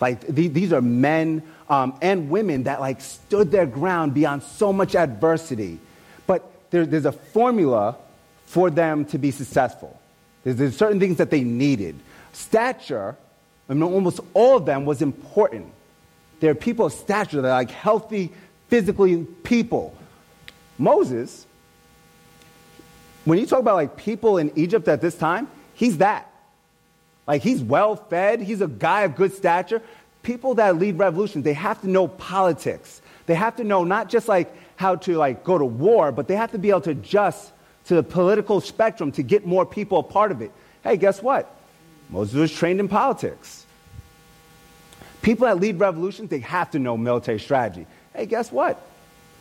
Like 0.00 0.34
th- 0.34 0.52
these 0.52 0.72
are 0.72 0.82
men 0.82 1.42
um, 1.68 1.98
and 2.02 2.28
women 2.28 2.64
that 2.64 2.80
like 2.80 3.00
stood 3.00 3.50
their 3.50 3.66
ground 3.66 4.12
beyond 4.14 4.42
so 4.42 4.72
much 4.72 4.94
adversity. 4.94 5.78
But 6.26 6.50
there, 6.70 6.84
there's 6.84 7.06
a 7.06 7.12
formula 7.12 7.96
for 8.46 8.70
them 8.70 9.04
to 9.06 9.18
be 9.18 9.30
successful. 9.30 9.98
There's, 10.42 10.56
there's 10.56 10.76
certain 10.76 11.00
things 11.00 11.16
that 11.16 11.30
they 11.30 11.42
needed. 11.42 11.98
Stature, 12.32 13.16
I 13.68 13.72
mean, 13.72 13.82
almost 13.82 14.20
all 14.34 14.58
of 14.58 14.66
them 14.66 14.84
was 14.84 15.00
important. 15.00 15.72
There 16.40 16.50
are 16.50 16.54
people 16.54 16.86
of 16.86 16.92
stature 16.92 17.40
that 17.40 17.48
are 17.48 17.58
like 17.58 17.70
healthy, 17.70 18.32
physically 18.68 19.24
people. 19.42 19.96
Moses, 20.76 21.46
when 23.24 23.38
you 23.38 23.46
talk 23.46 23.60
about 23.60 23.76
like 23.76 23.96
people 23.96 24.38
in 24.38 24.52
Egypt 24.56 24.86
at 24.88 25.00
this 25.00 25.16
time, 25.16 25.48
he's 25.74 25.98
that. 25.98 26.30
Like 27.26 27.42
he's 27.42 27.62
well 27.62 27.96
fed, 27.96 28.40
he's 28.40 28.60
a 28.60 28.68
guy 28.68 29.02
of 29.02 29.16
good 29.16 29.32
stature. 29.32 29.80
People 30.22 30.54
that 30.54 30.78
lead 30.78 30.98
revolutions, 30.98 31.44
they 31.44 31.52
have 31.54 31.80
to 31.82 31.88
know 31.88 32.08
politics. 32.08 33.00
They 33.26 33.34
have 33.34 33.56
to 33.56 33.64
know 33.64 33.84
not 33.84 34.08
just 34.08 34.28
like 34.28 34.54
how 34.76 34.96
to 34.96 35.16
like 35.16 35.44
go 35.44 35.56
to 35.56 35.64
war, 35.64 36.12
but 36.12 36.28
they 36.28 36.36
have 36.36 36.52
to 36.52 36.58
be 36.58 36.70
able 36.70 36.82
to 36.82 36.90
adjust 36.90 37.52
to 37.86 37.94
the 37.94 38.02
political 38.02 38.60
spectrum 38.60 39.12
to 39.12 39.22
get 39.22 39.46
more 39.46 39.64
people 39.64 39.98
a 39.98 40.02
part 40.02 40.32
of 40.32 40.42
it. 40.42 40.50
Hey, 40.82 40.96
guess 40.96 41.22
what? 41.22 41.54
Moses 42.10 42.34
was 42.34 42.52
trained 42.52 42.80
in 42.80 42.88
politics. 42.88 43.66
People 45.22 45.46
that 45.46 45.58
lead 45.58 45.78
revolutions, 45.78 46.28
they 46.28 46.40
have 46.40 46.70
to 46.72 46.78
know 46.78 46.96
military 46.96 47.40
strategy. 47.40 47.86
Hey, 48.14 48.26
guess 48.26 48.52
what? 48.52 48.80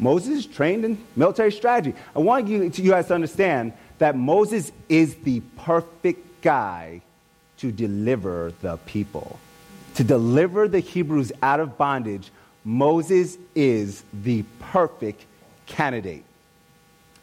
Moses 0.04 0.46
trained 0.46 0.84
in 0.84 1.02
military 1.16 1.52
strategy. 1.52 1.96
I 2.14 2.20
want 2.20 2.48
you, 2.48 2.64
you 2.64 2.92
guys 2.92 3.08
to 3.08 3.16
understand 3.16 3.74
that 4.00 4.18
Moses 4.18 4.72
is 4.90 5.16
the 5.16 5.40
perfect 5.58 6.42
guy 6.42 7.02
to 7.58 7.72
deliver 7.72 8.54
the 8.62 8.78
people. 8.86 9.40
To 9.96 10.04
deliver 10.04 10.68
the 10.68 10.82
Hebrews 10.82 11.32
out 11.42 11.62
of 11.62 11.78
bondage, 11.78 12.32
Moses 12.66 13.38
is 13.56 14.04
the 14.14 14.44
perfect 14.60 15.26
candidate. 15.68 16.26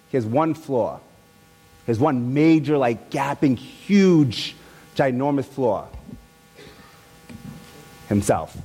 He 0.09 0.16
has 0.16 0.25
one 0.25 0.55
flaw. 0.55 1.01
He 1.85 1.93
has 1.93 1.99
one 1.99 2.33
major, 2.33 2.79
like, 2.79 3.11
gapping, 3.11 3.59
huge, 3.59 4.57
ginormous 4.97 5.45
flaw 5.45 5.87
himself. 8.09 8.57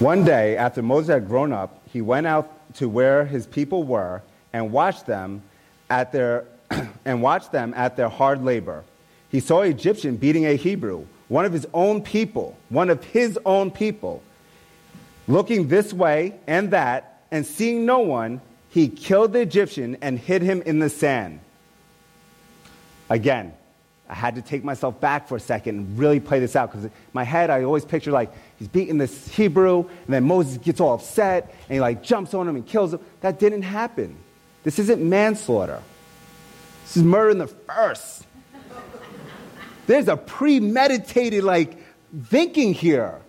One 0.00 0.24
day, 0.24 0.56
after 0.56 0.82
Moses 0.82 1.08
had 1.08 1.28
grown 1.28 1.52
up, 1.52 1.80
he 1.92 2.00
went 2.00 2.26
out 2.26 2.50
to 2.74 2.88
where 2.88 3.24
his 3.24 3.46
people 3.46 3.84
were 3.84 4.22
and 4.52 4.72
watched 4.72 5.06
them 5.06 5.42
at 5.88 6.10
their, 6.10 6.46
and 7.04 7.22
watched 7.22 7.52
them 7.52 7.72
at 7.76 7.96
their 7.96 8.08
hard 8.08 8.44
labor. 8.44 8.82
He 9.30 9.38
saw 9.38 9.62
an 9.62 9.70
Egyptian 9.70 10.16
beating 10.16 10.46
a 10.46 10.56
Hebrew, 10.56 11.06
one 11.28 11.44
of 11.44 11.52
his 11.52 11.66
own 11.72 12.02
people, 12.02 12.56
one 12.70 12.90
of 12.90 13.04
his 13.04 13.38
own 13.46 13.70
people. 13.70 14.20
Looking 15.28 15.68
this 15.68 15.92
way 15.92 16.34
and 16.48 16.72
that, 16.72 17.22
and 17.30 17.46
seeing 17.46 17.86
no 17.86 18.00
one, 18.00 18.40
he 18.70 18.88
killed 18.88 19.32
the 19.32 19.40
Egyptian 19.40 19.96
and 20.02 20.18
hid 20.18 20.42
him 20.42 20.60
in 20.62 20.80
the 20.80 20.90
sand. 20.90 21.38
Again, 23.08 23.54
I 24.08 24.14
had 24.14 24.34
to 24.34 24.42
take 24.42 24.62
myself 24.64 25.00
back 25.00 25.28
for 25.28 25.36
a 25.36 25.40
second 25.40 25.76
and 25.78 25.98
really 25.98 26.20
play 26.20 26.38
this 26.38 26.54
out 26.56 26.70
because 26.70 26.84
in 26.84 26.92
my 27.14 27.24
head 27.24 27.48
I 27.48 27.64
always 27.64 27.84
picture 27.84 28.10
like 28.10 28.30
he's 28.58 28.68
beating 28.68 28.98
this 28.98 29.28
Hebrew 29.28 29.80
and 29.80 30.14
then 30.14 30.24
Moses 30.24 30.58
gets 30.58 30.78
all 30.80 30.94
upset 30.94 31.54
and 31.68 31.74
he 31.74 31.80
like 31.80 32.02
jumps 32.02 32.34
on 32.34 32.46
him 32.46 32.56
and 32.56 32.66
kills 32.66 32.92
him. 32.92 33.00
That 33.22 33.38
didn't 33.38 33.62
happen. 33.62 34.16
This 34.62 34.78
isn't 34.78 35.02
manslaughter. 35.02 35.82
This 36.84 36.98
is 36.98 37.02
murder 37.02 37.30
in 37.30 37.38
the 37.38 37.46
first. 37.46 38.26
There's 39.86 40.08
a 40.08 40.16
premeditated 40.16 41.44
like 41.44 41.78
thinking 42.24 42.74
here. 42.74 43.20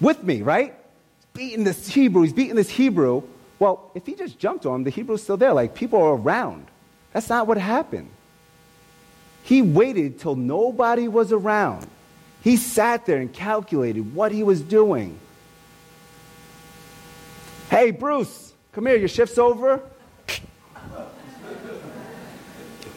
With 0.00 0.22
me, 0.22 0.42
right? 0.42 0.74
He's 1.18 1.26
beating 1.32 1.64
this 1.64 1.88
Hebrew, 1.88 2.22
he's 2.22 2.34
beating 2.34 2.56
this 2.56 2.68
Hebrew. 2.68 3.22
Well, 3.58 3.90
if 3.94 4.04
he 4.04 4.14
just 4.14 4.38
jumped 4.38 4.66
on 4.66 4.76
him, 4.76 4.84
the 4.84 4.90
Hebrew's 4.90 5.22
still 5.22 5.38
there. 5.38 5.54
Like 5.54 5.74
people 5.74 6.02
are 6.02 6.14
around. 6.14 6.66
That's 7.14 7.30
not 7.30 7.46
what 7.46 7.56
happened. 7.56 8.10
He 9.46 9.62
waited 9.62 10.18
till 10.18 10.34
nobody 10.34 11.06
was 11.06 11.30
around. 11.30 11.86
He 12.42 12.56
sat 12.56 13.06
there 13.06 13.18
and 13.18 13.32
calculated 13.32 14.12
what 14.12 14.32
he 14.32 14.42
was 14.42 14.60
doing. 14.60 15.20
Hey, 17.70 17.92
Bruce, 17.92 18.52
come 18.72 18.86
here, 18.86 18.96
your 18.96 19.06
shift's 19.06 19.38
over. 19.38 19.80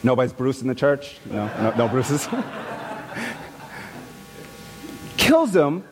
Nobody's 0.02 0.32
Bruce 0.32 0.60
in 0.60 0.66
the 0.66 0.74
church? 0.74 1.18
No, 1.30 1.46
no, 1.46 1.74
no 1.76 1.88
Bruce's. 1.88 2.28
Kills 5.18 5.54
him, 5.54 5.84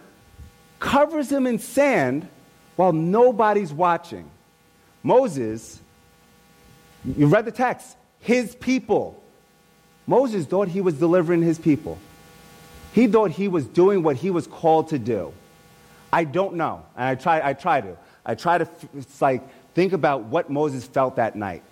covers 0.81 1.31
him 1.31 1.47
in 1.47 1.61
sand 1.61 2.27
while 2.75 2.92
nobody's 2.92 3.73
watching. 3.73 4.29
Moses, 5.05 5.81
you 7.05 7.29
read 7.29 7.44
the 7.44 7.53
text, 7.53 7.97
his 8.18 8.57
people 8.57 9.23
Moses 10.09 10.47
thought 10.47 10.68
he 10.68 10.81
was 10.81 10.94
delivering 10.94 11.42
his 11.42 11.59
people. 11.59 11.99
He 12.94 13.07
thought 13.07 13.31
he 13.31 13.47
was 13.47 13.66
doing 13.66 14.03
what 14.03 14.16
he 14.16 14.31
was 14.31 14.47
called 14.47 14.88
to 14.88 14.99
do. 14.99 15.35
I 16.11 16.25
don't 16.25 16.55
know. 16.55 16.83
And 16.97 17.05
I 17.05 17.14
try, 17.14 17.47
I 17.47 17.53
try 17.53 17.83
to. 17.83 17.97
I 18.25 18.35
try 18.35 18.59
to 18.59 18.68
it's 18.97 19.21
like, 19.21 19.42
think 19.75 19.92
about 19.92 20.25
what 20.25 20.49
Moses 20.49 20.87
felt 20.87 21.16
that 21.16 21.37
night. 21.37 21.62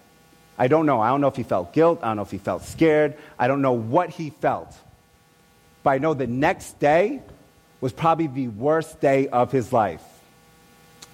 I 0.58 0.68
don't 0.68 0.84
know. 0.84 1.00
I 1.00 1.08
don't 1.08 1.22
know 1.22 1.28
if 1.28 1.36
he 1.36 1.44
felt 1.44 1.72
guilt. 1.72 2.00
I 2.02 2.08
don't 2.08 2.16
know 2.16 2.22
if 2.22 2.30
he 2.30 2.38
felt 2.38 2.62
scared. 2.62 3.16
I 3.38 3.48
don't 3.48 3.62
know 3.62 3.72
what 3.72 4.10
he 4.10 4.28
felt. 4.28 4.74
But 5.82 5.90
I 5.90 5.98
know 5.98 6.12
the 6.12 6.26
next 6.26 6.78
day 6.78 7.22
was 7.80 7.94
probably 7.94 8.26
the 8.26 8.48
worst 8.48 9.00
day 9.00 9.28
of 9.28 9.50
his 9.50 9.72
life. 9.72 10.02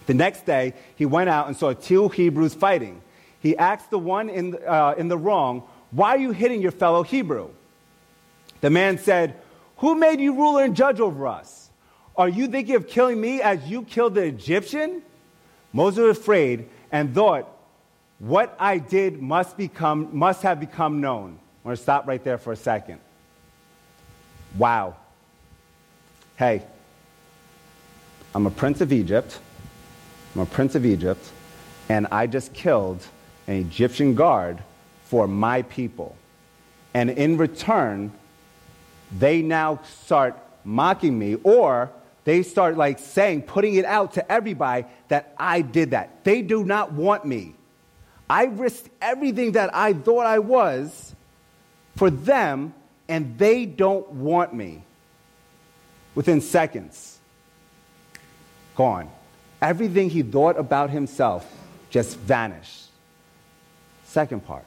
The 0.06 0.14
next 0.14 0.44
day, 0.44 0.74
he 0.96 1.06
went 1.06 1.30
out 1.30 1.46
and 1.46 1.56
saw 1.56 1.72
two 1.72 2.08
Hebrews 2.08 2.54
fighting. 2.54 3.00
He 3.38 3.56
asked 3.56 3.90
the 3.90 3.98
one 3.98 4.28
in, 4.28 4.58
uh, 4.66 4.94
in 4.98 5.06
the 5.06 5.18
wrong, 5.18 5.62
why 5.92 6.14
are 6.14 6.18
you 6.18 6.33
hitting 6.33 6.62
your 6.62 6.72
fellow 6.72 7.02
Hebrew? 7.02 7.50
The 8.62 8.70
man 8.70 8.98
said, 8.98 9.37
Who 9.78 9.94
made 9.94 10.20
you 10.20 10.35
ruler 10.35 10.64
and 10.64 10.74
judge 10.74 11.00
over 11.00 11.26
us? 11.26 11.70
Are 12.16 12.28
you 12.28 12.46
thinking 12.48 12.74
of 12.74 12.88
killing 12.88 13.20
me 13.20 13.40
as 13.40 13.68
you 13.68 13.83
killed 13.83 14.14
the 14.14 14.24
Egyptian? 14.24 15.02
Moses 15.72 16.00
was 16.00 16.18
afraid 16.18 16.68
and 16.90 17.14
thought, 17.14 17.46
What 18.18 18.57
I 18.59 18.78
did 18.78 19.20
must, 19.20 19.57
become, 19.57 20.09
must 20.16 20.42
have 20.42 20.59
become 20.61 21.00
known. 21.00 21.31
I'm 21.31 21.68
going 21.68 21.76
to 21.76 21.83
stop 21.83 22.07
right 22.07 22.22
there 22.24 22.38
for 22.38 22.52
a 22.52 22.57
second. 22.57 22.98
Wow. 24.57 24.96
Hey, 26.37 26.62
I'm 28.35 28.46
a 28.46 28.50
prince 28.50 28.81
of 28.81 28.92
Egypt. 28.92 29.38
I'm 30.35 30.40
a 30.40 30.46
prince 30.46 30.74
of 30.74 30.87
Egypt, 30.87 31.31
and 31.90 32.07
I 32.11 32.26
just 32.26 32.55
killed 32.55 33.07
an 33.46 33.57
Egyptian 33.57 34.14
guard 34.14 34.62
for 35.12 35.29
my 35.29 35.61
people. 35.61 36.16
And 36.94 37.11
in 37.11 37.37
return, 37.37 38.12
they 39.18 39.42
now 39.42 39.81
start 40.01 40.38
mocking 40.64 41.18
me 41.18 41.35
or 41.42 41.90
they 42.25 42.42
start 42.42 42.79
like 42.79 42.98
saying, 42.98 43.42
putting 43.42 43.75
it 43.75 43.85
out 43.85 44.14
to 44.14 44.33
everybody 44.33 44.87
that 45.09 45.35
I 45.37 45.61
did 45.61 45.90
that. 45.90 46.25
They 46.25 46.40
do 46.40 46.64
not 46.64 46.92
want 46.92 47.27
me. 47.27 47.55
I 48.31 48.44
risked 48.44 48.88
everything 49.03 49.53
that 49.53 49.75
I 49.75 49.92
thought 49.92 50.25
I 50.25 50.38
was 50.38 51.14
for 51.94 52.09
them, 52.09 52.72
and 53.07 53.37
they 53.37 53.66
don't 53.66 54.09
want 54.12 54.55
me. 54.55 54.83
Within 56.14 56.40
seconds, 56.40 57.18
gone. 58.77 59.11
Everything 59.61 60.09
he 60.09 60.22
thought 60.22 60.59
about 60.59 60.88
himself 60.88 61.44
just 61.90 62.16
vanished. 62.16 62.87
Second 64.05 64.46
part. 64.46 64.64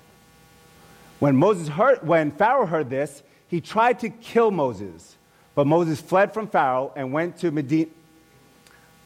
When, 1.19 1.36
Moses 1.36 1.67
heard, 1.67 2.06
when 2.06 2.32
Pharaoh 2.32 2.65
heard 2.65 2.89
this, 2.89 3.23
he 3.47 3.62
tried 3.62 3.99
to 3.99 4.10
kill 4.10 4.51
Moses. 4.51 5.15
But 5.54 5.67
Moses 5.67 6.01
fled 6.01 6.34
from 6.34 6.47
Pharaoh 6.47 6.91
and 6.95 7.13
went 7.13 7.38
to 7.38 7.51
Midian, 7.51 7.89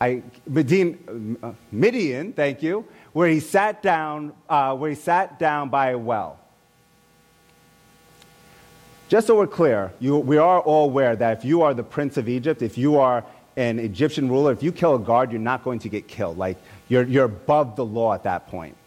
I, 0.01 0.23
Midian, 0.47 1.37
uh, 1.43 1.51
Midian 1.71 2.33
thank 2.33 2.63
you, 2.63 2.85
where 3.13 3.27
he 3.27 3.39
sat 3.39 3.83
down, 3.83 4.33
uh, 4.47 4.75
where 4.75 4.89
he 4.89 4.95
sat 4.95 5.37
down 5.37 5.69
by 5.69 5.91
a 5.91 5.97
well. 5.97 6.39
Just 9.09 9.27
so 9.27 9.35
we're 9.35 9.47
clear, 9.47 9.91
you, 9.99 10.17
we 10.17 10.37
are 10.37 10.59
all 10.59 10.85
aware 10.85 11.15
that 11.15 11.39
if 11.39 11.45
you 11.45 11.63
are 11.63 11.73
the 11.73 11.83
prince 11.83 12.17
of 12.17 12.29
Egypt, 12.29 12.61
if 12.61 12.77
you 12.77 12.97
are 12.97 13.25
an 13.57 13.79
Egyptian 13.79 14.29
ruler, 14.29 14.51
if 14.51 14.63
you 14.63 14.71
kill 14.71 14.95
a 14.95 14.99
guard, 14.99 15.31
you're 15.31 15.41
not 15.41 15.63
going 15.63 15.79
to 15.79 15.89
get 15.89 16.07
killed. 16.07 16.37
Like, 16.37 16.57
you're, 16.87 17.03
you're 17.03 17.25
above 17.25 17.75
the 17.75 17.85
law 17.85 18.13
at 18.13 18.23
that 18.23 18.47
point. 18.47 18.77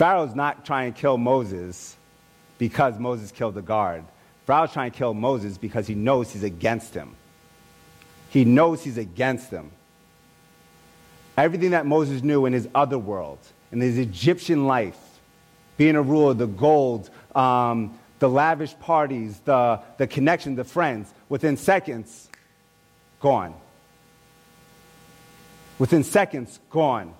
Pharaoh's 0.00 0.34
not 0.34 0.64
trying 0.64 0.94
to 0.94 0.98
kill 0.98 1.18
Moses 1.18 1.94
because 2.56 2.98
Moses 2.98 3.30
killed 3.30 3.54
the 3.54 3.60
guard. 3.60 4.02
Pharaoh's 4.46 4.72
trying 4.72 4.90
to 4.90 4.96
kill 4.96 5.12
Moses 5.12 5.58
because 5.58 5.86
he 5.86 5.94
knows 5.94 6.32
he's 6.32 6.42
against 6.42 6.94
him. 6.94 7.14
He 8.30 8.46
knows 8.46 8.82
he's 8.82 8.96
against 8.96 9.50
him. 9.50 9.70
Everything 11.36 11.72
that 11.72 11.84
Moses 11.84 12.22
knew 12.22 12.46
in 12.46 12.54
his 12.54 12.66
other 12.74 12.98
world, 12.98 13.40
in 13.72 13.82
his 13.82 13.98
Egyptian 13.98 14.66
life, 14.66 14.96
being 15.76 15.96
a 15.96 16.02
ruler, 16.02 16.32
the 16.32 16.46
gold, 16.46 17.10
um, 17.34 17.98
the 18.20 18.28
lavish 18.30 18.74
parties, 18.78 19.38
the, 19.40 19.80
the 19.98 20.06
connection, 20.06 20.54
the 20.54 20.64
friends, 20.64 21.12
within 21.28 21.58
seconds, 21.58 22.30
gone. 23.20 23.52
Within 25.78 26.04
seconds, 26.04 26.58
gone. 26.70 27.12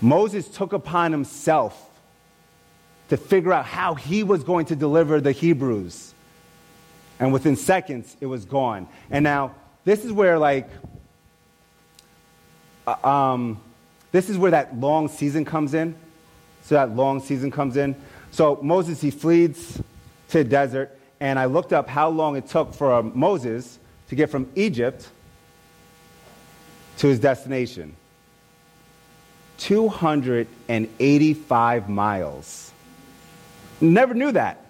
Moses 0.00 0.48
took 0.48 0.72
upon 0.72 1.12
himself 1.12 1.84
to 3.08 3.16
figure 3.16 3.52
out 3.52 3.64
how 3.64 3.94
he 3.94 4.22
was 4.22 4.44
going 4.44 4.66
to 4.66 4.76
deliver 4.76 5.20
the 5.20 5.32
Hebrews. 5.32 6.14
And 7.18 7.32
within 7.32 7.56
seconds, 7.56 8.16
it 8.20 8.26
was 8.26 8.44
gone. 8.44 8.86
And 9.10 9.24
now, 9.24 9.54
this 9.84 10.04
is 10.04 10.12
where, 10.12 10.38
like, 10.38 10.68
uh, 12.86 13.06
um, 13.06 13.60
this 14.12 14.28
is 14.28 14.38
where 14.38 14.52
that 14.52 14.78
long 14.78 15.08
season 15.08 15.44
comes 15.44 15.74
in. 15.74 15.94
So 16.62 16.74
that 16.74 16.94
long 16.94 17.20
season 17.20 17.50
comes 17.50 17.76
in. 17.76 17.96
So 18.30 18.58
Moses, 18.62 19.00
he 19.00 19.10
flees 19.10 19.80
to 20.28 20.38
the 20.38 20.44
desert, 20.44 20.96
and 21.18 21.38
I 21.38 21.46
looked 21.46 21.72
up 21.72 21.88
how 21.88 22.10
long 22.10 22.36
it 22.36 22.46
took 22.46 22.74
for 22.74 23.02
Moses 23.02 23.78
to 24.08 24.14
get 24.14 24.30
from 24.30 24.50
Egypt 24.54 25.08
to 26.98 27.08
his 27.08 27.18
destination 27.18 27.96
285 29.58 31.88
miles. 31.88 32.72
Never 33.80 34.14
knew 34.14 34.32
that. 34.32 34.64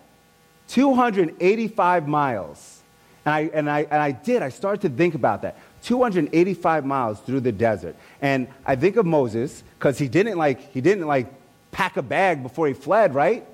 285 0.68 2.08
miles. 2.08 2.82
And 3.24 3.34
I, 3.34 3.40
and, 3.52 3.70
I, 3.70 3.80
and 3.82 4.02
I 4.02 4.12
did, 4.12 4.42
I 4.42 4.48
started 4.48 4.80
to 4.82 4.96
think 4.96 5.14
about 5.14 5.42
that. 5.42 5.58
285 5.82 6.84
miles 6.84 7.20
through 7.20 7.40
the 7.40 7.52
desert. 7.52 7.96
And 8.20 8.48
I 8.66 8.76
think 8.76 8.96
of 8.96 9.06
Moses, 9.06 9.62
because 9.78 9.98
he 9.98 10.08
didn't 10.08 10.38
like, 10.38 10.72
he 10.72 10.80
didn't 10.80 11.06
like 11.06 11.32
pack 11.70 11.96
a 11.96 12.02
bag 12.02 12.42
before 12.42 12.66
he 12.66 12.74
fled, 12.74 13.14
right? 13.14 13.46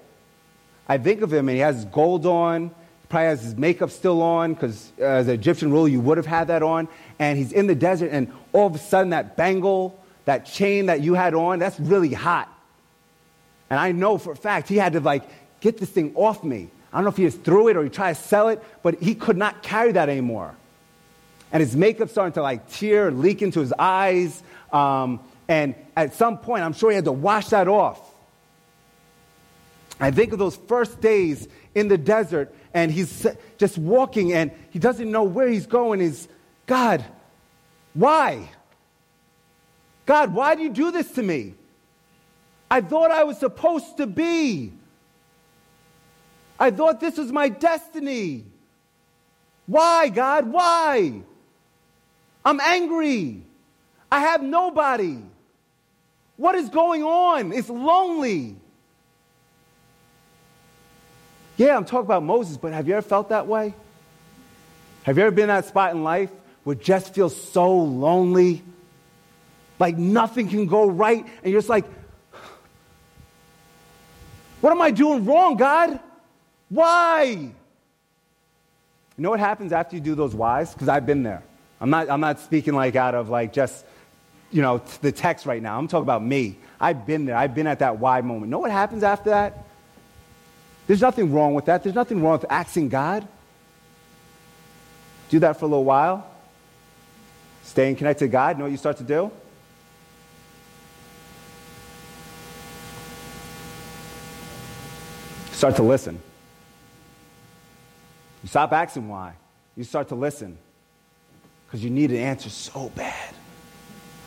I 0.89 0.99
think 0.99 1.23
of 1.23 1.33
him 1.33 1.49
and 1.49 1.57
he 1.57 1.61
has 1.61 1.77
his 1.77 1.85
gold 1.87 2.27
on, 2.27 2.71
probably 3.09 3.27
has 3.27 3.43
his 3.43 3.57
makeup 3.57 3.91
still 3.91 4.23
on, 4.23 4.55
because 4.55 4.93
uh, 5.01 5.05
as 5.05 5.29
an 5.29 5.35
Egyptian 5.35 5.71
ruler, 5.71 5.89
you 5.89 6.01
would 6.01 6.17
have 6.17 6.27
had 6.27 6.49
that 6.49 6.63
on. 6.63 6.89
And 7.19 7.39
he's 7.39 7.53
in 7.53 7.67
the 7.67 7.75
desert, 7.75 8.11
and 8.11 8.33
all 8.53 8.67
of 8.67 8.75
a 8.75 8.79
sudden, 8.79 9.11
that 9.11 9.37
bangle, 9.37 9.99
that 10.25 10.47
chain 10.47 10.87
that 10.87 11.01
you 11.01 11.15
had 11.15 11.35
on, 11.35 11.59
that's 11.59 11.79
really 11.79 12.13
hot. 12.13 12.51
And 13.71 13.79
I 13.79 13.93
know 13.93 14.19
for 14.19 14.33
a 14.33 14.37
fact 14.37 14.69
he 14.69 14.77
had 14.77 14.95
to 14.95 15.01
like 15.01 15.25
get 15.61 15.79
this 15.79 15.91
thing 15.91 16.13
off 16.15 16.45
me. 16.45 16.71
I 16.93 16.99
don't 16.99 17.05
know 17.05 17.11
if 17.11 17.17
he 17.17 17.25
just 17.25 17.43
threw 17.43 17.69
it 17.69 17.77
or 17.77 17.83
he 17.83 17.91
tried 17.91 18.15
to 18.15 18.23
sell 18.23 18.49
it, 18.49 18.63
but 18.83 19.03
he 19.03 19.15
could 19.15 19.37
not 19.37 19.63
carry 19.63 19.93
that 19.93 20.09
anymore. 20.09 20.55
And 21.51 21.61
his 21.61 21.77
makeup 21.77 22.09
starting 22.09 22.33
to 22.35 22.43
like 22.43 22.71
tear, 22.71 23.11
leak 23.11 23.43
into 23.43 23.61
his 23.61 23.73
eyes. 23.73 24.43
Um, 24.73 25.21
and 25.49 25.75
at 25.97 26.15
some 26.15 26.39
point, 26.39 26.63
I'm 26.63 26.73
sure 26.73 26.91
he 26.91 26.97
had 26.97 27.05
to 27.05 27.13
wash 27.13 27.49
that 27.49 27.69
off. 27.69 28.01
I 30.01 30.11
think 30.11 30.33
of 30.33 30.39
those 30.39 30.57
first 30.57 31.01
days 31.01 31.49
in 31.75 31.89
the 31.89 31.99
desert, 31.99 32.55
and 32.73 32.91
he's 32.91 33.27
just 33.59 33.79
walking, 33.79 34.33
and 34.33 34.51
he 34.71 34.79
doesn't 34.79 35.11
know 35.11 35.23
where 35.23 35.49
he's 35.49 35.67
going. 35.67 36.01
He's, 36.01 36.29
God, 36.67 37.05
why? 37.95 38.51
God, 40.07 40.35
why 40.35 40.55
do 40.55 40.63
you 40.63 40.71
do 40.71 40.91
this 40.91 41.11
to 41.13 41.23
me? 41.23 41.55
I 42.71 42.81
thought 42.81 43.11
I 43.11 43.25
was 43.25 43.39
supposed 43.39 43.97
to 43.99 44.07
be. 44.07 44.73
I 46.59 46.71
thought 46.71 47.01
this 47.01 47.17
was 47.17 47.33
my 47.33 47.49
destiny. 47.49 48.45
Why, 49.67 50.09
God? 50.09 50.51
Why? 50.51 51.23
I'm 52.45 52.61
angry. 52.61 53.43
I 54.11 54.21
have 54.21 54.43
nobody. 54.43 55.19
What 56.37 56.55
is 56.55 56.69
going 56.69 57.03
on? 57.03 57.53
It's 57.53 57.69
lonely. 57.69 58.57
Yeah, 61.57 61.77
I'm 61.77 61.85
talking 61.85 62.07
about 62.07 62.23
Moses, 62.23 62.57
but 62.57 62.73
have 62.73 62.89
you 62.89 62.95
ever 62.95 63.07
felt 63.07 63.29
that 63.29 63.47
way? 63.47 63.75
Have 65.05 65.17
you 65.17 65.25
ever 65.25 65.31
been 65.31 65.45
in 65.45 65.49
that 65.49 65.67
spot 65.67 65.93
in 65.93 66.03
life 66.03 66.31
where 66.65 66.75
just 66.75 67.15
feels 67.15 67.41
so 67.41 67.73
lonely? 67.77 68.63
Like 69.85 69.99
nothing 69.99 70.49
can 70.49 70.65
go 70.65 70.89
right, 70.89 71.27
and 71.43 71.53
you're 71.53 71.61
just 71.61 71.69
like, 71.69 71.85
what 74.63 74.71
am 74.73 74.81
I 74.81 74.91
doing 74.91 75.27
wrong, 75.27 75.59
God? 75.59 76.01
Why? 76.71 77.25
You 77.27 77.53
know 79.19 79.29
what 79.29 79.41
happens 79.41 79.73
after 79.73 79.95
you 79.95 80.01
do 80.01 80.15
those 80.15 80.35
whys? 80.35 80.73
Because 80.73 80.89
I've 80.89 81.05
been 81.05 81.23
there. 81.23 81.43
I'm 81.83 81.91
not, 81.91 82.09
I'm 82.09 82.23
not 82.23 82.41
speaking 82.41 82.73
like 82.73 82.97
out 82.97 83.15
of 83.15 83.29
like 83.29 83.53
just, 83.53 83.85
you 84.51 84.63
know, 84.63 84.81
the 85.03 85.13
text 85.13 85.45
right 85.45 85.61
now. 85.61 85.79
I'm 85.79 85.87
talking 85.87 86.05
about 86.05 86.25
me. 86.25 86.57
I've 86.81 87.05
been 87.05 87.27
there. 87.27 87.37
I've 87.37 87.55
been 87.55 87.67
at 87.67 87.81
that 87.81 87.99
why 87.99 88.23
moment. 88.23 88.47
You 88.47 88.53
know 88.53 88.61
what 88.61 88.71
happens 88.71 89.03
after 89.03 89.29
that? 89.29 89.67
There's 90.87 91.03
nothing 91.03 91.31
wrong 91.31 91.53
with 91.53 91.67
that. 91.67 91.83
There's 91.83 91.95
nothing 91.95 92.23
wrong 92.23 92.41
with 92.41 92.47
asking 92.49 92.89
God. 92.89 93.29
Do 95.29 95.41
that 95.41 95.59
for 95.59 95.67
a 95.67 95.69
little 95.69 95.85
while. 95.85 96.27
Staying 97.65 97.97
connected 97.97 98.25
to 98.25 98.29
God. 98.31 98.57
Know 98.57 98.65
what 98.65 98.71
you 98.71 98.79
start 98.79 98.97
to 98.97 99.05
do? 99.05 99.31
Start 105.65 105.77
to 105.77 105.83
listen. 105.83 106.21
You 108.43 108.51
stop 108.51 108.75
asking 108.75 109.09
why. 109.09 109.33
You 109.77 109.85
start 109.85 110.09
to 110.09 110.15
listen 110.15 110.59
because 111.65 111.83
you 111.83 111.89
need 111.89 112.11
an 112.11 112.19
answer 112.19 112.51
so 112.51 112.91
bad. 112.91 113.35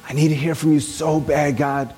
I 0.09 0.13
need 0.13 0.29
to 0.29 0.35
hear 0.35 0.55
from 0.55 0.73
you 0.73 0.79
so 0.79 1.19
bad, 1.19 1.55
God. 1.55 1.93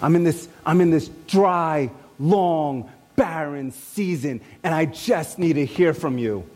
I'm 0.00 0.16
in 0.16 0.24
this, 0.24 0.48
I'm 0.64 0.80
in 0.80 0.88
this 0.88 1.08
dry, 1.26 1.90
long, 2.18 2.90
barren 3.16 3.70
season, 3.70 4.40
and 4.62 4.74
I 4.74 4.86
just 4.86 5.38
need 5.38 5.56
to 5.56 5.66
hear 5.66 5.92
from 5.92 6.16
you. 6.16 6.48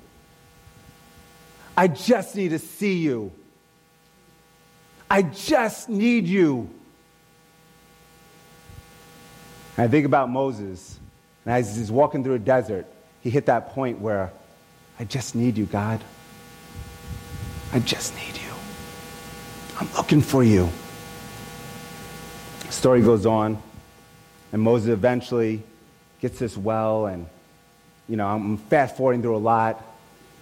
I 1.76 1.88
just 1.88 2.36
need 2.36 2.48
to 2.52 2.58
see 2.58 3.00
you. 3.00 3.32
I 5.10 5.20
just 5.20 5.90
need 5.90 6.26
you. 6.26 6.70
I 9.76 9.88
think 9.88 10.06
about 10.06 10.30
Moses, 10.30 10.97
and 11.48 11.56
as 11.56 11.78
he's 11.78 11.90
walking 11.90 12.22
through 12.22 12.34
a 12.34 12.38
desert, 12.38 12.84
he 13.22 13.30
hit 13.30 13.46
that 13.46 13.70
point 13.70 14.00
where 14.00 14.30
I 15.00 15.04
just 15.04 15.34
need 15.34 15.56
you, 15.56 15.64
God. 15.64 15.98
I 17.72 17.78
just 17.78 18.14
need 18.16 18.36
you. 18.36 18.52
I'm 19.80 19.88
looking 19.96 20.20
for 20.20 20.44
you. 20.44 20.68
The 22.66 22.72
story 22.72 23.00
goes 23.00 23.24
on, 23.24 23.62
and 24.52 24.60
Moses 24.60 24.90
eventually 24.90 25.62
gets 26.20 26.38
this 26.38 26.54
well, 26.54 27.06
and 27.06 27.26
you 28.10 28.16
know, 28.16 28.26
I'm 28.26 28.58
fast 28.58 28.98
forwarding 28.98 29.22
through 29.22 29.36
a 29.36 29.38
lot. 29.38 29.82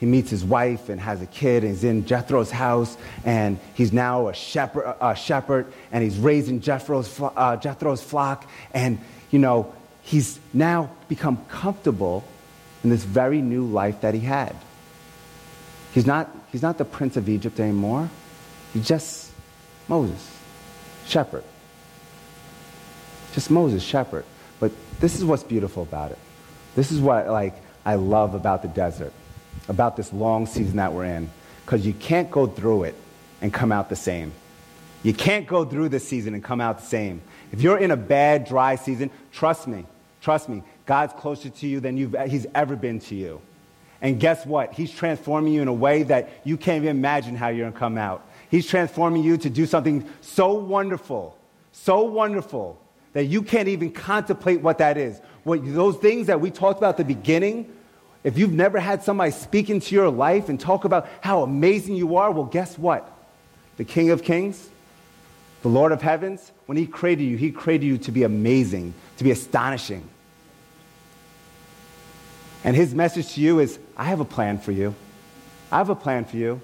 He 0.01 0.07
meets 0.07 0.29
his 0.29 0.45
wife 0.45 0.89
and 0.89 1.01
has 1.01 1.23
a 1.23 1.27
kid, 1.27 1.63
and 1.63 1.73
he's 1.73 1.85
in 1.85 2.05
Jethro's 2.05 2.51
house, 2.51 2.97
and 3.25 3.61
he's 3.75 3.93
now 3.93 4.27
a 4.27 4.35
shepherd, 4.35 4.97
a 5.01 5.15
shepherd 5.15 5.73
and 5.93 6.03
he's 6.03 6.19
raising 6.19 6.61
Jethro's, 6.61 7.21
uh, 7.21 7.57
Jethro's 7.59 8.03
flock, 8.03 8.51
and 8.75 8.99
you 9.31 9.39
know, 9.39 9.73
he's 10.07 10.39
now 10.55 10.89
become 11.09 11.45
comfortable 11.49 12.25
in 12.85 12.91
this 12.91 13.03
very 13.03 13.43
new 13.43 13.67
life 13.67 14.01
that 14.03 14.15
he 14.15 14.21
had. 14.21 14.55
He's 15.93 16.07
not, 16.07 16.31
he's 16.53 16.63
not 16.63 16.79
the 16.79 16.85
prince 16.85 17.17
of 17.17 17.29
Egypt 17.29 17.59
anymore. 17.59 18.09
He's 18.73 18.87
just 18.87 19.33
Moses, 19.89 20.31
shepherd. 21.07 21.43
Just 23.33 23.51
Moses, 23.51 23.83
shepherd. 23.83 24.25
But 24.61 24.71
this 25.01 25.17
is 25.17 25.25
what's 25.25 25.43
beautiful 25.43 25.83
about 25.83 26.13
it. 26.13 26.19
This 26.77 26.93
is 26.93 27.01
what 27.01 27.27
like 27.27 27.55
I 27.85 27.97
love 27.97 28.35
about 28.35 28.63
the 28.63 28.69
desert, 28.69 29.13
about 29.69 29.97
this 29.97 30.13
long 30.13 30.47
season 30.47 30.77
that 30.77 30.93
we're 30.93 31.07
in, 31.07 31.31
because 31.65 31.85
you 31.85 31.95
can't 31.95 32.31
go 32.31 32.47
through 32.47 32.85
it 32.85 32.95
and 33.41 33.53
come 33.53 33.73
out 33.73 33.89
the 33.89 33.97
same. 33.97 34.33
You 35.03 35.15
can't 35.15 35.49
go 35.49 35.65
through 35.65 35.89
this 35.89 36.07
season 36.07 36.35
and 36.35 36.45
come 36.45 36.61
out 36.61 36.79
the 36.79 36.87
same. 36.87 37.23
If 37.51 37.61
you're 37.61 37.79
in 37.79 37.91
a 37.91 37.97
bad, 37.97 38.47
dry 38.47 38.77
season, 38.77 39.11
trust 39.33 39.67
me, 39.67 39.85
trust 40.27 40.49
me, 40.49 40.65
God's 40.87 41.13
closer 41.13 41.51
to 41.51 41.67
you 41.69 41.79
than 41.79 41.97
He's 41.97 42.47
ever 42.53 42.75
been 42.75 42.99
to 42.99 43.15
you. 43.15 43.41
And 44.01 44.19
guess 44.19 44.45
what? 44.45 44.73
He's 44.73 44.91
transforming 44.91 45.53
you 45.53 45.63
in 45.63 45.69
a 45.69 45.73
way 45.73 46.03
that 46.03 46.41
you 46.43 46.57
can't 46.57 46.83
even 46.83 46.97
imagine 46.97 47.37
how 47.37 47.47
you're 47.47 47.63
going 47.67 47.73
to 47.73 47.79
come 47.79 47.97
out. 47.97 48.27
He's 48.51 48.67
transforming 48.67 49.23
you 49.23 49.37
to 49.37 49.49
do 49.49 49.67
something 49.67 50.05
so 50.23 50.55
wonderful, 50.55 51.39
so 51.71 52.03
wonderful 52.03 52.77
that 53.13 53.27
you 53.27 53.41
can't 53.41 53.69
even 53.69 53.93
contemplate 53.93 54.61
what 54.63 54.79
that 54.79 54.97
is. 54.97 55.21
What, 55.45 55.61
those 55.65 55.97
things 55.99 56.27
that 56.27 56.41
we 56.41 56.51
talked 56.51 56.79
about 56.81 56.99
at 56.99 57.07
the 57.07 57.15
beginning, 57.15 57.73
If 58.27 58.37
you've 58.37 58.53
never 58.53 58.81
had 58.81 59.05
somebody 59.05 59.31
speak 59.31 59.71
into 59.71 59.95
your 59.95 60.11
life 60.11 60.49
and 60.49 60.59
talk 60.59 60.85
about 60.85 61.09
how 61.21 61.45
amazing 61.45 61.95
you 61.95 62.17
are, 62.17 62.33
well, 62.33 62.47
guess 62.47 62.77
what? 62.77 63.09
The 63.77 63.85
King 63.85 64.11
of 64.11 64.25
Kings, 64.25 64.69
the 65.63 65.69
Lord 65.69 65.93
of 65.93 66.03
Heavens, 66.03 66.51
when 66.67 66.77
He 66.77 66.89
created 66.89 67.23
you, 67.23 67.37
He 67.37 67.53
created 67.53 67.87
you 67.87 67.99
to 67.99 68.11
be 68.11 68.25
amazing, 68.25 68.95
to 69.19 69.23
be 69.23 69.31
astonishing. 69.31 70.09
And 72.67 72.75
His 72.75 72.95
message 72.97 73.35
to 73.35 73.41
you 73.41 73.61
is 73.61 73.79
I 73.97 74.05
have 74.07 74.19
a 74.19 74.25
plan 74.25 74.59
for 74.59 74.73
you. 74.73 74.93
I 75.71 75.79
have 75.79 75.89
a 75.89 75.95
plan 75.95 76.25
for 76.25 76.37
you. 76.37 76.61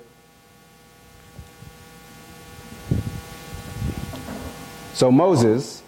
So 4.95 5.13
Moses, 5.13 5.81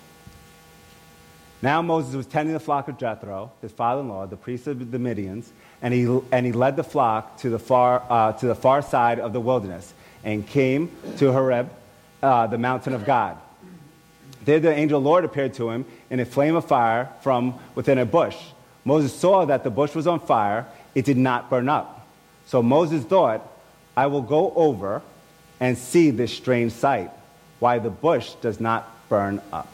now 1.62 1.82
Moses 1.82 2.14
was 2.14 2.26
tending 2.26 2.52
the 2.52 2.60
flock 2.60 2.86
of 2.86 2.96
Jethro, 2.96 3.50
his 3.60 3.72
father-in-law, 3.72 4.26
the 4.26 4.36
priest 4.36 4.68
of 4.68 4.90
the 4.90 4.98
Midians, 4.98 5.46
and 5.82 5.92
he, 5.92 6.04
and 6.30 6.46
he 6.46 6.52
led 6.52 6.76
the 6.76 6.84
flock 6.84 7.38
to 7.38 7.50
the, 7.50 7.58
far, 7.58 8.02
uh, 8.08 8.32
to 8.34 8.46
the 8.46 8.54
far 8.54 8.82
side 8.82 9.18
of 9.18 9.32
the 9.32 9.40
wilderness 9.40 9.92
and 10.22 10.46
came 10.46 10.90
to 11.18 11.32
Horeb, 11.32 11.70
uh, 12.22 12.46
the 12.46 12.58
mountain 12.58 12.94
of 12.94 13.04
God. 13.04 13.36
There 14.44 14.60
the 14.60 14.72
angel 14.72 15.00
Lord 15.00 15.24
appeared 15.24 15.54
to 15.54 15.70
him 15.70 15.84
in 16.08 16.20
a 16.20 16.24
flame 16.24 16.54
of 16.54 16.66
fire 16.66 17.10
from 17.22 17.58
within 17.74 17.98
a 17.98 18.06
bush. 18.06 18.36
Moses 18.84 19.14
saw 19.14 19.44
that 19.46 19.64
the 19.64 19.70
bush 19.70 19.94
was 19.94 20.06
on 20.06 20.20
fire. 20.20 20.66
It 20.94 21.04
did 21.04 21.16
not 21.16 21.48
burn 21.50 21.68
up. 21.68 22.06
So 22.46 22.62
Moses 22.62 23.04
thought, 23.04 23.50
I 23.96 24.06
will 24.06 24.22
go 24.22 24.52
over 24.54 25.02
and 25.60 25.78
see 25.78 26.10
this 26.10 26.32
strange 26.32 26.72
sight, 26.72 27.10
why 27.58 27.78
the 27.78 27.90
bush 27.90 28.34
does 28.42 28.60
not 28.60 28.90
burn 29.08 29.40
up. 29.52 29.68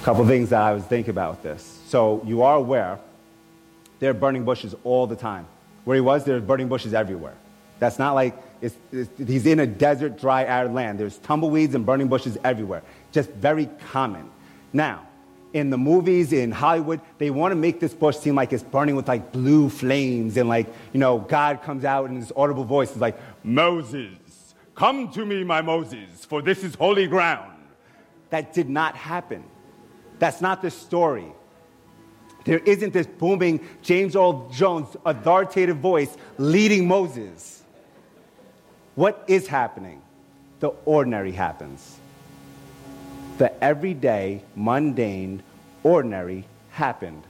A 0.00 0.04
couple 0.04 0.26
things 0.26 0.50
that 0.50 0.62
I 0.62 0.72
was 0.72 0.84
thinking 0.84 1.10
about 1.10 1.42
this. 1.42 1.80
So 1.86 2.22
you 2.26 2.42
are 2.42 2.56
aware 2.56 2.98
there 3.98 4.10
are 4.10 4.14
burning 4.14 4.44
bushes 4.44 4.74
all 4.84 5.06
the 5.06 5.16
time. 5.16 5.46
Where 5.84 5.94
he 5.94 6.00
was, 6.00 6.24
there 6.24 6.36
are 6.36 6.40
burning 6.40 6.68
bushes 6.68 6.94
everywhere. 6.94 7.34
That's 7.78 7.98
not 7.98 8.14
like 8.14 8.34
it's, 8.60 8.74
it's, 8.90 9.10
he's 9.18 9.46
in 9.46 9.60
a 9.60 9.66
desert, 9.66 10.18
dry, 10.18 10.44
arid 10.44 10.72
land. 10.72 10.98
There's 10.98 11.18
tumbleweeds 11.18 11.74
and 11.74 11.84
burning 11.84 12.08
bushes 12.08 12.38
everywhere. 12.42 12.82
Just 13.12 13.30
very 13.30 13.66
common. 13.90 14.30
Now, 14.72 15.06
in 15.56 15.70
the 15.70 15.78
movies 15.78 16.34
in 16.34 16.52
Hollywood, 16.52 17.00
they 17.16 17.30
want 17.30 17.52
to 17.52 17.56
make 17.56 17.80
this 17.80 17.94
bush 17.94 18.18
seem 18.18 18.34
like 18.34 18.52
it's 18.52 18.62
burning 18.62 18.94
with 18.94 19.08
like 19.08 19.32
blue 19.32 19.70
flames 19.70 20.36
and 20.36 20.50
like, 20.50 20.66
you 20.92 21.00
know, 21.00 21.18
God 21.18 21.62
comes 21.62 21.82
out 21.82 22.10
in 22.10 22.16
his 22.16 22.30
audible 22.36 22.64
voice 22.64 22.90
is 22.90 22.98
like, 22.98 23.18
Moses, 23.42 24.18
come 24.74 25.10
to 25.12 25.24
me, 25.24 25.44
my 25.44 25.62
Moses, 25.62 26.26
for 26.26 26.42
this 26.42 26.62
is 26.62 26.74
holy 26.74 27.06
ground. 27.06 27.52
That 28.28 28.52
did 28.52 28.68
not 28.68 28.96
happen. 28.96 29.44
That's 30.18 30.42
not 30.42 30.60
the 30.60 30.70
story. 30.70 31.32
There 32.44 32.58
isn't 32.58 32.92
this 32.92 33.06
booming 33.06 33.66
James 33.80 34.14
Earl 34.14 34.50
Jones 34.50 34.94
authoritative 35.06 35.78
voice 35.78 36.14
leading 36.36 36.86
Moses. 36.86 37.62
What 38.94 39.24
is 39.26 39.46
happening? 39.46 40.02
The 40.60 40.68
ordinary 40.84 41.32
happens. 41.32 41.98
The 43.38 43.52
everyday, 43.62 44.42
mundane, 44.54 45.42
ordinary 45.86 46.44
happened. 46.70 47.22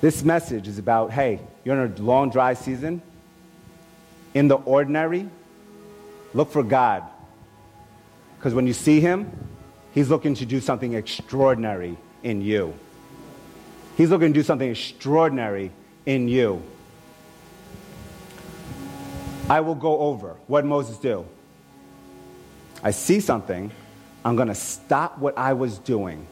This 0.00 0.24
message 0.24 0.66
is 0.66 0.78
about 0.78 1.10
hey, 1.10 1.38
you're 1.64 1.78
in 1.78 1.92
a 1.92 2.02
long, 2.02 2.30
dry 2.30 2.54
season. 2.54 3.02
In 4.32 4.48
the 4.48 4.56
ordinary, 4.56 5.28
look 6.32 6.50
for 6.50 6.62
God. 6.62 7.02
Because 8.38 8.54
when 8.54 8.66
you 8.66 8.72
see 8.72 9.00
Him, 9.00 9.30
He's 9.92 10.08
looking 10.08 10.34
to 10.36 10.46
do 10.46 10.60
something 10.60 10.94
extraordinary 10.94 11.98
in 12.22 12.40
you. 12.40 12.74
He's 13.98 14.08
looking 14.08 14.32
to 14.32 14.38
do 14.40 14.42
something 14.42 14.70
extraordinary 14.70 15.72
in 16.06 16.26
you. 16.26 16.62
I 19.50 19.60
will 19.60 19.74
go 19.74 19.98
over. 19.98 20.36
What 20.46 20.64
Moses 20.64 20.96
do? 20.96 21.26
I 22.82 22.92
see 22.92 23.20
something. 23.20 23.70
I'm 24.24 24.36
going 24.36 24.48
to 24.48 24.54
stop 24.54 25.18
what 25.18 25.36
I 25.36 25.52
was 25.52 25.78
doing. 25.78 26.26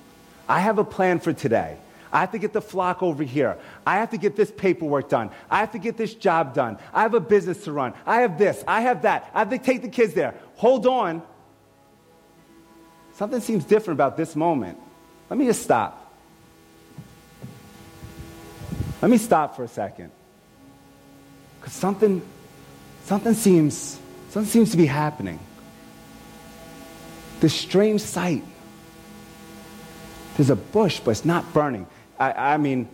I 0.49 0.61
have 0.61 0.79
a 0.79 0.85
plan 0.85 1.21
for 1.21 1.33
today. 1.33 1.77
I 2.13 2.21
have 2.21 2.31
to 2.31 2.39
get 2.39 2.53
the 2.53 2.61
flock 2.61 3.03
over 3.03 3.25
here. 3.25 3.59
I 3.85 3.97
have 3.97 4.11
to 4.11 4.19
get 4.19 4.37
this 4.37 4.51
paperwork 4.51 5.09
done. 5.09 5.31
I 5.51 5.59
have 5.59 5.73
to 5.73 5.79
get 5.79 5.97
this 5.97 6.15
job 6.15 6.55
done. 6.55 6.79
I 6.93 7.03
have 7.03 7.15
a 7.15 7.21
business 7.21 7.65
to 7.65 7.73
run. 7.73 7.93
I 8.07 8.21
have 8.21 8.39
this. 8.39 8.63
I 8.69 8.83
have 8.83 9.03
that. 9.03 9.29
I 9.35 9.41
have 9.41 9.51
to 9.51 9.59
take 9.59 9.83
the 9.83 9.89
kids 9.89 10.15
there. 10.15 10.35
Hold 10.57 10.87
on. 10.87 11.23
Something 13.15 13.41
seems 13.41 13.65
different 13.65 13.97
about 13.97 14.17
this 14.17 14.37
moment. 14.37 14.79
Let 15.29 15.39
me 15.39 15.47
just 15.47 15.63
stop. 15.63 16.13
Let 19.03 19.11
me 19.11 19.19
stop 19.19 19.57
for 19.57 19.65
a 19.65 19.69
second. 19.69 20.13
Because 21.61 21.73
something, 21.73 22.23
something 23.05 23.35
seems, 23.35 23.99
something 24.31 24.51
seems 24.51 24.71
to 24.71 24.77
be 24.77 24.87
happening. 24.87 25.41
This 27.41 27.55
strange 27.55 28.03
sight. 28.03 28.45
There's 30.37 30.51
a 30.51 30.57
bush, 30.57 31.01
but 31.01 31.13
it's 31.13 31.25
not 31.25 31.53
burning. 31.53 31.87
I, 32.19 32.55
I 32.55 32.57
mean, 32.57 32.89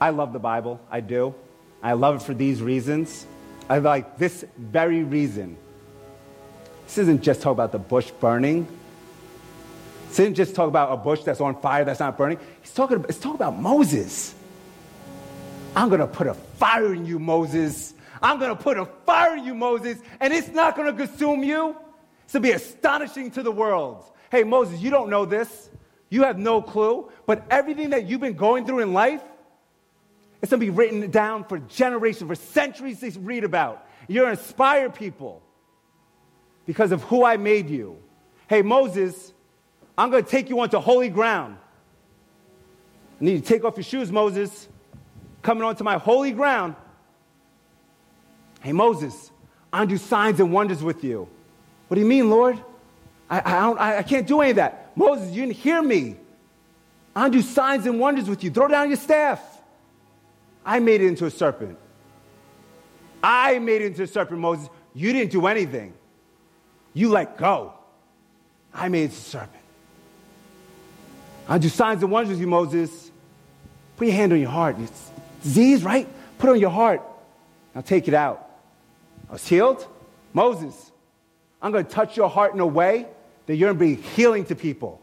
I 0.00 0.10
love 0.10 0.32
the 0.32 0.38
Bible. 0.38 0.80
I 0.90 1.00
do. 1.00 1.34
I 1.82 1.92
love 1.92 2.16
it 2.16 2.22
for 2.22 2.34
these 2.34 2.62
reasons. 2.62 3.26
I 3.68 3.78
like 3.78 4.18
this 4.18 4.44
very 4.56 5.02
reason. 5.02 5.56
This 6.86 6.98
isn't 6.98 7.22
just 7.22 7.42
talk 7.42 7.52
about 7.52 7.72
the 7.72 7.78
bush 7.78 8.10
burning. 8.12 8.66
This 10.08 10.20
isn't 10.20 10.34
just 10.34 10.54
talk 10.54 10.68
about 10.68 10.92
a 10.92 10.96
bush 10.96 11.22
that's 11.22 11.40
on 11.40 11.60
fire 11.60 11.84
that's 11.84 12.00
not 12.00 12.16
burning. 12.16 12.38
He's 12.62 12.72
talking 12.72 12.96
about, 12.96 13.10
it's 13.10 13.18
talking 13.18 13.36
about 13.36 13.58
Moses. 13.58 14.34
I'm 15.76 15.88
going 15.88 16.00
to 16.00 16.06
put 16.06 16.26
a 16.26 16.34
fire 16.34 16.94
in 16.94 17.04
you, 17.04 17.18
Moses. 17.18 17.94
I'm 18.22 18.38
going 18.38 18.56
to 18.56 18.60
put 18.60 18.78
a 18.78 18.86
fire 18.86 19.36
in 19.36 19.44
you, 19.44 19.54
Moses, 19.54 19.98
and 20.18 20.32
it's 20.32 20.48
not 20.48 20.76
going 20.76 20.96
to 20.96 21.06
consume 21.06 21.44
you. 21.44 21.76
It's 22.24 22.32
to 22.32 22.40
be 22.40 22.52
astonishing 22.52 23.30
to 23.32 23.42
the 23.42 23.52
world. 23.52 24.04
Hey, 24.30 24.44
Moses, 24.44 24.80
you 24.80 24.90
don't 24.90 25.10
know 25.10 25.24
this. 25.24 25.68
You 26.10 26.24
have 26.24 26.38
no 26.38 26.62
clue. 26.62 27.10
But 27.26 27.44
everything 27.50 27.90
that 27.90 28.06
you've 28.06 28.20
been 28.20 28.34
going 28.34 28.66
through 28.66 28.80
in 28.80 28.92
life, 28.92 29.22
it's 30.40 30.50
to 30.50 30.58
be 30.58 30.70
written 30.70 31.10
down 31.10 31.44
for 31.44 31.58
generations, 31.58 32.28
for 32.28 32.34
centuries 32.34 33.00
to 33.00 33.10
read 33.20 33.44
about. 33.44 33.86
You're 34.06 34.30
inspire 34.30 34.88
people 34.88 35.42
because 36.66 36.92
of 36.92 37.02
who 37.04 37.24
I 37.24 37.36
made 37.36 37.68
you. 37.68 37.98
Hey, 38.48 38.62
Moses, 38.62 39.32
I'm 39.96 40.10
to 40.24 40.30
take 40.30 40.48
you 40.48 40.58
onto 40.60 40.78
holy 40.78 41.08
ground. 41.08 41.56
I 43.20 43.24
need 43.24 43.42
to 43.42 43.46
take 43.46 43.64
off 43.64 43.76
your 43.76 43.84
shoes, 43.84 44.12
Moses 44.12 44.68
coming 45.42 45.64
onto 45.64 45.84
my 45.84 45.98
holy 45.98 46.32
ground. 46.32 46.76
Hey, 48.60 48.72
Moses, 48.72 49.30
i'm 49.72 49.80
going 49.80 49.88
do 49.88 49.96
signs 49.96 50.40
and 50.40 50.52
wonders 50.52 50.82
with 50.82 51.04
you. 51.04 51.28
What 51.86 51.94
do 51.94 52.00
you 52.00 52.06
mean, 52.06 52.28
Lord? 52.30 52.62
I, 53.30 53.40
I, 53.40 53.98
I, 53.98 54.02
can't 54.02 54.26
do 54.26 54.40
any 54.40 54.50
of 54.50 54.56
that. 54.56 54.87
Moses, 54.98 55.30
you 55.30 55.46
didn't 55.46 55.58
hear 55.58 55.80
me. 55.80 56.16
I'll 57.14 57.30
do 57.30 57.40
signs 57.40 57.86
and 57.86 58.00
wonders 58.00 58.28
with 58.28 58.42
you. 58.42 58.50
Throw 58.50 58.66
down 58.66 58.88
your 58.88 58.96
staff. 58.96 59.40
I 60.66 60.80
made 60.80 61.00
it 61.00 61.06
into 61.06 61.24
a 61.24 61.30
serpent. 61.30 61.78
I 63.22 63.60
made 63.60 63.80
it 63.80 63.86
into 63.86 64.02
a 64.02 64.06
serpent, 64.08 64.40
Moses. 64.40 64.68
You 64.94 65.12
didn't 65.12 65.30
do 65.30 65.46
anything. 65.46 65.94
You 66.94 67.10
let 67.10 67.36
go. 67.36 67.74
I 68.74 68.88
made 68.88 69.04
it 69.04 69.12
a 69.12 69.14
serpent. 69.14 69.62
I'll 71.48 71.60
do 71.60 71.68
signs 71.68 72.02
and 72.02 72.10
wonders 72.10 72.30
with 72.30 72.40
you, 72.40 72.48
Moses. 72.48 73.12
Put 73.96 74.08
your 74.08 74.16
hand 74.16 74.32
on 74.32 74.40
your 74.40 74.50
heart. 74.50 74.76
It's, 74.80 75.10
disease, 75.44 75.84
right? 75.84 76.08
Put 76.38 76.50
it 76.50 76.52
on 76.54 76.60
your 76.60 76.70
heart. 76.70 77.02
Now 77.72 77.82
take 77.82 78.08
it 78.08 78.14
out. 78.14 78.50
I 79.28 79.34
was 79.34 79.46
healed. 79.46 79.86
Moses, 80.32 80.90
I'm 81.62 81.70
going 81.70 81.84
to 81.84 81.90
touch 81.90 82.16
your 82.16 82.28
heart 82.28 82.52
in 82.52 82.58
a 82.58 82.66
way 82.66 83.06
that 83.48 83.56
you're 83.56 83.72
going 83.72 83.78
to 83.78 83.96
be 83.96 84.02
healing 84.10 84.44
to 84.44 84.54
people. 84.54 85.00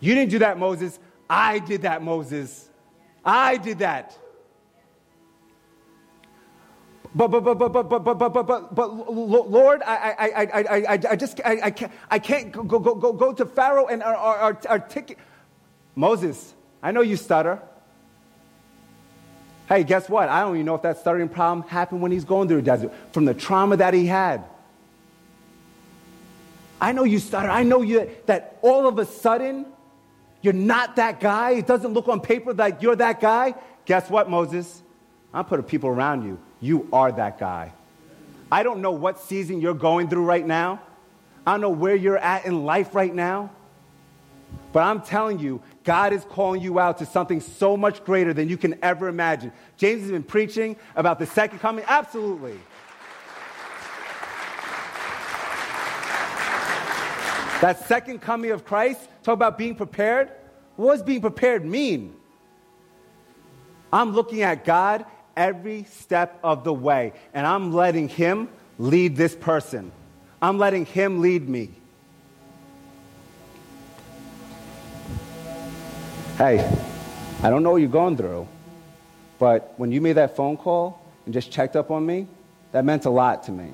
You 0.00 0.14
didn't 0.14 0.32
do 0.32 0.40
that, 0.40 0.58
Moses. 0.58 0.98
I 1.30 1.60
did 1.60 1.82
that, 1.82 2.02
Moses. 2.02 2.68
I 3.24 3.56
did 3.56 3.78
that. 3.78 4.18
But, 7.14 7.28
but, 7.28 7.44
but, 7.44 7.54
but, 7.54 7.68
but, 7.72 7.88
but, 7.88 8.04
but, 8.04 8.18
but, 8.18 8.46
but, 8.46 8.74
but, 8.74 9.12
Lord, 9.12 9.82
I, 9.86 9.94
I, 9.94 10.26
I, 10.26 10.62
I, 10.94 10.98
I 11.10 11.16
just, 11.16 11.40
I, 11.44 11.60
I 11.62 11.70
can't, 11.70 11.92
I 12.10 12.18
can't 12.18 12.50
go, 12.50 12.64
go, 12.64 12.96
go, 12.96 13.12
go 13.12 13.32
to 13.32 13.46
Pharaoh 13.46 13.86
and 13.86 14.02
articulate. 14.02 15.22
Moses, 15.94 16.54
I 16.82 16.90
know 16.90 17.02
you 17.02 17.16
stutter. 17.16 17.62
Hey, 19.68 19.84
guess 19.84 20.08
what? 20.08 20.28
I 20.28 20.40
don't 20.40 20.56
even 20.56 20.66
know 20.66 20.74
if 20.74 20.82
that 20.82 20.98
stuttering 20.98 21.28
problem 21.28 21.68
happened 21.68 22.02
when 22.02 22.10
he's 22.10 22.24
going 22.24 22.48
through 22.48 22.62
the 22.62 22.62
desert 22.62 22.92
from 23.12 23.26
the 23.26 23.32
trauma 23.32 23.76
that 23.76 23.94
he 23.94 24.06
had. 24.06 24.44
I 26.84 26.92
know 26.92 27.04
you 27.04 27.18
stutter. 27.18 27.48
I 27.48 27.62
know 27.62 27.80
you 27.80 28.10
that 28.26 28.58
all 28.60 28.86
of 28.86 28.98
a 28.98 29.06
sudden 29.06 29.64
you're 30.42 30.52
not 30.52 30.96
that 30.96 31.18
guy. 31.18 31.52
It 31.52 31.66
doesn't 31.66 31.94
look 31.94 32.08
on 32.08 32.20
paper 32.20 32.52
like 32.52 32.82
you're 32.82 32.96
that 32.96 33.22
guy. 33.22 33.54
Guess 33.86 34.10
what, 34.10 34.28
Moses? 34.28 34.82
I'm 35.32 35.46
putting 35.46 35.64
people 35.64 35.88
around 35.88 36.24
you. 36.24 36.38
You 36.60 36.86
are 36.92 37.10
that 37.10 37.38
guy. 37.38 37.72
I 38.52 38.62
don't 38.62 38.82
know 38.82 38.90
what 38.90 39.18
season 39.18 39.62
you're 39.62 39.72
going 39.72 40.10
through 40.10 40.26
right 40.26 40.46
now. 40.46 40.82
I 41.46 41.52
don't 41.52 41.62
know 41.62 41.70
where 41.70 41.96
you're 41.96 42.18
at 42.18 42.44
in 42.44 42.66
life 42.66 42.94
right 42.94 43.14
now. 43.14 43.50
But 44.74 44.82
I'm 44.82 45.00
telling 45.00 45.38
you, 45.38 45.62
God 45.84 46.12
is 46.12 46.22
calling 46.26 46.60
you 46.60 46.78
out 46.78 46.98
to 46.98 47.06
something 47.06 47.40
so 47.40 47.78
much 47.78 48.04
greater 48.04 48.34
than 48.34 48.50
you 48.50 48.58
can 48.58 48.78
ever 48.82 49.08
imagine. 49.08 49.52
James 49.78 50.02
has 50.02 50.10
been 50.10 50.22
preaching 50.22 50.76
about 50.96 51.18
the 51.18 51.26
second 51.26 51.60
coming. 51.60 51.84
Absolutely. 51.88 52.58
That 57.64 57.86
second 57.86 58.18
coming 58.20 58.50
of 58.50 58.66
Christ, 58.66 59.00
talk 59.22 59.32
about 59.32 59.56
being 59.56 59.74
prepared. 59.74 60.30
What 60.76 60.96
does 60.96 61.02
being 61.02 61.22
prepared 61.22 61.64
mean? 61.64 62.14
I'm 63.90 64.12
looking 64.12 64.42
at 64.42 64.66
God 64.66 65.06
every 65.34 65.84
step 65.84 66.38
of 66.44 66.62
the 66.62 66.74
way, 66.74 67.14
and 67.32 67.46
I'm 67.46 67.72
letting 67.72 68.10
Him 68.10 68.50
lead 68.78 69.16
this 69.16 69.34
person. 69.34 69.92
I'm 70.42 70.58
letting 70.58 70.84
Him 70.84 71.22
lead 71.22 71.48
me. 71.48 71.70
Hey, 76.36 76.70
I 77.42 77.48
don't 77.48 77.62
know 77.62 77.70
what 77.70 77.80
you're 77.80 77.88
going 77.88 78.18
through, 78.18 78.46
but 79.38 79.72
when 79.78 79.90
you 79.90 80.02
made 80.02 80.16
that 80.16 80.36
phone 80.36 80.58
call 80.58 81.02
and 81.24 81.32
just 81.32 81.50
checked 81.50 81.76
up 81.76 81.90
on 81.90 82.04
me, 82.04 82.26
that 82.72 82.84
meant 82.84 83.06
a 83.06 83.10
lot 83.10 83.44
to 83.44 83.52
me. 83.52 83.70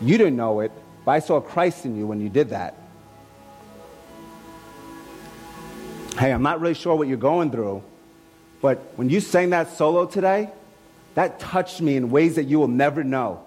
You 0.00 0.16
didn't 0.16 0.36
know 0.36 0.60
it, 0.60 0.70
but 1.04 1.12
I 1.12 1.18
saw 1.18 1.40
Christ 1.40 1.84
in 1.84 1.96
you 1.96 2.06
when 2.06 2.20
you 2.20 2.28
did 2.28 2.50
that. 2.50 2.74
Hey, 6.18 6.32
I'm 6.32 6.42
not 6.42 6.60
really 6.60 6.74
sure 6.74 6.94
what 6.96 7.08
you're 7.08 7.16
going 7.16 7.50
through, 7.50 7.82
but 8.60 8.78
when 8.96 9.08
you 9.08 9.20
sang 9.20 9.50
that 9.50 9.70
solo 9.76 10.06
today, 10.06 10.50
that 11.14 11.40
touched 11.40 11.80
me 11.80 11.96
in 11.96 12.10
ways 12.10 12.36
that 12.36 12.44
you 12.44 12.58
will 12.58 12.68
never 12.68 13.02
know. 13.02 13.44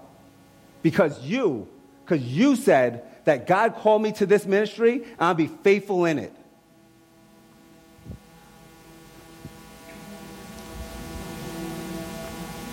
Because 0.82 1.22
you, 1.22 1.68
because 2.04 2.22
you 2.22 2.56
said 2.56 3.04
that 3.24 3.46
God 3.46 3.76
called 3.76 4.02
me 4.02 4.12
to 4.12 4.26
this 4.26 4.44
ministry 4.44 5.02
and 5.02 5.20
I'll 5.20 5.34
be 5.34 5.46
faithful 5.46 6.04
in 6.04 6.18
it. 6.18 6.32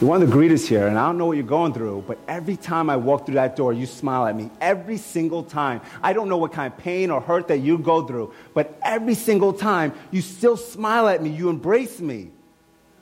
You're 0.02 0.10
one 0.10 0.24
of 0.24 0.32
the 0.32 0.36
greeters 0.36 0.66
here, 0.66 0.88
and 0.88 0.98
I 0.98 1.06
don't 1.06 1.20
know 1.20 1.28
what 1.28 1.38
you're 1.38 1.46
going 1.46 1.76
through, 1.76 2.06
but 2.08 2.18
every 2.28 2.58
time 2.58 2.90
I 2.90 2.96
walk 2.96 3.28
through 3.28 3.36
that 3.36 3.56
door, 3.56 3.72
you 3.72 3.86
smile 3.86 4.26
at 4.26 4.36
me. 4.36 4.50
Every 4.60 4.98
single 4.98 5.44
time. 5.44 5.80
I 6.02 6.12
don't 6.14 6.28
know 6.28 6.38
what 6.38 6.54
kind 6.54 6.74
of 6.74 6.80
pain 6.80 7.12
or 7.12 7.22
hurt 7.22 7.50
that 7.50 7.60
you 7.60 7.78
go 7.78 8.08
through, 8.08 8.34
but 8.56 8.80
every 8.82 9.14
single 9.14 9.54
time, 9.54 9.94
you 10.10 10.24
still 10.24 10.58
smile 10.58 11.08
at 11.08 11.22
me. 11.22 11.30
You 11.30 11.52
embrace 11.52 12.00
me. 12.00 12.32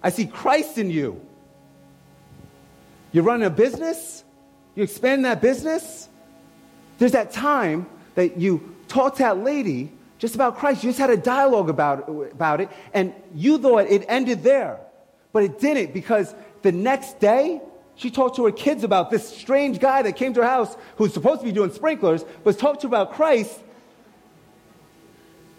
I 0.04 0.10
see 0.10 0.26
Christ 0.26 0.78
in 0.78 0.90
you. 0.90 1.22
You're 3.14 3.24
running 3.24 3.48
a 3.48 3.50
business, 3.50 4.26
you 4.76 4.84
expand 4.84 5.24
that 5.24 5.42
business. 5.42 6.10
There's 6.98 7.14
that 7.14 7.32
time 7.32 7.88
that 8.16 8.38
you 8.38 8.76
talked 8.90 9.18
to 9.18 9.24
that 9.24 9.38
lady 9.38 9.90
just 10.18 10.36
about 10.36 10.58
Christ. 10.58 10.84
You 10.84 10.90
just 10.90 11.00
had 11.00 11.12
a 11.12 11.18
dialogue 11.18 11.70
about, 11.70 12.10
about 12.10 12.60
it, 12.60 12.70
and 12.94 13.14
you 13.34 13.58
thought 13.58 13.88
it 13.88 14.04
ended 14.10 14.44
there. 14.44 14.82
But 15.32 15.44
it 15.44 15.60
didn't 15.60 15.94
because 15.94 16.34
the 16.62 16.72
next 16.72 17.20
day, 17.20 17.62
she 17.96 18.10
talked 18.12 18.38
to 18.38 18.46
her 18.46 18.52
kids 18.52 18.84
about 18.84 19.12
this 19.12 19.28
strange 19.28 19.80
guy 19.80 20.02
that 20.02 20.16
came 20.16 20.34
to 20.34 20.42
her 20.42 20.48
house 20.48 20.76
who's 20.96 21.14
supposed 21.14 21.42
to 21.42 21.46
be 21.46 21.52
doing 21.52 21.72
sprinklers, 21.72 22.24
was 22.44 22.56
talked 22.56 22.82
to 22.82 22.88
about 22.88 23.14
Christ, 23.14 23.60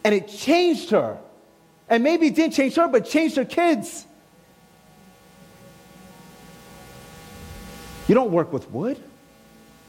and 0.04 0.14
it 0.14 0.28
changed 0.28 0.90
her. 0.90 1.18
And 1.88 2.02
maybe 2.02 2.28
it 2.28 2.34
didn't 2.34 2.54
change 2.54 2.76
her, 2.76 2.88
but 2.88 3.04
changed 3.04 3.36
her 3.36 3.44
kids. 3.44 4.06
You 8.08 8.14
don't 8.14 8.30
work 8.30 8.52
with 8.52 8.70
wood. 8.70 8.98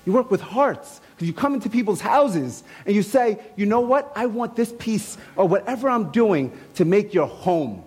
You 0.05 0.13
work 0.13 0.29
with 0.29 0.41
hearts. 0.41 0.99
Because 1.15 1.27
you 1.27 1.33
come 1.33 1.53
into 1.53 1.69
people's 1.69 2.01
houses 2.01 2.63
and 2.85 2.95
you 2.95 3.03
say, 3.03 3.39
you 3.55 3.65
know 3.65 3.81
what? 3.81 4.11
I 4.15 4.25
want 4.25 4.55
this 4.55 4.73
piece 4.77 5.17
or 5.35 5.47
whatever 5.47 5.89
I'm 5.89 6.11
doing 6.11 6.57
to 6.75 6.85
make 6.85 7.13
your 7.13 7.27
home 7.27 7.83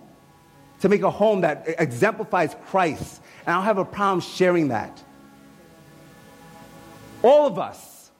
to 0.81 0.89
make 0.89 1.01
a 1.01 1.09
home 1.09 1.41
that 1.41 1.65
exemplifies 1.79 2.55
Christ. 2.67 3.21
And 3.45 3.53
I 3.53 3.57
don't 3.57 3.65
have 3.65 3.77
a 3.77 3.85
problem 3.85 4.21
sharing 4.21 4.69
that. 4.69 5.03
All 7.21 7.47
of 7.47 7.57
us, 7.57 8.11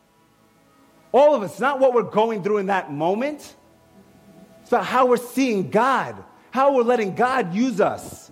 all 1.11 1.35
of 1.35 1.43
us, 1.43 1.59
not 1.59 1.79
what 1.79 1.93
we're 1.93 2.03
going 2.03 2.43
through 2.43 2.57
in 2.57 2.67
that 2.67 2.91
moment. 2.91 3.55
It's 4.61 4.71
about 4.71 4.85
how 4.85 5.05
we're 5.05 5.17
seeing 5.17 5.69
God, 5.69 6.23
how 6.51 6.73
we're 6.73 6.83
letting 6.83 7.13
God 7.13 7.53
use 7.53 7.79
us. 7.79 8.31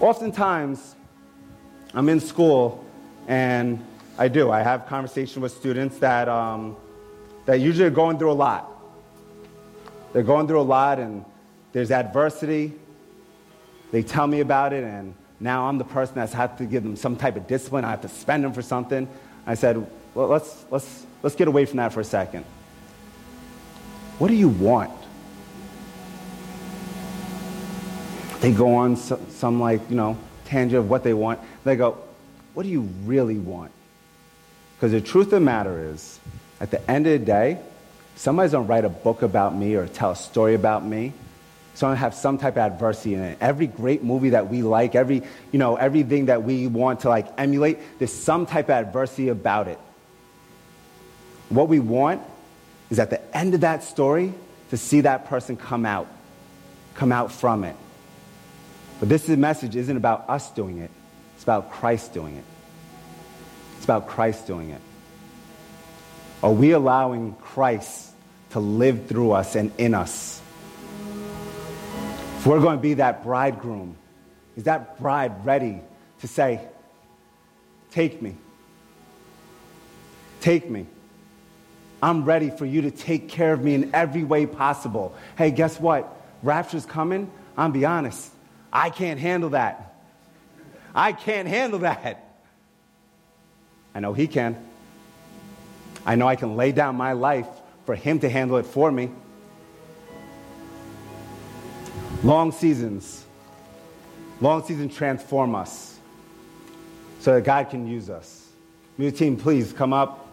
Oftentimes, 0.00 0.96
I'm 1.94 2.08
in 2.08 2.20
school 2.20 2.84
and 3.28 3.84
I 4.18 4.28
do. 4.28 4.50
I 4.50 4.62
have 4.62 4.86
conversations 4.86 5.38
with 5.38 5.52
students 5.52 5.98
that, 5.98 6.28
um, 6.28 6.76
that 7.46 7.60
usually 7.60 7.86
are 7.86 7.90
going 7.90 8.18
through 8.18 8.32
a 8.32 8.32
lot. 8.32 8.79
They're 10.12 10.22
going 10.22 10.46
through 10.46 10.60
a 10.60 10.62
lot 10.62 10.98
and 10.98 11.24
there's 11.72 11.90
adversity. 11.90 12.72
They 13.92 14.02
tell 14.02 14.26
me 14.26 14.40
about 14.40 14.72
it, 14.72 14.84
and 14.84 15.14
now 15.40 15.66
I'm 15.66 15.78
the 15.78 15.84
person 15.84 16.14
that's 16.16 16.32
had 16.32 16.58
to 16.58 16.64
give 16.64 16.82
them 16.82 16.96
some 16.96 17.16
type 17.16 17.36
of 17.36 17.46
discipline. 17.46 17.84
I 17.84 17.90
have 17.90 18.02
to 18.02 18.08
spend 18.08 18.44
them 18.44 18.52
for 18.52 18.62
something. 18.62 19.08
I 19.46 19.54
said, 19.54 19.84
well, 20.14 20.28
let's, 20.28 20.64
let's, 20.70 21.06
let's 21.22 21.34
get 21.34 21.48
away 21.48 21.64
from 21.64 21.78
that 21.78 21.92
for 21.92 22.00
a 22.00 22.04
second. 22.04 22.44
What 24.18 24.28
do 24.28 24.34
you 24.34 24.48
want? 24.48 24.92
They 28.40 28.52
go 28.52 28.74
on 28.74 28.96
some, 28.96 29.30
some 29.30 29.60
like, 29.60 29.80
you 29.90 29.96
know, 29.96 30.16
tangent 30.44 30.78
of 30.78 30.90
what 30.90 31.04
they 31.04 31.14
want. 31.14 31.40
They 31.64 31.76
go, 31.76 31.98
what 32.54 32.62
do 32.64 32.68
you 32.68 32.82
really 33.04 33.38
want? 33.38 33.72
Because 34.76 34.92
the 34.92 35.00
truth 35.00 35.26
of 35.26 35.30
the 35.30 35.40
matter 35.40 35.92
is, 35.92 36.20
at 36.60 36.70
the 36.70 36.90
end 36.90 37.06
of 37.06 37.18
the 37.18 37.24
day, 37.24 37.58
somebody's 38.20 38.52
to 38.52 38.60
write 38.60 38.84
a 38.84 38.90
book 38.90 39.22
about 39.22 39.56
me 39.56 39.74
or 39.74 39.86
tell 39.86 40.10
a 40.10 40.16
story 40.16 40.54
about 40.54 40.84
me. 40.84 41.12
Going 41.80 41.94
to 41.94 41.98
have 41.98 42.14
some 42.14 42.36
type 42.36 42.58
of 42.58 42.72
adversity 42.72 43.14
in 43.14 43.20
it. 43.22 43.38
Every 43.40 43.66
great 43.66 44.04
movie 44.04 44.30
that 44.30 44.50
we 44.50 44.60
like, 44.60 44.94
every, 44.94 45.22
you 45.50 45.58
know, 45.58 45.76
everything 45.76 46.26
that 46.26 46.42
we 46.42 46.66
want 46.66 47.00
to 47.00 47.08
like 47.08 47.26
emulate, 47.38 47.78
there's 47.98 48.12
some 48.12 48.44
type 48.44 48.66
of 48.66 48.72
adversity 48.72 49.28
about 49.30 49.66
it. 49.66 49.78
What 51.48 51.68
we 51.68 51.80
want 51.80 52.20
is 52.90 52.98
at 52.98 53.08
the 53.08 53.34
end 53.34 53.54
of 53.54 53.62
that 53.62 53.82
story 53.82 54.34
to 54.68 54.76
see 54.76 55.00
that 55.00 55.24
person 55.24 55.56
come 55.56 55.86
out, 55.86 56.06
come 56.92 57.12
out 57.12 57.32
from 57.32 57.64
it. 57.64 57.76
But 58.98 59.08
this 59.08 59.26
message 59.28 59.74
isn't 59.74 59.96
about 59.96 60.28
us 60.28 60.50
doing 60.50 60.78
it. 60.78 60.90
It's 61.36 61.44
about 61.44 61.70
Christ 61.70 62.12
doing 62.12 62.36
it. 62.36 62.44
It's 63.76 63.84
about 63.84 64.06
Christ 64.06 64.46
doing 64.46 64.68
it. 64.68 64.82
Are 66.42 66.52
we 66.52 66.72
allowing 66.72 67.36
Christ 67.36 68.09
to 68.50 68.60
live 68.60 69.06
through 69.06 69.32
us 69.32 69.54
and 69.54 69.72
in 69.78 69.94
us. 69.94 70.40
If 72.38 72.46
we're 72.46 72.60
going 72.60 72.78
to 72.78 72.82
be 72.82 72.94
that 72.94 73.22
bridegroom, 73.22 73.96
is 74.56 74.64
that 74.64 74.98
bride 74.98 75.44
ready 75.44 75.80
to 76.20 76.28
say, 76.28 76.60
Take 77.90 78.22
me? 78.22 78.36
Take 80.40 80.70
me. 80.70 80.86
I'm 82.02 82.24
ready 82.24 82.50
for 82.50 82.64
you 82.64 82.82
to 82.82 82.90
take 82.90 83.28
care 83.28 83.52
of 83.52 83.62
me 83.62 83.74
in 83.74 83.94
every 83.94 84.24
way 84.24 84.46
possible. 84.46 85.14
Hey, 85.36 85.50
guess 85.50 85.78
what? 85.78 86.08
Rapture's 86.42 86.86
coming. 86.86 87.30
I'm 87.56 87.72
be 87.72 87.84
honest. 87.84 88.30
I 88.72 88.90
can't 88.90 89.20
handle 89.20 89.50
that. 89.50 89.94
I 90.94 91.12
can't 91.12 91.48
handle 91.48 91.80
that. 91.80 92.24
I 93.94 94.00
know 94.00 94.14
he 94.14 94.26
can. 94.28 94.56
I 96.06 96.14
know 96.14 96.26
I 96.26 96.36
can 96.36 96.56
lay 96.56 96.72
down 96.72 96.96
my 96.96 97.12
life 97.12 97.48
for 97.90 97.96
Him 97.96 98.20
to 98.20 98.28
handle 98.30 98.56
it 98.56 98.64
for 98.64 98.92
me. 98.92 99.10
Long 102.22 102.52
seasons. 102.52 103.24
Long 104.40 104.64
seasons 104.64 104.94
transform 104.94 105.56
us 105.56 105.98
so 107.18 107.34
that 107.34 107.42
God 107.42 107.68
can 107.68 107.88
use 107.88 108.08
us. 108.08 108.50
New 108.96 109.10
team, 109.10 109.36
please 109.36 109.72
come 109.72 109.92
up. 109.92 110.28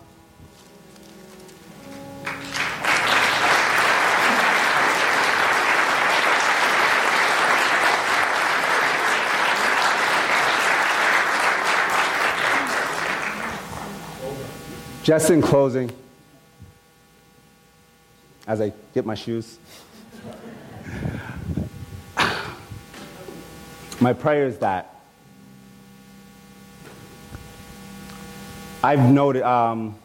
Just 15.01 15.31
in 15.31 15.41
closing, 15.41 15.91
as 18.47 18.61
I 18.61 18.71
get 18.93 19.05
my 19.05 19.15
shoes. 19.15 19.59
my 23.99 24.13
prayer 24.13 24.45
is 24.45 24.57
that 24.59 24.93
I've 28.83 29.11
noted, 29.11 29.43
um, 29.43 29.95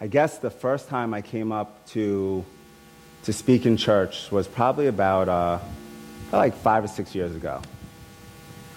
I 0.00 0.06
guess 0.06 0.38
the 0.38 0.50
first 0.50 0.88
time 0.88 1.12
I 1.12 1.20
came 1.20 1.52
up 1.52 1.86
to, 1.88 2.44
to 3.24 3.32
speak 3.32 3.66
in 3.66 3.76
church 3.76 4.30
was 4.30 4.48
probably 4.48 4.86
about 4.86 5.28
uh, 5.28 5.58
like 6.32 6.54
five 6.54 6.84
or 6.84 6.88
six 6.88 7.14
years 7.14 7.36
ago. 7.36 7.60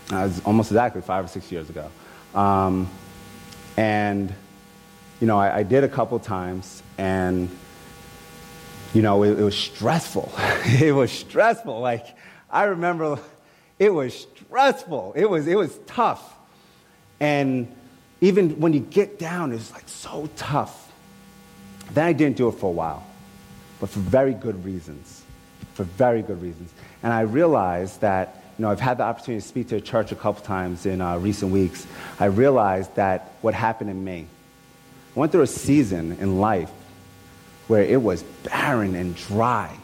It 0.07 0.15
was 0.15 0.41
almost 0.43 0.71
exactly 0.71 1.01
five 1.01 1.24
or 1.24 1.30
six 1.30 1.51
years 1.51 1.69
ago. 1.69 1.89
Um, 2.36 2.89
and 3.78 4.34
you 5.24 5.28
know, 5.28 5.39
I, 5.39 5.59
I 5.59 5.63
did 5.63 5.86
a 5.86 5.88
couple 5.88 6.19
times, 6.19 6.84
and, 6.97 7.49
you 8.93 9.01
know, 9.01 9.24
it, 9.24 9.39
it 9.39 9.41
was 9.41 9.57
stressful. 9.57 10.30
it 10.65 10.93
was 10.93 11.13
stressful. 11.13 11.80
Like, 11.80 12.05
I 12.51 12.63
remember 12.63 13.17
it 13.80 13.93
was 13.93 14.28
stressful. 14.36 15.13
It 15.15 15.30
was, 15.30 15.47
it 15.47 15.55
was 15.57 15.80
tough. 15.88 16.36
And 17.21 17.74
even 18.19 18.59
when 18.59 18.74
you 18.74 18.82
get 18.82 19.17
down, 19.17 19.53
it's 19.53 19.71
like 19.71 19.88
so 19.88 20.30
tough. 20.36 20.91
Then 21.93 22.05
I 22.05 22.11
didn't 22.11 22.36
do 22.36 22.49
it 22.49 22.55
for 22.55 22.65
a 22.65 22.74
while, 22.74 23.07
but 23.80 23.89
for 23.89 23.99
very 23.99 24.34
good 24.34 24.65
reasons. 24.65 25.24
For 25.76 25.86
very 25.86 26.21
good 26.21 26.41
reasons. 26.41 26.74
And 27.01 27.13
I 27.13 27.21
realized 27.21 28.01
that, 28.01 28.43
you 28.57 28.63
know, 28.63 28.71
I've 28.71 28.82
had 28.82 28.97
the 28.97 29.03
opportunity 29.03 29.41
to 29.41 29.47
speak 29.47 29.69
to 29.69 29.78
a 29.78 29.82
church 29.82 30.11
a 30.11 30.15
couple 30.15 30.43
times 30.43 30.86
in 30.86 30.99
uh, 30.99 31.17
recent 31.17 31.53
weeks. 31.53 31.88
I 32.19 32.26
realized 32.26 32.93
that 32.95 33.32
what 33.39 33.53
happened 33.53 33.89
in 33.89 34.03
me, 34.03 34.28
I 35.16 35.20
went 35.20 35.32
through 35.32 35.41
a 35.41 35.47
season 35.47 36.14
in 36.14 36.39
life 36.39 36.72
where 37.68 37.84
it 37.84 38.01
was 38.01 38.24
barren 38.43 38.95
and 38.95 39.16
dry. 39.16 39.78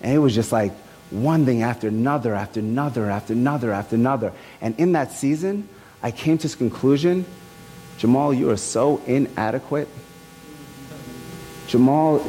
And 0.00 0.14
it 0.14 0.18
was 0.18 0.34
just 0.34 0.52
like 0.52 0.72
one 1.10 1.44
thing 1.44 1.62
after 1.62 1.88
another, 1.88 2.34
after 2.34 2.60
another, 2.60 3.10
after 3.10 3.32
another, 3.32 3.72
after 3.72 3.96
another. 3.96 4.32
And 4.60 4.78
in 4.78 4.92
that 4.92 5.12
season, 5.12 5.68
I 6.02 6.10
came 6.10 6.38
to 6.38 6.42
this 6.42 6.54
conclusion 6.54 7.26
Jamal, 7.98 8.32
you 8.32 8.48
are 8.50 8.56
so 8.56 8.98
inadequate. 9.06 9.88
Jamal, 11.66 12.24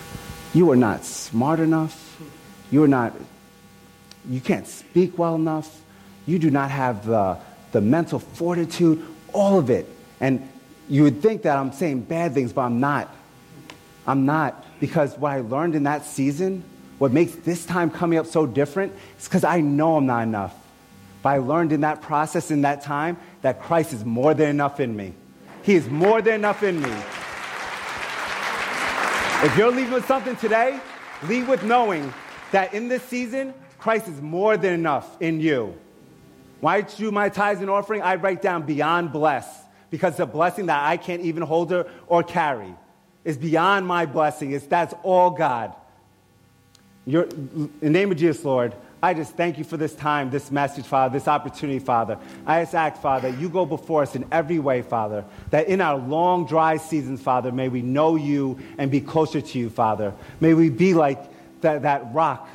you 0.54 0.70
are 0.70 0.76
not 0.76 1.04
smart 1.04 1.60
enough. 1.60 2.18
You 2.70 2.84
are 2.84 2.88
not, 2.88 3.14
you 4.26 4.40
can't 4.40 4.66
speak 4.66 5.18
well 5.18 5.34
enough. 5.34 5.82
You 6.24 6.38
do 6.38 6.50
not 6.50 6.70
have 6.70 7.04
the, 7.04 7.36
the 7.72 7.82
mental 7.82 8.18
fortitude, 8.18 9.06
all 9.34 9.58
of 9.58 9.68
it. 9.68 9.86
And 10.20 10.48
you 10.90 11.04
would 11.04 11.22
think 11.22 11.42
that 11.42 11.56
I'm 11.56 11.72
saying 11.72 12.02
bad 12.02 12.34
things, 12.34 12.52
but 12.52 12.62
I'm 12.62 12.80
not. 12.80 13.08
I'm 14.08 14.26
not. 14.26 14.66
Because 14.80 15.16
what 15.16 15.30
I 15.30 15.40
learned 15.40 15.76
in 15.76 15.84
that 15.84 16.04
season, 16.04 16.64
what 16.98 17.12
makes 17.12 17.32
this 17.36 17.64
time 17.64 17.90
coming 17.90 18.18
up 18.18 18.26
so 18.26 18.44
different, 18.44 18.92
is 19.16 19.28
because 19.28 19.44
I 19.44 19.60
know 19.60 19.96
I'm 19.98 20.06
not 20.06 20.24
enough. 20.24 20.54
But 21.22 21.28
I 21.28 21.38
learned 21.38 21.70
in 21.70 21.82
that 21.82 22.02
process, 22.02 22.50
in 22.50 22.62
that 22.62 22.82
time, 22.82 23.18
that 23.42 23.62
Christ 23.62 23.92
is 23.92 24.04
more 24.04 24.34
than 24.34 24.48
enough 24.48 24.80
in 24.80 24.96
me. 24.96 25.14
He 25.62 25.76
is 25.76 25.88
more 25.88 26.20
than 26.20 26.34
enough 26.34 26.64
in 26.64 26.82
me. 26.82 26.92
If 29.46 29.56
you're 29.56 29.70
leaving 29.70 29.92
with 29.92 30.06
something 30.06 30.34
today, 30.36 30.80
leave 31.22 31.48
with 31.48 31.62
knowing 31.62 32.12
that 32.50 32.74
in 32.74 32.88
this 32.88 33.04
season, 33.04 33.54
Christ 33.78 34.08
is 34.08 34.20
more 34.20 34.56
than 34.56 34.74
enough 34.74 35.22
in 35.22 35.40
you. 35.40 35.78
When 36.60 36.74
I 36.74 36.80
do 36.80 37.12
my 37.12 37.28
tithes 37.28 37.60
and 37.60 37.70
offering, 37.70 38.02
I 38.02 38.16
write 38.16 38.42
down 38.42 38.66
beyond 38.66 39.12
bless 39.12 39.60
because 39.90 40.16
the 40.16 40.26
blessing 40.26 40.66
that 40.66 40.82
I 40.82 40.96
can't 40.96 41.22
even 41.22 41.42
hold 41.42 41.72
or, 41.72 41.86
or 42.06 42.22
carry 42.22 42.74
is 43.24 43.36
beyond 43.36 43.86
my 43.86 44.06
blessing. 44.06 44.52
It's, 44.52 44.66
that's 44.66 44.94
all 45.02 45.30
God. 45.30 45.74
You're, 47.06 47.24
in 47.24 47.70
the 47.80 47.90
name 47.90 48.12
of 48.12 48.18
Jesus, 48.18 48.44
Lord, 48.44 48.74
I 49.02 49.14
just 49.14 49.34
thank 49.34 49.56
you 49.56 49.64
for 49.64 49.78
this 49.78 49.94
time, 49.94 50.30
this 50.30 50.50
message, 50.50 50.84
Father, 50.84 51.18
this 51.18 51.26
opportunity, 51.26 51.78
Father. 51.78 52.18
I 52.46 52.62
just 52.62 52.74
ask, 52.74 53.00
Father, 53.00 53.30
you 53.30 53.48
go 53.48 53.64
before 53.64 54.02
us 54.02 54.14
in 54.14 54.26
every 54.30 54.58
way, 54.58 54.82
Father, 54.82 55.24
that 55.50 55.68
in 55.68 55.80
our 55.80 55.96
long, 55.96 56.44
dry 56.44 56.76
seasons, 56.76 57.22
Father, 57.22 57.50
may 57.50 57.68
we 57.68 57.80
know 57.80 58.16
you 58.16 58.58
and 58.76 58.90
be 58.90 59.00
closer 59.00 59.40
to 59.40 59.58
you, 59.58 59.70
Father. 59.70 60.12
May 60.40 60.52
we 60.52 60.68
be 60.68 60.92
like 60.92 61.18
that, 61.62 61.82
that 61.82 62.12
rock, 62.12 62.48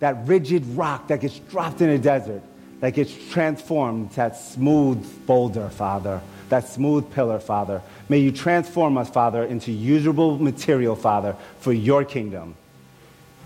that 0.00 0.26
rigid 0.26 0.66
rock 0.76 1.08
that 1.08 1.22
gets 1.22 1.38
dropped 1.38 1.80
in 1.80 1.88
a 1.88 1.98
desert, 1.98 2.42
that 2.80 2.90
gets 2.90 3.12
transformed, 3.30 4.10
that 4.10 4.36
smooth 4.36 5.26
boulder, 5.26 5.70
Father, 5.70 6.20
that 6.52 6.68
smooth 6.68 7.10
pillar, 7.12 7.40
Father. 7.40 7.80
May 8.10 8.18
you 8.18 8.30
transform 8.30 8.98
us, 8.98 9.08
Father, 9.08 9.42
into 9.42 9.72
usable 9.72 10.38
material, 10.38 10.94
Father, 10.94 11.34
for 11.60 11.72
your 11.72 12.04
kingdom. 12.04 12.56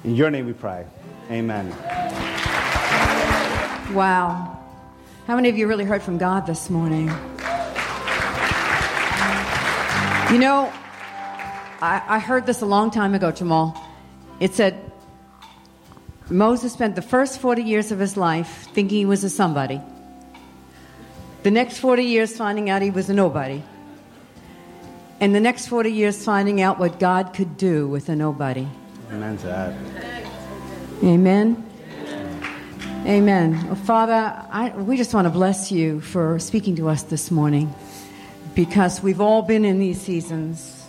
In 0.02 0.16
your 0.16 0.28
name 0.28 0.44
we 0.44 0.52
pray. 0.52 0.84
Amen. 1.30 1.70
Wow. 3.94 4.58
How 5.28 5.36
many 5.36 5.48
of 5.48 5.56
you 5.56 5.68
really 5.68 5.84
heard 5.84 6.02
from 6.02 6.18
God 6.18 6.48
this 6.48 6.68
morning? 6.68 7.06
You 10.32 10.40
know, 10.40 10.72
I, 11.80 12.02
I 12.08 12.18
heard 12.18 12.44
this 12.44 12.60
a 12.60 12.66
long 12.66 12.90
time 12.90 13.14
ago, 13.14 13.30
Jamal. 13.30 13.80
It 14.40 14.52
said 14.52 14.74
Moses 16.28 16.72
spent 16.72 16.96
the 16.96 17.02
first 17.02 17.38
40 17.38 17.62
years 17.62 17.92
of 17.92 18.00
his 18.00 18.16
life 18.16 18.66
thinking 18.74 18.98
he 18.98 19.06
was 19.06 19.22
a 19.22 19.30
somebody, 19.30 19.80
the 21.46 21.52
next 21.52 21.78
40 21.78 22.02
years 22.02 22.36
finding 22.36 22.70
out 22.70 22.82
he 22.82 22.90
was 22.90 23.08
a 23.08 23.14
nobody, 23.14 23.62
and 25.20 25.32
the 25.32 25.38
next 25.38 25.68
40 25.68 25.92
years 25.92 26.24
finding 26.24 26.60
out 26.60 26.80
what 26.80 26.98
God 26.98 27.34
could 27.34 27.56
do 27.56 27.86
with 27.86 28.08
a 28.08 28.16
nobody. 28.16 28.66
Amen 29.12 29.38
to 29.38 29.46
that. 29.46 29.74
Amen. 31.04 31.64
Amen. 33.06 33.64
Well, 33.64 33.76
Father, 33.76 34.44
I, 34.50 34.70
we 34.70 34.96
just 34.96 35.14
want 35.14 35.26
to 35.26 35.30
bless 35.30 35.70
you 35.70 36.00
for 36.00 36.40
speaking 36.40 36.74
to 36.76 36.88
us 36.88 37.04
this 37.04 37.30
morning 37.30 37.72
because 38.56 39.00
we've 39.00 39.20
all 39.20 39.42
been 39.42 39.64
in 39.64 39.78
these 39.78 40.00
seasons. 40.00 40.84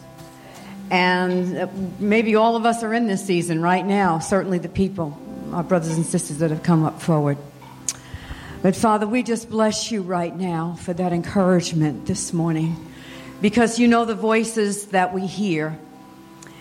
And 0.90 2.00
maybe 2.00 2.36
all 2.36 2.56
of 2.56 2.66
us 2.66 2.82
are 2.82 2.96
in 2.96 3.06
this 3.06 3.24
season 3.24 3.62
right 3.62 3.86
now, 3.86 4.18
certainly 4.18 4.58
the 4.58 4.70
people, 4.70 5.16
our 5.52 5.62
brothers 5.62 5.98
and 5.98 6.04
sisters 6.04 6.40
that 6.40 6.50
have 6.50 6.64
come 6.64 6.84
up 6.84 7.00
forward. 7.00 7.38
But 8.62 8.76
Father, 8.76 9.06
we 9.06 9.22
just 9.22 9.50
bless 9.52 9.92
you 9.92 10.02
right 10.02 10.36
now 10.36 10.78
for 10.80 10.92
that 10.92 11.14
encouragement 11.14 12.08
this 12.08 12.34
morning 12.34 12.76
because 13.40 13.78
you 13.78 13.88
know 13.88 14.04
the 14.04 14.16
voices 14.16 14.88
that 14.88 15.14
we 15.14 15.28
hear. 15.28 15.78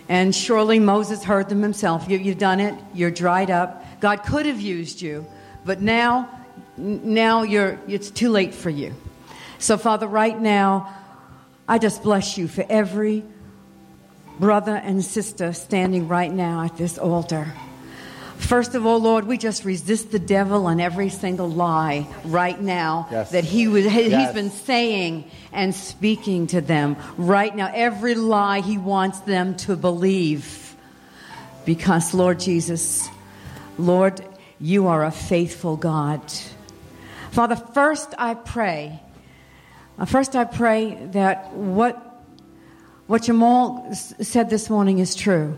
And 0.07 0.35
surely 0.35 0.79
Moses 0.79 1.25
heard 1.25 1.49
them 1.49 1.63
himself. 1.63 2.09
You, 2.09 2.19
have 2.19 2.39
done 2.39 2.61
it. 2.61 2.75
You're 2.93 3.11
dried 3.11 3.51
up. 3.51 3.83
God 4.01 4.25
could 4.25 4.45
have 4.45 4.61
used 4.61 5.01
you, 5.01 5.27
but 5.65 5.81
now, 5.81 6.29
now 6.77 7.43
you're, 7.43 7.81
it's 7.89 8.11
too 8.11 8.29
late 8.29 8.55
for 8.55 8.71
you. 8.71 8.95
So, 9.59 9.79
Father, 9.79 10.07
right 10.07 10.39
now, 10.39 10.95
I 11.67 11.79
just 11.79 12.03
bless 12.03 12.37
you 12.37 12.47
for 12.47 12.65
every 12.69 13.25
brother 14.39 14.77
and 14.77 15.03
sister 15.03 15.55
standing 15.55 16.09
right 16.09 16.31
now 16.31 16.63
at 16.63 16.77
this 16.77 16.99
altar. 16.99 17.55
First 18.47 18.77
of 18.77 18.87
all, 18.87 19.01
Lord, 19.01 19.27
we 19.27 19.39
just 19.39 19.65
resist 19.65 20.13
the 20.13 20.21
devil 20.21 20.67
on 20.67 20.79
every 20.79 21.09
single 21.09 21.51
lie 21.51 22.07
right 22.25 22.61
now 22.61 23.09
Yes. 23.11 23.33
that 23.33 23.43
he 23.45 23.67
was, 23.67 23.85
he's 23.85 24.13
Yes. 24.13 24.33
been 24.33 24.53
saying 24.53 25.25
and 25.53 25.75
speaking 25.75 26.47
to 26.49 26.61
them 26.61 26.97
right 27.17 27.55
now. 27.55 27.69
Every 27.75 28.15
lie 28.15 28.61
he 28.61 28.79
wants 28.79 29.19
them 29.21 29.57
to 29.67 29.75
believe. 29.75 30.77
Because, 31.65 32.15
Lord 32.15 32.39
Jesus, 32.39 33.09
Lord, 33.79 34.25
you 34.61 34.87
are 34.87 35.05
a 35.05 35.11
faithful 35.11 35.77
God. 35.77 36.21
Father, 37.33 37.57
first 37.57 38.15
I 38.17 38.35
pray, 38.35 39.03
uh, 39.99 40.05
first 40.05 40.37
I 40.37 40.45
pray 40.45 40.95
that 41.11 41.53
what, 41.53 42.23
what 43.09 43.23
Jamal 43.23 43.93
said 43.93 44.51
this 44.51 44.71
morning 44.71 45.01
is 45.01 45.17
true. 45.17 45.57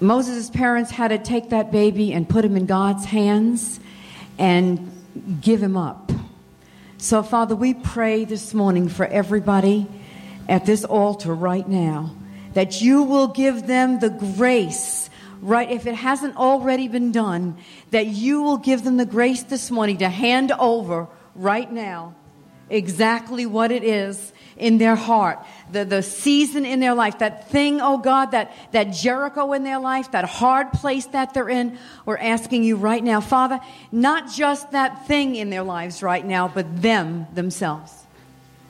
Moses' 0.00 0.50
parents 0.50 0.90
had 0.90 1.08
to 1.08 1.18
take 1.18 1.50
that 1.50 1.70
baby 1.70 2.12
and 2.12 2.28
put 2.28 2.44
him 2.44 2.56
in 2.56 2.66
God's 2.66 3.04
hands 3.04 3.80
and 4.38 4.90
give 5.40 5.62
him 5.62 5.76
up. 5.76 6.10
So, 6.98 7.22
Father, 7.22 7.54
we 7.54 7.74
pray 7.74 8.24
this 8.24 8.54
morning 8.54 8.88
for 8.88 9.06
everybody 9.06 9.86
at 10.48 10.66
this 10.66 10.84
altar 10.84 11.34
right 11.34 11.68
now 11.68 12.14
that 12.54 12.80
you 12.80 13.02
will 13.02 13.28
give 13.28 13.66
them 13.66 13.98
the 13.98 14.10
grace, 14.10 15.10
right? 15.40 15.70
If 15.70 15.86
it 15.86 15.94
hasn't 15.94 16.36
already 16.36 16.88
been 16.88 17.12
done, 17.12 17.56
that 17.90 18.06
you 18.06 18.42
will 18.42 18.58
give 18.58 18.84
them 18.84 18.96
the 18.96 19.06
grace 19.06 19.42
this 19.42 19.70
morning 19.70 19.98
to 19.98 20.08
hand 20.08 20.52
over 20.52 21.08
right 21.34 21.70
now 21.70 22.14
exactly 22.70 23.44
what 23.44 23.70
it 23.70 23.84
is 23.84 24.32
in 24.56 24.78
their 24.78 24.96
heart, 24.96 25.44
the, 25.70 25.84
the 25.84 26.02
season 26.02 26.64
in 26.64 26.80
their 26.80 26.94
life, 26.94 27.18
that 27.18 27.50
thing, 27.50 27.80
oh 27.80 27.98
God, 27.98 28.26
that, 28.26 28.52
that 28.72 28.92
Jericho 28.92 29.52
in 29.52 29.64
their 29.64 29.78
life, 29.78 30.12
that 30.12 30.24
hard 30.24 30.72
place 30.72 31.06
that 31.06 31.34
they're 31.34 31.48
in. 31.48 31.78
We're 32.06 32.18
asking 32.18 32.64
you 32.64 32.76
right 32.76 33.02
now, 33.02 33.20
Father, 33.20 33.60
not 33.90 34.30
just 34.32 34.72
that 34.72 35.06
thing 35.06 35.36
in 35.36 35.50
their 35.50 35.62
lives 35.62 36.02
right 36.02 36.24
now, 36.24 36.48
but 36.48 36.80
them 36.80 37.26
themselves. 37.34 37.92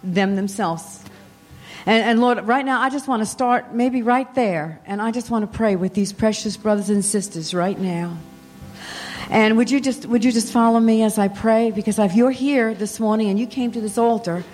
Them 0.03 0.37
themselves. 0.37 1.03
And, 1.87 2.03
and 2.03 2.21
Lord, 2.21 2.47
right 2.47 2.65
now, 2.65 2.81
I 2.81 2.89
just 2.89 3.09
want 3.09 3.21
to 3.21 3.27
start 3.27 3.75
maybe 3.75 4.03
right 4.03 4.33
there, 4.35 4.81
and 4.87 5.03
I 5.03 5.11
just 5.11 5.31
want 5.31 5.51
to 5.51 5.57
pray 5.57 5.77
with 5.77 5.93
these 5.93 6.13
precious 6.13 6.57
brothers 6.57 6.89
and 6.89 7.05
sisters 7.05 7.53
right 7.53 7.79
now. 7.79 8.17
And 9.31 9.57
would 9.57 9.71
you 9.71 9.81
just 9.81 10.05
would 10.07 10.25
you 10.25 10.33
just 10.33 10.53
follow 10.53 10.79
me 10.79 11.03
as 11.03 11.19
I 11.19 11.29
pray? 11.29 11.71
Because 11.71 11.99
if 11.99 12.15
you're 12.15 12.31
here 12.31 12.75
this 12.75 13.01
morning 13.01 13.31
and 13.31 13.39
you 13.39 13.47
came 13.47 13.73
to 13.73 13.81
this 13.81 13.97
altar, 13.97 14.45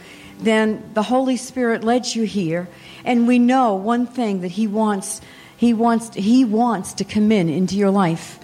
then 0.43 0.91
the 0.95 1.03
Holy 1.03 1.37
Spirit 1.37 1.85
led 1.85 2.15
you 2.15 2.25
here, 2.25 2.69
and 3.05 3.27
we 3.27 3.39
know 3.39 3.75
one 3.75 4.07
thing 4.07 4.41
that 4.41 4.53
He 4.53 4.67
wants. 4.67 5.21
He 5.57 5.75
wants 5.75 6.15
He 6.15 6.45
wants 6.45 6.95
to 6.95 7.05
come 7.05 7.31
in 7.31 7.49
into 7.49 7.77
your 7.77 7.91
life, 7.91 8.39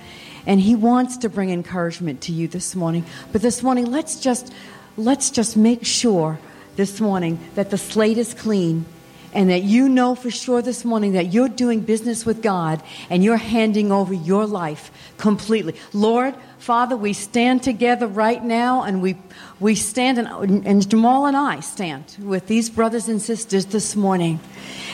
and 0.47 0.61
He 0.61 0.75
wants 0.75 1.17
to 1.19 1.29
bring 1.29 1.51
encouragement 1.51 2.21
to 2.23 2.33
you 2.33 2.49
this 2.49 2.75
morning. 2.75 3.05
But 3.33 3.43
this 3.43 3.63
morning, 3.63 3.87
let's 3.87 4.21
just 4.21 4.53
let's 4.97 5.31
just 5.31 5.57
make 5.57 5.85
sure 5.85 6.39
this 6.77 7.01
morning 7.01 7.39
that 7.55 7.71
the 7.71 7.79
slate 7.79 8.19
is 8.19 8.35
clean 8.35 8.85
and 9.33 9.51
that 9.51 9.63
you 9.63 9.89
know 9.89 10.15
for 10.15 10.31
sure 10.31 10.63
this 10.63 10.85
morning 10.85 11.13
that 11.13 11.33
you're 11.33 11.49
doing 11.49 11.81
business 11.81 12.25
with 12.25 12.43
God 12.43 12.83
and 13.11 13.23
you're 13.23 13.37
handing 13.37 13.93
over 13.93 14.15
your 14.15 14.47
life 14.47 14.91
completely. 15.19 15.75
Lord, 15.93 16.35
Father, 16.59 16.97
we 16.97 17.13
stand 17.13 17.63
together 17.63 18.07
right 18.07 18.43
now 18.43 18.83
and 18.83 19.03
we, 19.03 19.17
we 19.61 19.75
stand, 19.75 20.19
and, 20.19 20.67
and 20.67 20.89
Jamal 20.89 21.27
and 21.27 21.37
I 21.37 21.61
stand 21.61 22.17
with 22.19 22.47
these 22.47 22.71
brothers 22.71 23.09
and 23.09 23.21
sisters 23.21 23.67
this 23.67 23.95
morning 23.95 24.41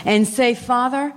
and 0.04 0.26
say, 0.26 0.54
Father, 0.54 1.12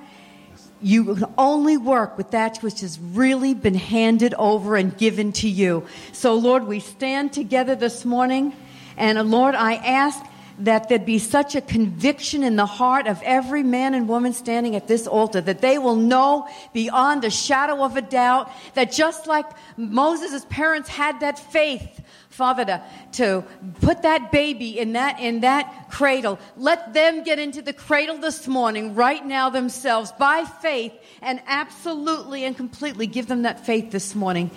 you 0.81 1.15
can 1.15 1.33
only 1.37 1.77
work 1.77 2.17
with 2.17 2.31
that 2.31 2.57
which 2.57 2.81
has 2.81 2.99
really 2.99 3.53
been 3.53 3.75
handed 3.75 4.33
over 4.35 4.75
and 4.75 4.95
given 4.97 5.31
to 5.31 5.49
you. 5.49 5.85
So, 6.11 6.35
Lord, 6.35 6.67
we 6.67 6.79
stand 6.79 7.33
together 7.33 7.75
this 7.75 8.05
morning. 8.05 8.53
And, 8.97 9.31
Lord, 9.31 9.55
I 9.55 9.75
ask 9.75 10.23
that 10.59 10.87
there'd 10.87 11.05
be 11.05 11.19
such 11.19 11.55
a 11.55 11.61
conviction 11.61 12.43
in 12.43 12.55
the 12.55 12.65
heart 12.65 13.07
of 13.07 13.21
every 13.23 13.63
man 13.63 13.93
and 13.93 14.07
woman 14.07 14.33
standing 14.33 14.75
at 14.75 14.87
this 14.87 15.05
altar 15.07 15.41
that 15.41 15.61
they 15.61 15.77
will 15.77 15.95
know 15.95 16.47
beyond 16.73 17.25
a 17.25 17.29
shadow 17.29 17.83
of 17.83 17.97
a 17.97 18.01
doubt 18.01 18.49
that 18.73 18.91
just 18.91 19.27
like 19.27 19.45
Moses' 19.77 20.45
parents 20.49 20.87
had 20.87 21.19
that 21.19 21.37
faith, 21.37 22.01
Father, 22.29 22.65
to, 22.65 22.83
to 23.13 23.43
put 23.81 24.03
that 24.03 24.31
baby 24.31 24.79
in 24.79 24.93
that, 24.93 25.19
in 25.19 25.41
that 25.41 25.89
cradle, 25.89 26.39
let 26.55 26.93
them 26.93 27.23
get 27.23 27.39
into 27.39 27.61
the 27.61 27.73
cradle 27.73 28.17
this 28.17 28.47
morning, 28.47 28.95
right 28.95 29.25
now 29.25 29.49
themselves, 29.49 30.11
by 30.13 30.45
faith, 30.61 30.93
and 31.21 31.41
absolutely 31.47 32.45
and 32.45 32.55
completely 32.55 33.07
give 33.07 33.27
them 33.27 33.41
that 33.41 33.65
faith 33.65 33.91
this 33.91 34.15
morning 34.15 34.51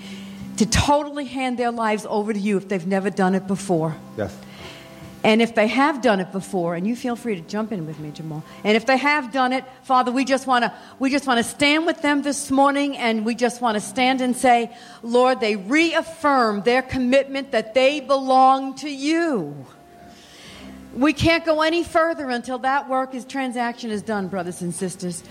to 0.59 0.67
totally 0.67 1.25
hand 1.25 1.59
their 1.59 1.71
lives 1.71 2.05
over 2.09 2.33
to 2.33 2.39
you 2.39 2.57
if 2.57 2.69
they've 2.69 2.87
never 2.87 3.11
done 3.11 3.35
it 3.35 3.47
before. 3.47 3.97
Yes. 4.17 4.37
And 5.25 5.43
if 5.43 5.55
they 5.55 5.67
have 5.67 6.01
done 6.01 6.21
it 6.21 6.31
before, 6.31 6.77
and 6.77 6.87
you 6.87 6.95
feel 6.95 7.17
free 7.17 7.35
to 7.35 7.41
jump 7.41 7.73
in 7.73 7.87
with 7.87 7.99
me, 7.99 8.13
Jamal. 8.13 8.45
And 8.63 8.77
if 8.77 8.87
they 8.87 8.97
have 8.97 9.33
done 9.33 9.53
it, 9.53 9.65
Father, 9.83 10.13
we 10.13 10.25
just 10.25 10.47
want 10.47 10.65
to 10.65 10.73
we 11.01 11.11
just 11.11 11.27
want 11.27 11.39
to 11.39 11.45
stand 11.45 11.87
with 11.87 12.03
them 12.03 12.23
this 12.23 12.51
morning, 12.51 12.97
and 12.97 13.25
we 13.25 13.35
just 13.35 13.61
want 13.61 13.75
to 13.75 13.81
stand 13.81 14.21
and 14.21 14.37
say, 14.37 14.71
Lord, 15.03 15.41
they 15.41 15.57
reaffirm 15.57 16.63
their 16.63 16.83
commitment 16.83 17.51
that 17.51 17.75
they 17.75 17.99
belong 18.01 18.77
to 18.77 18.89
you. 18.89 19.67
We 20.95 21.13
can't 21.13 21.45
go 21.45 21.63
any 21.63 21.85
further 21.85 22.31
until 22.31 22.59
that 22.59 22.89
work 22.89 23.15
is 23.15 23.25
transaction 23.25 23.91
is 23.91 24.03
done, 24.03 24.29
brothers 24.29 24.63
and 24.63 24.75
sisters. 24.75 25.25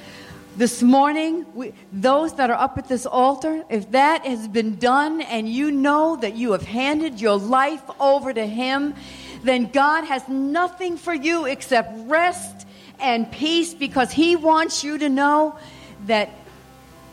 This 0.57 0.81
morning, 0.81 1.45
we, 1.53 1.73
those 1.93 2.33
that 2.35 2.49
are 2.49 2.57
up 2.57 2.79
at 2.79 2.87
this 2.87 3.05
altar, 3.05 3.63
if 3.69 3.91
that 3.91 4.25
has 4.25 4.47
been 4.47 4.77
done 4.77 5.21
and 5.21 5.47
you 5.47 5.69
know 5.69 6.15
that 6.15 6.35
you 6.35 6.53
have 6.53 6.63
handed 6.63 7.21
your 7.21 7.37
life 7.37 7.83
over 7.99 8.33
to 8.33 8.45
Him, 8.45 8.95
then 9.47 9.65
God 9.71 10.03
has 10.03 10.27
nothing 10.27 10.97
for 10.97 11.13
you 11.13 11.45
except 11.45 11.91
rest 12.07 12.67
and 12.99 13.31
peace 13.31 13.73
because 13.73 14.11
He 14.11 14.35
wants 14.35 14.83
you 14.83 14.97
to 14.97 15.09
know 15.09 15.57
that 16.05 16.29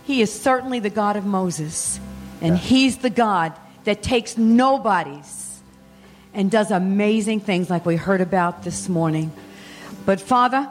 He 0.05 0.21
is 0.21 0.33
certainly 0.33 0.81
the 0.81 0.91
God 0.91 1.17
of 1.17 1.25
Moses. 1.25 2.01
And 2.41 2.59
He's 2.59 2.99
the 2.99 3.11
God 3.11 3.53
that 3.85 4.03
takes 4.03 4.37
nobodies 4.37 5.61
and 6.33 6.51
does 6.51 6.71
amazing 6.71 7.41
things 7.41 7.71
like 7.71 7.87
we 7.87 7.97
heard 7.97 8.21
about 8.21 8.65
this 8.65 8.89
morning. 8.89 9.33
But 10.05 10.21
Father, 10.21 10.69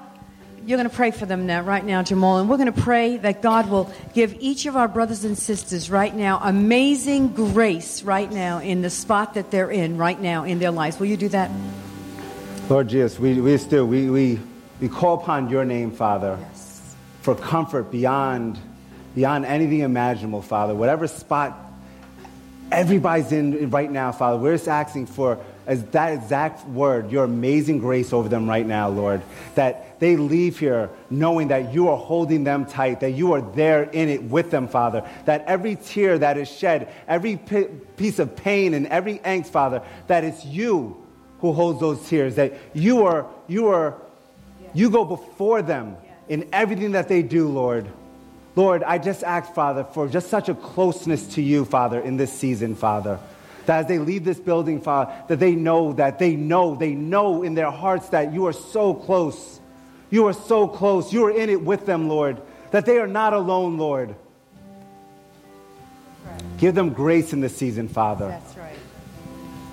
you're 0.65 0.77
going 0.77 0.89
to 0.89 0.95
pray 0.95 1.11
for 1.11 1.25
them 1.25 1.45
now, 1.45 1.61
right 1.61 1.83
now, 1.83 2.01
Jamal, 2.03 2.37
and 2.39 2.49
we're 2.49 2.57
going 2.57 2.71
to 2.71 2.81
pray 2.81 3.17
that 3.17 3.41
God 3.41 3.69
will 3.69 3.91
give 4.13 4.35
each 4.39 4.65
of 4.65 4.77
our 4.77 4.87
brothers 4.87 5.25
and 5.25 5.37
sisters 5.37 5.89
right 5.89 6.15
now 6.15 6.39
amazing 6.41 7.29
grace 7.33 8.03
right 8.03 8.31
now 8.31 8.59
in 8.59 8.81
the 8.81 8.89
spot 8.89 9.33
that 9.33 9.51
they're 9.51 9.71
in 9.71 9.97
right 9.97 10.19
now 10.19 10.45
in 10.45 10.59
their 10.59 10.71
lives. 10.71 10.99
Will 10.99 11.07
you 11.07 11.17
do 11.17 11.29
that? 11.29 11.51
Lord 12.69 12.87
Jesus, 12.87 13.19
we, 13.19 13.41
we 13.41 13.57
still, 13.57 13.85
we, 13.85 14.09
we, 14.09 14.39
we 14.79 14.87
call 14.87 15.15
upon 15.21 15.49
your 15.49 15.65
name, 15.65 15.91
Father, 15.91 16.37
Yes. 16.39 16.95
for 17.21 17.35
comfort 17.35 17.91
beyond, 17.91 18.57
beyond 19.15 19.45
anything 19.45 19.79
imaginable, 19.79 20.41
Father. 20.41 20.73
Whatever 20.73 21.07
spot 21.07 21.57
everybody's 22.71 23.33
in 23.33 23.69
right 23.69 23.91
now, 23.91 24.13
Father, 24.13 24.37
we're 24.37 24.53
just 24.53 24.69
asking 24.69 25.07
for 25.07 25.37
as 25.65 25.83
that 25.87 26.13
exact 26.13 26.67
word, 26.67 27.11
your 27.11 27.23
amazing 27.23 27.79
grace 27.79 28.11
over 28.11 28.27
them 28.27 28.49
right 28.49 28.65
now, 28.65 28.89
Lord. 28.89 29.21
That 29.55 29.99
they 29.99 30.17
leave 30.17 30.59
here 30.59 30.89
knowing 31.09 31.47
that 31.49 31.73
you 31.73 31.89
are 31.89 31.97
holding 31.97 32.43
them 32.43 32.65
tight, 32.65 32.99
that 32.99 33.11
you 33.11 33.33
are 33.33 33.41
there 33.41 33.83
in 33.83 34.09
it 34.09 34.23
with 34.23 34.51
them, 34.51 34.67
Father. 34.67 35.07
That 35.25 35.45
every 35.45 35.75
tear 35.75 36.17
that 36.17 36.37
is 36.37 36.51
shed, 36.51 36.91
every 37.07 37.37
pi- 37.37 37.69
piece 37.95 38.19
of 38.19 38.35
pain 38.35 38.73
and 38.73 38.87
every 38.87 39.19
angst, 39.19 39.47
Father, 39.47 39.81
that 40.07 40.23
it's 40.23 40.43
you 40.43 41.01
who 41.39 41.53
holds 41.53 41.79
those 41.79 42.05
tears, 42.07 42.35
that 42.35 42.53
you 42.73 43.05
are, 43.05 43.27
you 43.47 43.67
are, 43.67 43.95
you 44.73 44.89
go 44.89 45.05
before 45.05 45.61
them 45.61 45.95
in 46.27 46.49
everything 46.51 46.93
that 46.93 47.07
they 47.07 47.21
do, 47.21 47.47
Lord. 47.47 47.87
Lord, 48.55 48.83
I 48.83 48.97
just 48.97 49.23
ask, 49.23 49.53
Father, 49.53 49.83
for 49.83 50.07
just 50.07 50.29
such 50.29 50.47
a 50.47 50.53
closeness 50.53 51.35
to 51.35 51.41
you, 51.41 51.65
Father, 51.65 51.99
in 51.99 52.17
this 52.17 52.31
season, 52.31 52.75
Father. 52.75 53.19
That 53.65 53.79
as 53.79 53.87
they 53.87 53.99
leave 53.99 54.25
this 54.25 54.39
building, 54.39 54.81
Father, 54.81 55.13
that 55.27 55.39
they 55.39 55.55
know, 55.55 55.93
that 55.93 56.19
they 56.19 56.35
know, 56.35 56.75
they 56.75 56.93
know 56.93 57.43
in 57.43 57.55
their 57.55 57.71
hearts 57.71 58.09
that 58.09 58.33
you 58.33 58.47
are 58.47 58.53
so 58.53 58.93
close. 58.93 59.59
You 60.09 60.27
are 60.27 60.33
so 60.33 60.67
close. 60.67 61.13
You 61.13 61.25
are 61.25 61.31
in 61.31 61.49
it 61.49 61.61
with 61.61 61.85
them, 61.85 62.09
Lord. 62.09 62.41
That 62.71 62.85
they 62.85 62.97
are 62.97 63.07
not 63.07 63.33
alone, 63.33 63.77
Lord. 63.77 64.15
Give 66.57 66.75
them 66.75 66.91
grace 66.93 67.33
in 67.33 67.41
this 67.41 67.55
season, 67.55 67.87
Father. 67.87 68.27
That's 68.29 68.57
right. 68.57 68.77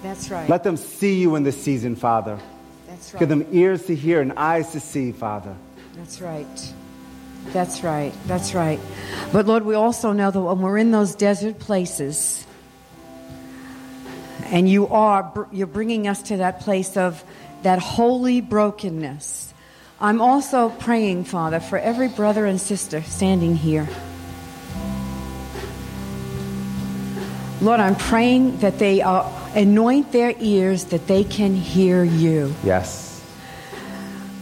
That's 0.02 0.30
right. 0.30 0.48
Let 0.48 0.64
them 0.64 0.76
see 0.76 1.20
you 1.20 1.36
in 1.36 1.42
this 1.42 1.60
season, 1.60 1.94
Father. 1.96 2.38
That's 2.88 3.12
right. 3.12 3.20
Give 3.20 3.28
them 3.28 3.46
ears 3.52 3.86
to 3.86 3.94
hear 3.94 4.20
and 4.20 4.32
eyes 4.32 4.72
to 4.72 4.80
see, 4.80 5.12
Father. 5.12 5.54
That's 5.94 6.20
right. 6.20 6.74
That's 7.52 7.82
right. 7.82 8.12
That's 8.26 8.54
right. 8.54 8.80
But 9.32 9.46
Lord, 9.46 9.64
we 9.64 9.74
also 9.74 10.12
know 10.12 10.30
that 10.30 10.40
when 10.40 10.60
we're 10.60 10.78
in 10.78 10.90
those 10.90 11.14
desert 11.14 11.58
places, 11.58 12.46
and 14.50 14.68
you 14.68 14.88
are, 14.88 15.48
you're 15.52 15.66
bringing 15.66 16.06
us 16.08 16.22
to 16.22 16.38
that 16.38 16.60
place 16.60 16.96
of 16.96 17.22
that 17.62 17.78
holy 17.78 18.40
brokenness. 18.40 19.54
I'm 20.00 20.20
also 20.20 20.70
praying, 20.70 21.24
Father, 21.24 21.60
for 21.60 21.78
every 21.78 22.08
brother 22.08 22.46
and 22.46 22.60
sister 22.60 23.02
standing 23.02 23.54
here. 23.56 23.86
Lord, 27.60 27.80
I'm 27.80 27.96
praying 27.96 28.58
that 28.60 28.78
they 28.78 29.02
uh, 29.02 29.28
anoint 29.54 30.12
their 30.12 30.34
ears 30.40 30.84
that 30.86 31.06
they 31.06 31.24
can 31.24 31.54
hear 31.54 32.02
you 32.02 32.54
Yes. 32.64 33.22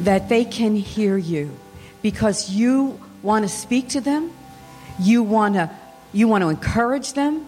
that 0.00 0.28
they 0.28 0.44
can 0.44 0.76
hear 0.76 1.16
you 1.16 1.50
because 2.02 2.50
you 2.50 3.00
want 3.22 3.42
to 3.44 3.48
speak 3.48 3.88
to 3.88 4.00
them 4.00 4.30
you 5.00 5.22
want 5.22 5.54
to 5.54 5.70
you 6.12 6.28
want 6.28 6.42
to 6.42 6.48
encourage 6.48 7.14
them 7.14 7.46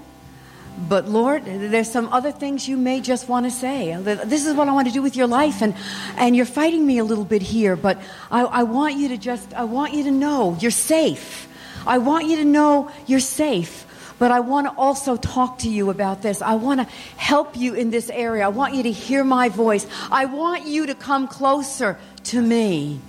but 0.89 1.09
lord 1.09 1.45
there's 1.45 1.91
some 1.91 2.09
other 2.09 2.33
things 2.33 2.69
you 2.69 2.77
may 2.77 3.01
just 3.01 3.29
want 3.29 3.45
to 3.45 3.51
say 3.51 3.97
this 4.25 4.47
is 4.47 4.55
what 4.55 4.69
i 4.69 4.73
want 4.73 4.87
to 4.87 4.93
do 4.93 5.03
with 5.03 5.17
your 5.17 5.27
life 5.27 5.63
and 5.63 5.75
and 6.17 6.37
you're 6.37 6.47
fighting 6.47 6.87
me 6.87 6.99
a 6.99 7.05
little 7.05 7.25
bit 7.25 7.43
here 7.43 7.77
but 7.77 8.01
i, 8.31 8.43
I 8.43 8.63
want 8.63 8.97
you 8.97 9.09
to 9.09 9.17
just 9.17 9.53
i 9.55 9.65
want 9.65 9.95
you 9.95 10.05
to 10.05 10.11
know 10.11 10.57
you're 10.61 10.71
safe 10.71 11.49
i 11.87 11.99
want 11.99 12.27
you 12.27 12.37
to 12.37 12.45
know 12.45 12.91
you're 13.07 13.21
safe 13.21 13.87
but 14.21 14.31
I 14.31 14.41
want 14.41 14.67
to 14.67 14.75
also 14.75 15.17
talk 15.17 15.61
to 15.61 15.71
you 15.71 15.89
about 15.89 16.21
this. 16.21 16.43
I 16.43 16.55
want 16.57 16.81
to 16.81 16.87
help 17.17 17.57
you 17.57 17.73
in 17.73 17.89
this 17.89 18.11
area. 18.11 18.45
I 18.45 18.49
want 18.49 18.75
you 18.75 18.83
to 18.83 18.93
hear 18.93 19.25
my 19.25 19.49
voice. 19.49 19.87
I 20.13 20.27
want 20.27 20.67
you 20.67 20.85
to 20.89 20.95
come 20.95 21.27
closer 21.27 21.99
to 22.25 22.43
me. 22.43 23.01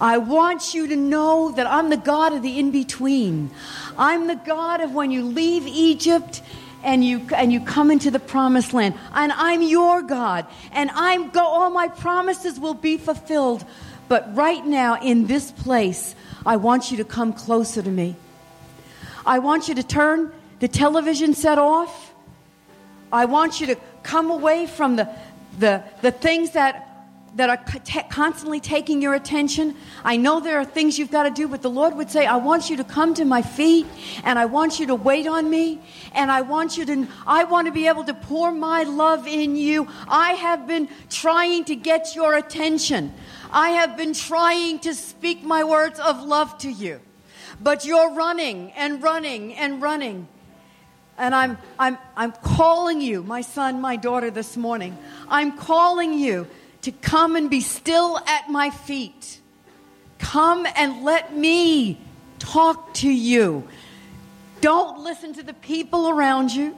I 0.00 0.18
want 0.18 0.74
you 0.74 0.88
to 0.88 0.96
know 0.96 1.52
that 1.52 1.68
I'm 1.68 1.90
the 1.90 1.96
God 1.96 2.32
of 2.32 2.42
the 2.42 2.58
in 2.58 2.72
between. 2.72 3.52
I'm 3.96 4.26
the 4.26 4.34
God 4.34 4.80
of 4.80 4.92
when 4.92 5.12
you 5.12 5.22
leave 5.22 5.64
Egypt 5.68 6.42
and 6.82 7.04
you 7.04 7.26
and 7.34 7.52
you 7.52 7.60
come 7.60 7.90
into 7.90 8.10
the 8.10 8.18
promised 8.18 8.72
land. 8.72 8.94
And 9.12 9.32
I'm 9.32 9.62
your 9.62 10.02
God. 10.02 10.46
And 10.72 10.90
I'm 10.92 11.30
go 11.30 11.44
all 11.44 11.70
my 11.70 11.88
promises 11.88 12.58
will 12.58 12.74
be 12.74 12.96
fulfilled. 12.96 13.64
But 14.08 14.36
right 14.36 14.64
now 14.66 15.00
in 15.00 15.26
this 15.26 15.50
place, 15.50 16.14
I 16.44 16.56
want 16.56 16.90
you 16.90 16.98
to 16.98 17.04
come 17.04 17.32
closer 17.32 17.82
to 17.82 17.90
me. 17.90 18.16
I 19.24 19.38
want 19.38 19.68
you 19.68 19.74
to 19.76 19.82
turn 19.82 20.32
the 20.58 20.68
television 20.68 21.34
set 21.34 21.58
off. 21.58 22.12
I 23.12 23.26
want 23.26 23.60
you 23.60 23.68
to 23.68 23.76
come 24.02 24.30
away 24.30 24.66
from 24.66 24.96
the, 24.96 25.08
the, 25.58 25.82
the 26.00 26.10
things 26.10 26.52
that, 26.52 26.91
that 27.34 27.48
are 27.48 27.56
ta- 27.56 28.06
constantly 28.10 28.60
taking 28.60 29.00
your 29.00 29.14
attention. 29.14 29.74
I 30.04 30.16
know 30.16 30.40
there 30.40 30.58
are 30.58 30.64
things 30.64 30.98
you've 30.98 31.10
got 31.10 31.22
to 31.22 31.30
do, 31.30 31.48
but 31.48 31.62
the 31.62 31.70
Lord 31.70 31.96
would 31.96 32.10
say, 32.10 32.26
I 32.26 32.36
want 32.36 32.68
you 32.68 32.76
to 32.76 32.84
come 32.84 33.14
to 33.14 33.24
my 33.24 33.40
feet 33.40 33.86
and 34.24 34.38
I 34.38 34.44
want 34.44 34.78
you 34.78 34.86
to 34.88 34.94
wait 34.94 35.26
on 35.26 35.48
me 35.48 35.80
and 36.14 36.30
I 36.30 36.42
want 36.42 36.76
you 36.76 36.84
to, 36.84 37.06
I 37.26 37.44
want 37.44 37.66
to 37.66 37.72
be 37.72 37.88
able 37.88 38.04
to 38.04 38.14
pour 38.14 38.52
my 38.52 38.82
love 38.82 39.26
in 39.26 39.56
you. 39.56 39.88
I 40.08 40.32
have 40.34 40.66
been 40.66 40.88
trying 41.08 41.64
to 41.66 41.76
get 41.76 42.14
your 42.14 42.34
attention. 42.34 43.14
I 43.50 43.70
have 43.70 43.96
been 43.96 44.12
trying 44.12 44.80
to 44.80 44.94
speak 44.94 45.42
my 45.42 45.64
words 45.64 45.98
of 46.00 46.22
love 46.22 46.58
to 46.58 46.70
you. 46.70 47.00
But 47.60 47.84
you're 47.84 48.12
running 48.12 48.72
and 48.72 49.02
running 49.02 49.54
and 49.54 49.80
running. 49.80 50.28
And 51.16 51.34
I'm, 51.34 51.58
I'm, 51.78 51.98
I'm 52.16 52.32
calling 52.32 53.00
you, 53.00 53.22
my 53.22 53.42
son, 53.42 53.80
my 53.80 53.96
daughter, 53.96 54.30
this 54.30 54.56
morning. 54.56 54.96
I'm 55.28 55.56
calling 55.56 56.14
you 56.14 56.46
to 56.82 56.92
come 56.92 57.36
and 57.36 57.48
be 57.48 57.60
still 57.60 58.18
at 58.26 58.50
my 58.50 58.70
feet. 58.70 59.40
come 60.18 60.66
and 60.76 61.02
let 61.02 61.36
me 61.36 61.98
talk 62.38 62.94
to 62.94 63.10
you. 63.10 63.66
Don't 64.60 65.00
listen 65.00 65.32
to 65.34 65.42
the 65.42 65.54
people 65.54 66.08
around 66.08 66.52
you. 66.52 66.76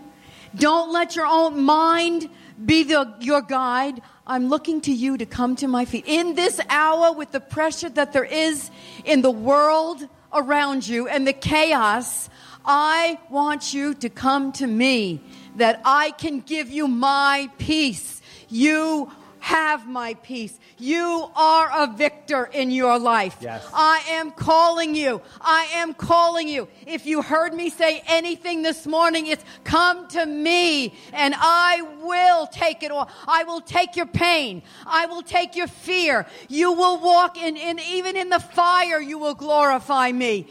Don't 0.54 0.90
let 0.92 1.14
your 1.14 1.26
own 1.26 1.62
mind 1.62 2.30
be 2.64 2.84
the, 2.84 3.14
your 3.20 3.42
guide. 3.42 4.00
I'm 4.26 4.48
looking 4.48 4.80
to 4.82 4.92
you 4.92 5.18
to 5.18 5.26
come 5.26 5.56
to 5.56 5.68
my 5.68 5.84
feet. 5.84 6.04
In 6.06 6.34
this 6.34 6.58
hour, 6.70 7.12
with 7.12 7.32
the 7.32 7.40
pressure 7.40 7.90
that 7.90 8.14
there 8.14 8.24
is 8.24 8.70
in 9.04 9.20
the 9.20 9.30
world 9.30 10.08
around 10.32 10.86
you 10.86 11.06
and 11.08 11.26
the 11.26 11.34
chaos, 11.34 12.30
I 12.64 13.18
want 13.28 13.74
you 13.74 13.92
to 13.94 14.08
come 14.08 14.52
to 14.52 14.66
me 14.66 15.20
that 15.56 15.82
I 15.84 16.12
can 16.12 16.40
give 16.40 16.70
you 16.70 16.88
my 16.88 17.50
peace. 17.58 18.22
You 18.48 19.12
have 19.44 19.86
my 19.86 20.14
peace. 20.22 20.58
You 20.78 21.30
are 21.36 21.70
a 21.82 21.86
victor 21.86 22.46
in 22.46 22.70
your 22.70 22.98
life. 22.98 23.36
Yes. 23.42 23.62
I 23.74 24.02
am 24.12 24.30
calling 24.30 24.94
you. 24.94 25.20
I 25.38 25.64
am 25.74 25.92
calling 25.92 26.48
you. 26.48 26.66
If 26.86 27.04
you 27.04 27.20
heard 27.20 27.52
me 27.52 27.68
say 27.68 28.02
anything 28.06 28.62
this 28.62 28.86
morning, 28.86 29.26
it's 29.26 29.44
come 29.62 30.08
to 30.08 30.24
me 30.24 30.94
and 31.12 31.34
I 31.36 31.82
will 32.02 32.46
take 32.46 32.82
it 32.82 32.90
all. 32.90 33.10
I 33.28 33.44
will 33.44 33.60
take 33.60 33.96
your 33.96 34.06
pain. 34.06 34.62
I 34.86 35.04
will 35.04 35.20
take 35.20 35.56
your 35.56 35.66
fear. 35.66 36.24
You 36.48 36.72
will 36.72 36.98
walk 36.98 37.36
in, 37.36 37.58
in 37.58 37.78
even 37.80 38.16
in 38.16 38.30
the 38.30 38.40
fire, 38.40 38.98
you 38.98 39.18
will 39.18 39.34
glorify 39.34 40.10
me. 40.10 40.46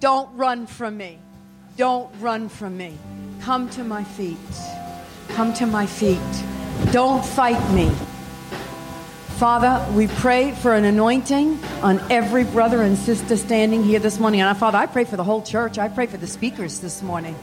Don't 0.00 0.36
run 0.36 0.66
from 0.66 0.98
me. 0.98 1.18
Don't 1.78 2.10
run 2.20 2.50
from 2.50 2.76
me. 2.76 2.98
Come 3.40 3.70
to 3.70 3.84
my 3.84 4.04
feet. 4.04 4.36
Come 5.30 5.54
to 5.54 5.64
my 5.64 5.86
feet. 5.86 6.18
Don't 6.92 7.24
fight 7.24 7.72
me. 7.72 7.90
Father, 9.38 9.86
we 9.92 10.08
pray 10.08 10.50
for 10.50 10.74
an 10.74 10.84
anointing 10.84 11.62
on 11.80 12.00
every 12.10 12.42
brother 12.42 12.82
and 12.82 12.98
sister 12.98 13.36
standing 13.36 13.84
here 13.84 14.00
this 14.00 14.18
morning. 14.18 14.40
And 14.40 14.58
Father, 14.58 14.78
I 14.78 14.86
pray 14.86 15.04
for 15.04 15.16
the 15.16 15.22
whole 15.22 15.42
church. 15.42 15.78
I 15.78 15.86
pray 15.86 16.06
for 16.06 16.16
the 16.16 16.26
speakers 16.26 16.80
this 16.80 17.04
morning. 17.04 17.36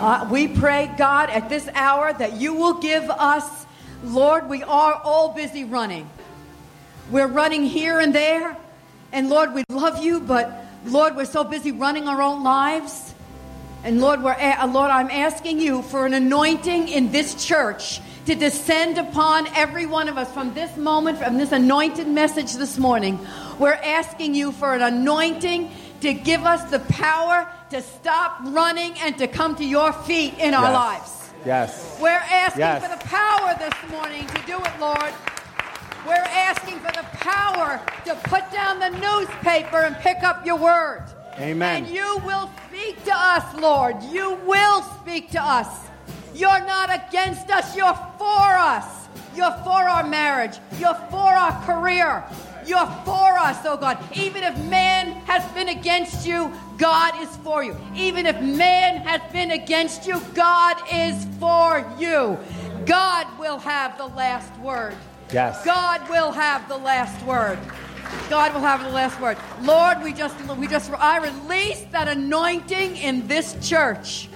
Uh, 0.00 0.26
we 0.30 0.48
pray, 0.48 0.90
God, 0.96 1.28
at 1.28 1.50
this 1.50 1.68
hour 1.74 2.14
that 2.14 2.40
you 2.40 2.54
will 2.54 2.80
give 2.80 3.10
us, 3.10 3.66
Lord, 4.02 4.48
we 4.48 4.62
are 4.62 4.94
all 4.94 5.34
busy 5.34 5.64
running. 5.64 6.08
We're 7.10 7.26
running 7.26 7.64
here 7.64 8.00
and 8.00 8.14
there. 8.14 8.56
And 9.12 9.28
Lord, 9.28 9.52
we 9.52 9.64
love 9.68 10.02
you, 10.02 10.20
but 10.20 10.64
Lord, 10.86 11.14
we're 11.14 11.26
so 11.26 11.44
busy 11.44 11.72
running 11.72 12.08
our 12.08 12.22
own 12.22 12.42
lives. 12.42 13.14
And 13.84 14.00
Lord, 14.00 14.22
we're, 14.22 14.32
a- 14.32 14.66
Lord, 14.66 14.90
I'm 14.90 15.10
asking 15.10 15.60
you 15.60 15.82
for 15.82 16.06
an 16.06 16.14
anointing 16.14 16.88
in 16.88 17.12
this 17.12 17.34
church 17.46 18.00
to 18.28 18.34
descend 18.34 18.98
upon 18.98 19.46
every 19.56 19.86
one 19.86 20.06
of 20.06 20.18
us 20.18 20.30
from 20.34 20.52
this 20.52 20.76
moment, 20.76 21.16
from 21.16 21.38
this 21.38 21.50
anointed 21.50 22.06
message 22.06 22.52
this 22.56 22.76
morning. 22.76 23.18
We're 23.58 23.72
asking 23.72 24.34
you 24.34 24.52
for 24.52 24.74
an 24.74 24.82
anointing 24.82 25.70
to 26.02 26.12
give 26.12 26.44
us 26.44 26.70
the 26.70 26.80
power 26.80 27.50
to 27.70 27.80
stop 27.80 28.40
running 28.42 28.92
and 29.00 29.16
to 29.16 29.28
come 29.28 29.56
to 29.56 29.64
your 29.64 29.94
feet 29.94 30.34
in 30.38 30.52
our 30.52 30.70
Yes. 30.70 30.74
lives. 30.74 31.30
Yes. 31.46 31.98
We're 32.02 32.10
asking 32.10 32.60
Yes. 32.60 32.82
for 32.82 32.90
the 32.98 33.02
power 33.06 33.56
this 33.58 33.90
morning 33.90 34.26
to 34.26 34.42
do 34.42 34.58
it, 34.58 34.72
Lord. 34.78 35.14
We're 36.06 36.12
asking 36.12 36.80
for 36.80 36.92
the 36.92 37.06
power 37.20 37.80
to 38.04 38.14
put 38.24 38.52
down 38.52 38.78
the 38.78 38.90
newspaper 38.90 39.78
and 39.78 39.96
pick 40.00 40.22
up 40.22 40.44
your 40.44 40.56
word. 40.56 41.04
Amen. 41.38 41.84
And 41.84 41.94
you 41.94 42.18
will 42.26 42.50
speak 42.68 43.02
to 43.06 43.14
us, 43.14 43.44
Lord. 43.58 44.02
You 44.02 44.34
will 44.44 44.82
speak 45.00 45.30
to 45.30 45.42
us. 45.42 45.87
You're 46.38 46.64
not 46.64 46.88
against 46.94 47.50
us, 47.50 47.76
you're 47.76 47.98
for 48.16 48.48
us. 48.72 49.08
You're 49.34 49.58
for 49.64 49.82
our 49.82 50.06
marriage. 50.06 50.56
You're 50.78 50.94
for 51.10 51.32
our 51.32 51.52
career. 51.64 52.24
You're 52.64 52.86
for 53.04 53.36
us, 53.38 53.58
oh 53.64 53.76
God. 53.76 53.98
Even 54.14 54.44
if 54.44 54.56
man 54.64 55.12
has 55.26 55.44
been 55.52 55.68
against 55.68 56.24
you, 56.24 56.52
God 56.76 57.20
is 57.20 57.36
for 57.38 57.64
you. 57.64 57.76
Even 57.96 58.24
if 58.24 58.40
man 58.40 58.98
has 58.98 59.20
been 59.32 59.50
against 59.50 60.06
you, 60.06 60.20
God 60.34 60.76
is 60.92 61.26
for 61.40 61.84
you. 61.98 62.38
God 62.86 63.26
will 63.40 63.58
have 63.58 63.98
the 63.98 64.06
last 64.06 64.56
word. 64.60 64.94
Yes. 65.32 65.64
God 65.64 66.08
will 66.08 66.30
have 66.30 66.68
the 66.68 66.76
last 66.76 67.20
word. 67.26 67.58
God 68.30 68.54
will 68.54 68.60
have 68.60 68.84
the 68.84 68.90
last 68.90 69.20
word. 69.20 69.38
Lord, 69.62 70.02
we 70.04 70.12
just 70.12 70.38
we 70.56 70.68
just 70.68 70.92
I 70.92 71.18
release 71.18 71.82
that 71.90 72.06
anointing 72.06 72.96
in 72.96 73.26
this 73.26 73.56
church 73.60 74.28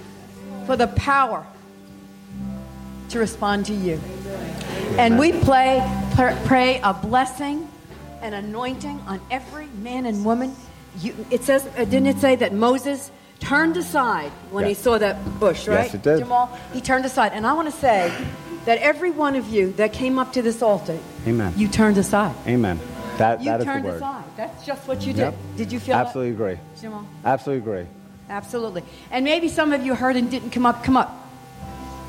for 0.67 0.77
the 0.77 0.89
power 0.89 1.47
to 3.13 3.19
respond 3.19 3.67
to 3.67 3.75
you. 3.75 4.01
And 4.99 5.19
we 5.19 5.33
play, 5.33 5.81
pray 6.45 6.81
a 6.83 6.93
blessing, 6.93 7.69
an 8.21 8.35
anointing 8.35 9.01
on 9.07 9.21
every 9.31 9.67
man 9.67 10.07
and 10.07 10.25
woman. 10.25 10.55
You, 11.01 11.15
it 11.31 11.45
says, 11.45 11.67
uh, 11.77 11.85
didn't 11.85 12.07
it 12.07 12.19
say 12.19 12.37
that 12.37 12.53
Moses 12.53 13.11
turned 13.41 13.77
aside 13.77 14.31
when 14.51 14.67
he 14.67 14.75
saw 14.75 14.99
that 14.99 15.17
bush, 15.41 15.67
right? 15.67 15.85
Yes, 15.85 15.95
it 15.95 16.03
did. 16.03 16.19
Jamal, 16.21 16.47
he 16.73 16.81
turned 16.81 17.05
aside. 17.05 17.33
And 17.33 17.47
I 17.47 17.55
want 17.55 17.71
to 17.71 17.77
say 17.77 18.13
that 18.67 18.79
every 18.79 19.11
one 19.11 19.35
of 19.35 19.49
you 19.49 19.73
that 19.73 19.93
came 19.93 20.19
up 20.19 20.33
to 20.35 20.43
this 20.43 20.63
altar, 20.63 20.99
Amen. 21.27 21.53
you 21.57 21.69
turned 21.69 21.97
aside. 21.99 22.35
Amen. 22.47 22.79
That, 23.17 23.41
You 23.41 23.47
that 23.47 23.61
is 23.61 23.67
the 23.67 23.73
turned 23.73 23.85
word. 23.85 23.97
aside. 23.97 24.25
That's 24.37 24.65
just 24.67 24.87
what 24.87 25.01
you 25.07 25.13
did. 25.13 25.19
Yep. 25.23 25.35
Did 25.57 25.73
you 25.73 25.81
feel 25.81 25.97
Absolutely 25.97 26.33
agree. 26.33 26.59
Jamal? 26.81 27.07
Absolutely 27.25 27.73
agree. 27.73 27.87
Absolutely. 28.29 28.83
And 29.11 29.25
maybe 29.25 29.49
some 29.49 29.73
of 29.73 29.85
you 29.85 29.95
heard 29.95 30.17
and 30.17 30.31
didn't 30.31 30.51
come 30.51 30.67
up. 30.67 30.85
Come 30.85 30.97
up. 30.97 31.22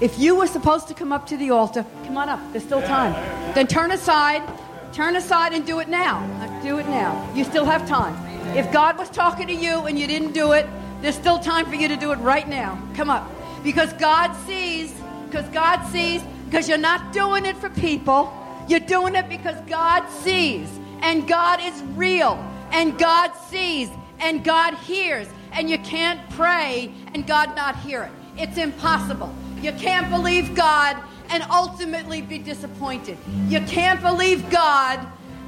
If 0.03 0.19
you 0.19 0.35
were 0.35 0.47
supposed 0.47 0.89
to 0.89 0.93
come 0.93 1.13
up 1.13 1.27
to 1.27 1.37
the 1.37 1.51
altar, 1.51 1.85
come 2.03 2.17
on 2.17 2.27
up. 2.27 2.41
There's 2.51 2.65
still 2.65 2.81
time. 2.81 3.13
Then 3.55 3.67
turn 3.67 3.89
aside. 3.91 4.43
Turn 4.91 5.15
aside 5.15 5.53
and 5.53 5.65
do 5.65 5.79
it 5.79 5.87
now. 5.87 6.19
Do 6.61 6.77
it 6.77 6.89
now. 6.89 7.31
You 7.33 7.45
still 7.45 7.63
have 7.63 7.87
time. 7.87 8.13
If 8.53 8.69
God 8.73 8.97
was 8.97 9.09
talking 9.09 9.47
to 9.47 9.53
you 9.53 9.85
and 9.85 9.97
you 9.97 10.05
didn't 10.05 10.33
do 10.33 10.51
it, 10.51 10.67
there's 11.01 11.15
still 11.15 11.39
time 11.39 11.67
for 11.67 11.75
you 11.75 11.87
to 11.87 11.95
do 11.95 12.11
it 12.11 12.17
right 12.17 12.45
now. 12.49 12.77
Come 12.95 13.09
up. 13.09 13.31
Because 13.63 13.93
God 13.93 14.35
sees, 14.45 14.93
because 15.27 15.47
God 15.51 15.81
sees, 15.87 16.21
because 16.47 16.67
you're 16.67 16.77
not 16.77 17.13
doing 17.13 17.45
it 17.45 17.55
for 17.55 17.69
people. 17.69 18.29
You're 18.67 18.81
doing 18.81 19.15
it 19.15 19.29
because 19.29 19.55
God 19.69 20.05
sees. 20.09 20.67
And 20.99 21.25
God 21.29 21.61
is 21.63 21.81
real. 21.95 22.33
And 22.73 22.99
God 22.99 23.31
sees. 23.49 23.89
And 24.19 24.43
God 24.43 24.73
hears. 24.73 25.29
And 25.53 25.69
you 25.69 25.77
can't 25.77 26.19
pray 26.31 26.93
and 27.13 27.25
God 27.25 27.55
not 27.55 27.79
hear 27.79 28.03
it. 28.03 28.11
It's 28.35 28.57
impossible. 28.57 29.33
You 29.63 29.71
can't 29.71 30.09
believe 30.09 30.55
God 30.55 31.01
and 31.29 31.41
ultimately 31.43 32.21
be 32.21 32.37
disappointed. 32.37 33.17
You 33.47 33.61
can't 33.61 34.01
believe 34.01 34.49
God 34.49 34.99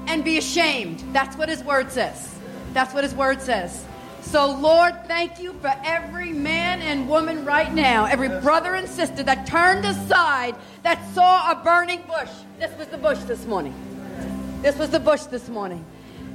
and 0.07 0.23
be 0.23 0.37
ashamed. 0.37 1.03
That's 1.11 1.35
what 1.35 1.49
His 1.49 1.61
Word 1.61 1.91
says. 1.91 2.33
That's 2.71 2.93
what 2.93 3.03
His 3.03 3.13
Word 3.13 3.41
says. 3.41 3.85
So, 4.21 4.57
Lord, 4.57 4.95
thank 5.05 5.39
you 5.41 5.51
for 5.59 5.73
every 5.83 6.31
man 6.31 6.81
and 6.81 7.09
woman 7.09 7.43
right 7.43 7.73
now, 7.73 8.05
every 8.05 8.29
brother 8.29 8.75
and 8.75 8.87
sister 8.87 9.21
that 9.23 9.47
turned 9.47 9.85
aside, 9.85 10.55
that 10.83 11.05
saw 11.13 11.51
a 11.51 11.61
burning 11.61 12.01
bush. 12.07 12.29
This 12.57 12.75
was 12.77 12.87
the 12.87 12.97
bush 12.97 13.19
this 13.23 13.45
morning. 13.45 13.73
This 14.61 14.77
was 14.77 14.91
the 14.91 14.99
bush 14.99 15.23
this 15.23 15.49
morning. 15.49 15.85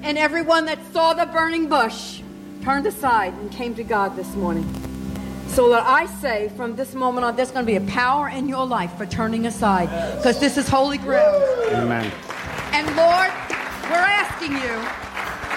And 0.03 0.19
everyone 0.19 0.67
that 0.67 0.79
saw 0.93 1.15
the 1.15 1.27
burning 1.27 1.69
bush 1.69 2.21
turned 2.63 2.87
aside 2.87 3.33
and 3.33 3.51
came 3.51 3.75
to 3.77 3.85
God 3.85 4.17
this 4.17 4.35
morning. 4.35 4.90
So 5.51 5.69
that 5.71 5.85
I 5.85 6.07
say 6.07 6.49
from 6.57 6.77
this 6.77 6.95
moment 6.95 7.25
on, 7.25 7.35
there's 7.35 7.51
going 7.51 7.67
to 7.67 7.71
be 7.71 7.77
a 7.77 7.91
power 7.91 8.29
in 8.29 8.49
your 8.49 8.65
life 8.65 8.97
for 8.97 9.05
turning 9.05 9.47
aside 9.47 9.89
because 10.17 10.39
this 10.39 10.57
is 10.57 10.69
holy 10.69 10.97
ground. 10.97 11.43
Amen. 11.73 12.11
And 12.73 12.87
Lord, 12.97 13.31
we're 13.91 14.07
asking 14.07 14.53
you 14.53 14.79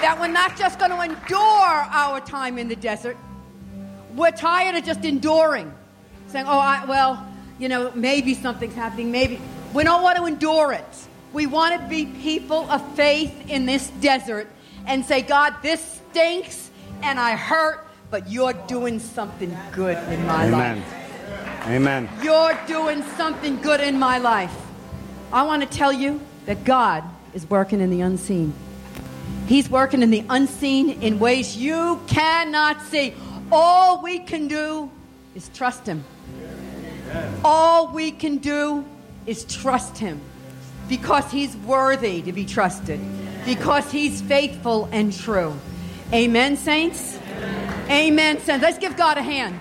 that 0.01 0.17
we're 0.19 0.27
not 0.27 0.57
just 0.57 0.79
going 0.79 0.89
to 0.89 0.99
endure 0.99 1.37
our 1.39 2.19
time 2.19 2.57
in 2.57 2.67
the 2.67 2.75
desert. 2.75 3.15
We're 4.15 4.31
tired 4.31 4.75
of 4.75 4.83
just 4.83 5.05
enduring, 5.05 5.71
saying, 6.27 6.47
oh, 6.47 6.57
I, 6.57 6.85
well, 6.85 7.25
you 7.59 7.69
know, 7.69 7.91
maybe 7.93 8.33
something's 8.33 8.73
happening, 8.73 9.11
maybe. 9.11 9.39
We 9.75 9.83
don't 9.83 10.01
want 10.01 10.17
to 10.17 10.25
endure 10.25 10.73
it. 10.73 11.07
We 11.33 11.45
want 11.45 11.79
to 11.79 11.87
be 11.87 12.07
people 12.07 12.69
of 12.69 12.95
faith 12.95 13.49
in 13.49 13.67
this 13.67 13.89
desert 14.01 14.47
and 14.87 15.05
say, 15.05 15.21
God, 15.21 15.53
this 15.61 16.01
stinks 16.09 16.71
and 17.03 17.19
I 17.19 17.35
hurt, 17.35 17.82
but 18.13 18.29
you're 18.29 18.53
doing 18.67 18.99
something 18.99 19.57
good 19.71 19.97
in 20.13 20.23
my 20.27 20.47
life. 20.47 20.77
Amen. 21.65 22.07
Amen. 22.07 22.09
You're 22.21 22.55
doing 22.67 23.01
something 23.17 23.59
good 23.59 23.81
in 23.81 23.97
my 23.97 24.19
life. 24.19 24.55
I 25.31 25.41
want 25.41 25.63
to 25.63 25.67
tell 25.67 25.91
you 25.91 26.21
that 26.45 26.63
God 26.63 27.03
is 27.33 27.49
working 27.49 27.81
in 27.81 27.89
the 27.89 28.01
unseen. 28.01 28.53
He's 29.47 29.67
working 29.67 30.03
in 30.03 30.11
the 30.11 30.23
unseen 30.29 31.01
in 31.01 31.17
ways 31.17 31.57
you 31.57 32.01
cannot 32.05 32.83
see. 32.83 33.15
All 33.51 34.03
we 34.03 34.19
can 34.19 34.47
do 34.47 34.91
is 35.33 35.49
trust 35.49 35.87
Him. 35.87 36.03
All 37.43 37.87
we 37.87 38.11
can 38.11 38.37
do 38.37 38.85
is 39.25 39.43
trust 39.45 39.97
Him 39.97 40.21
because 40.87 41.31
He's 41.31 41.57
worthy 41.57 42.21
to 42.21 42.31
be 42.31 42.45
trusted, 42.45 42.99
because 43.43 43.91
He's 43.91 44.21
faithful 44.21 44.87
and 44.91 45.11
true. 45.11 45.59
Amen, 46.13 46.57
saints? 46.57 47.17
Amen, 47.89 48.39
saints. 48.39 48.63
Let's 48.63 48.77
give 48.77 48.95
God 48.95 49.17
a 49.17 49.21
hand. 49.21 49.59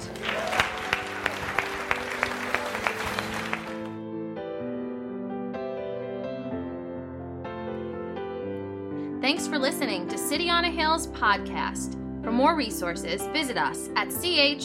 Thanks 9.20 9.47
for 9.47 9.59
listening 9.59 10.09
to 10.09 10.18
City 10.18 10.51
on 10.51 10.64
a 10.64 10.70
Hill's 10.70 11.07
podcast. 11.09 11.93
For 12.25 12.33
more 12.33 12.57
resources, 12.57 13.23
visit 13.29 13.57
us 13.57 13.89
at 13.97 14.09
chccny.com. 14.09 14.62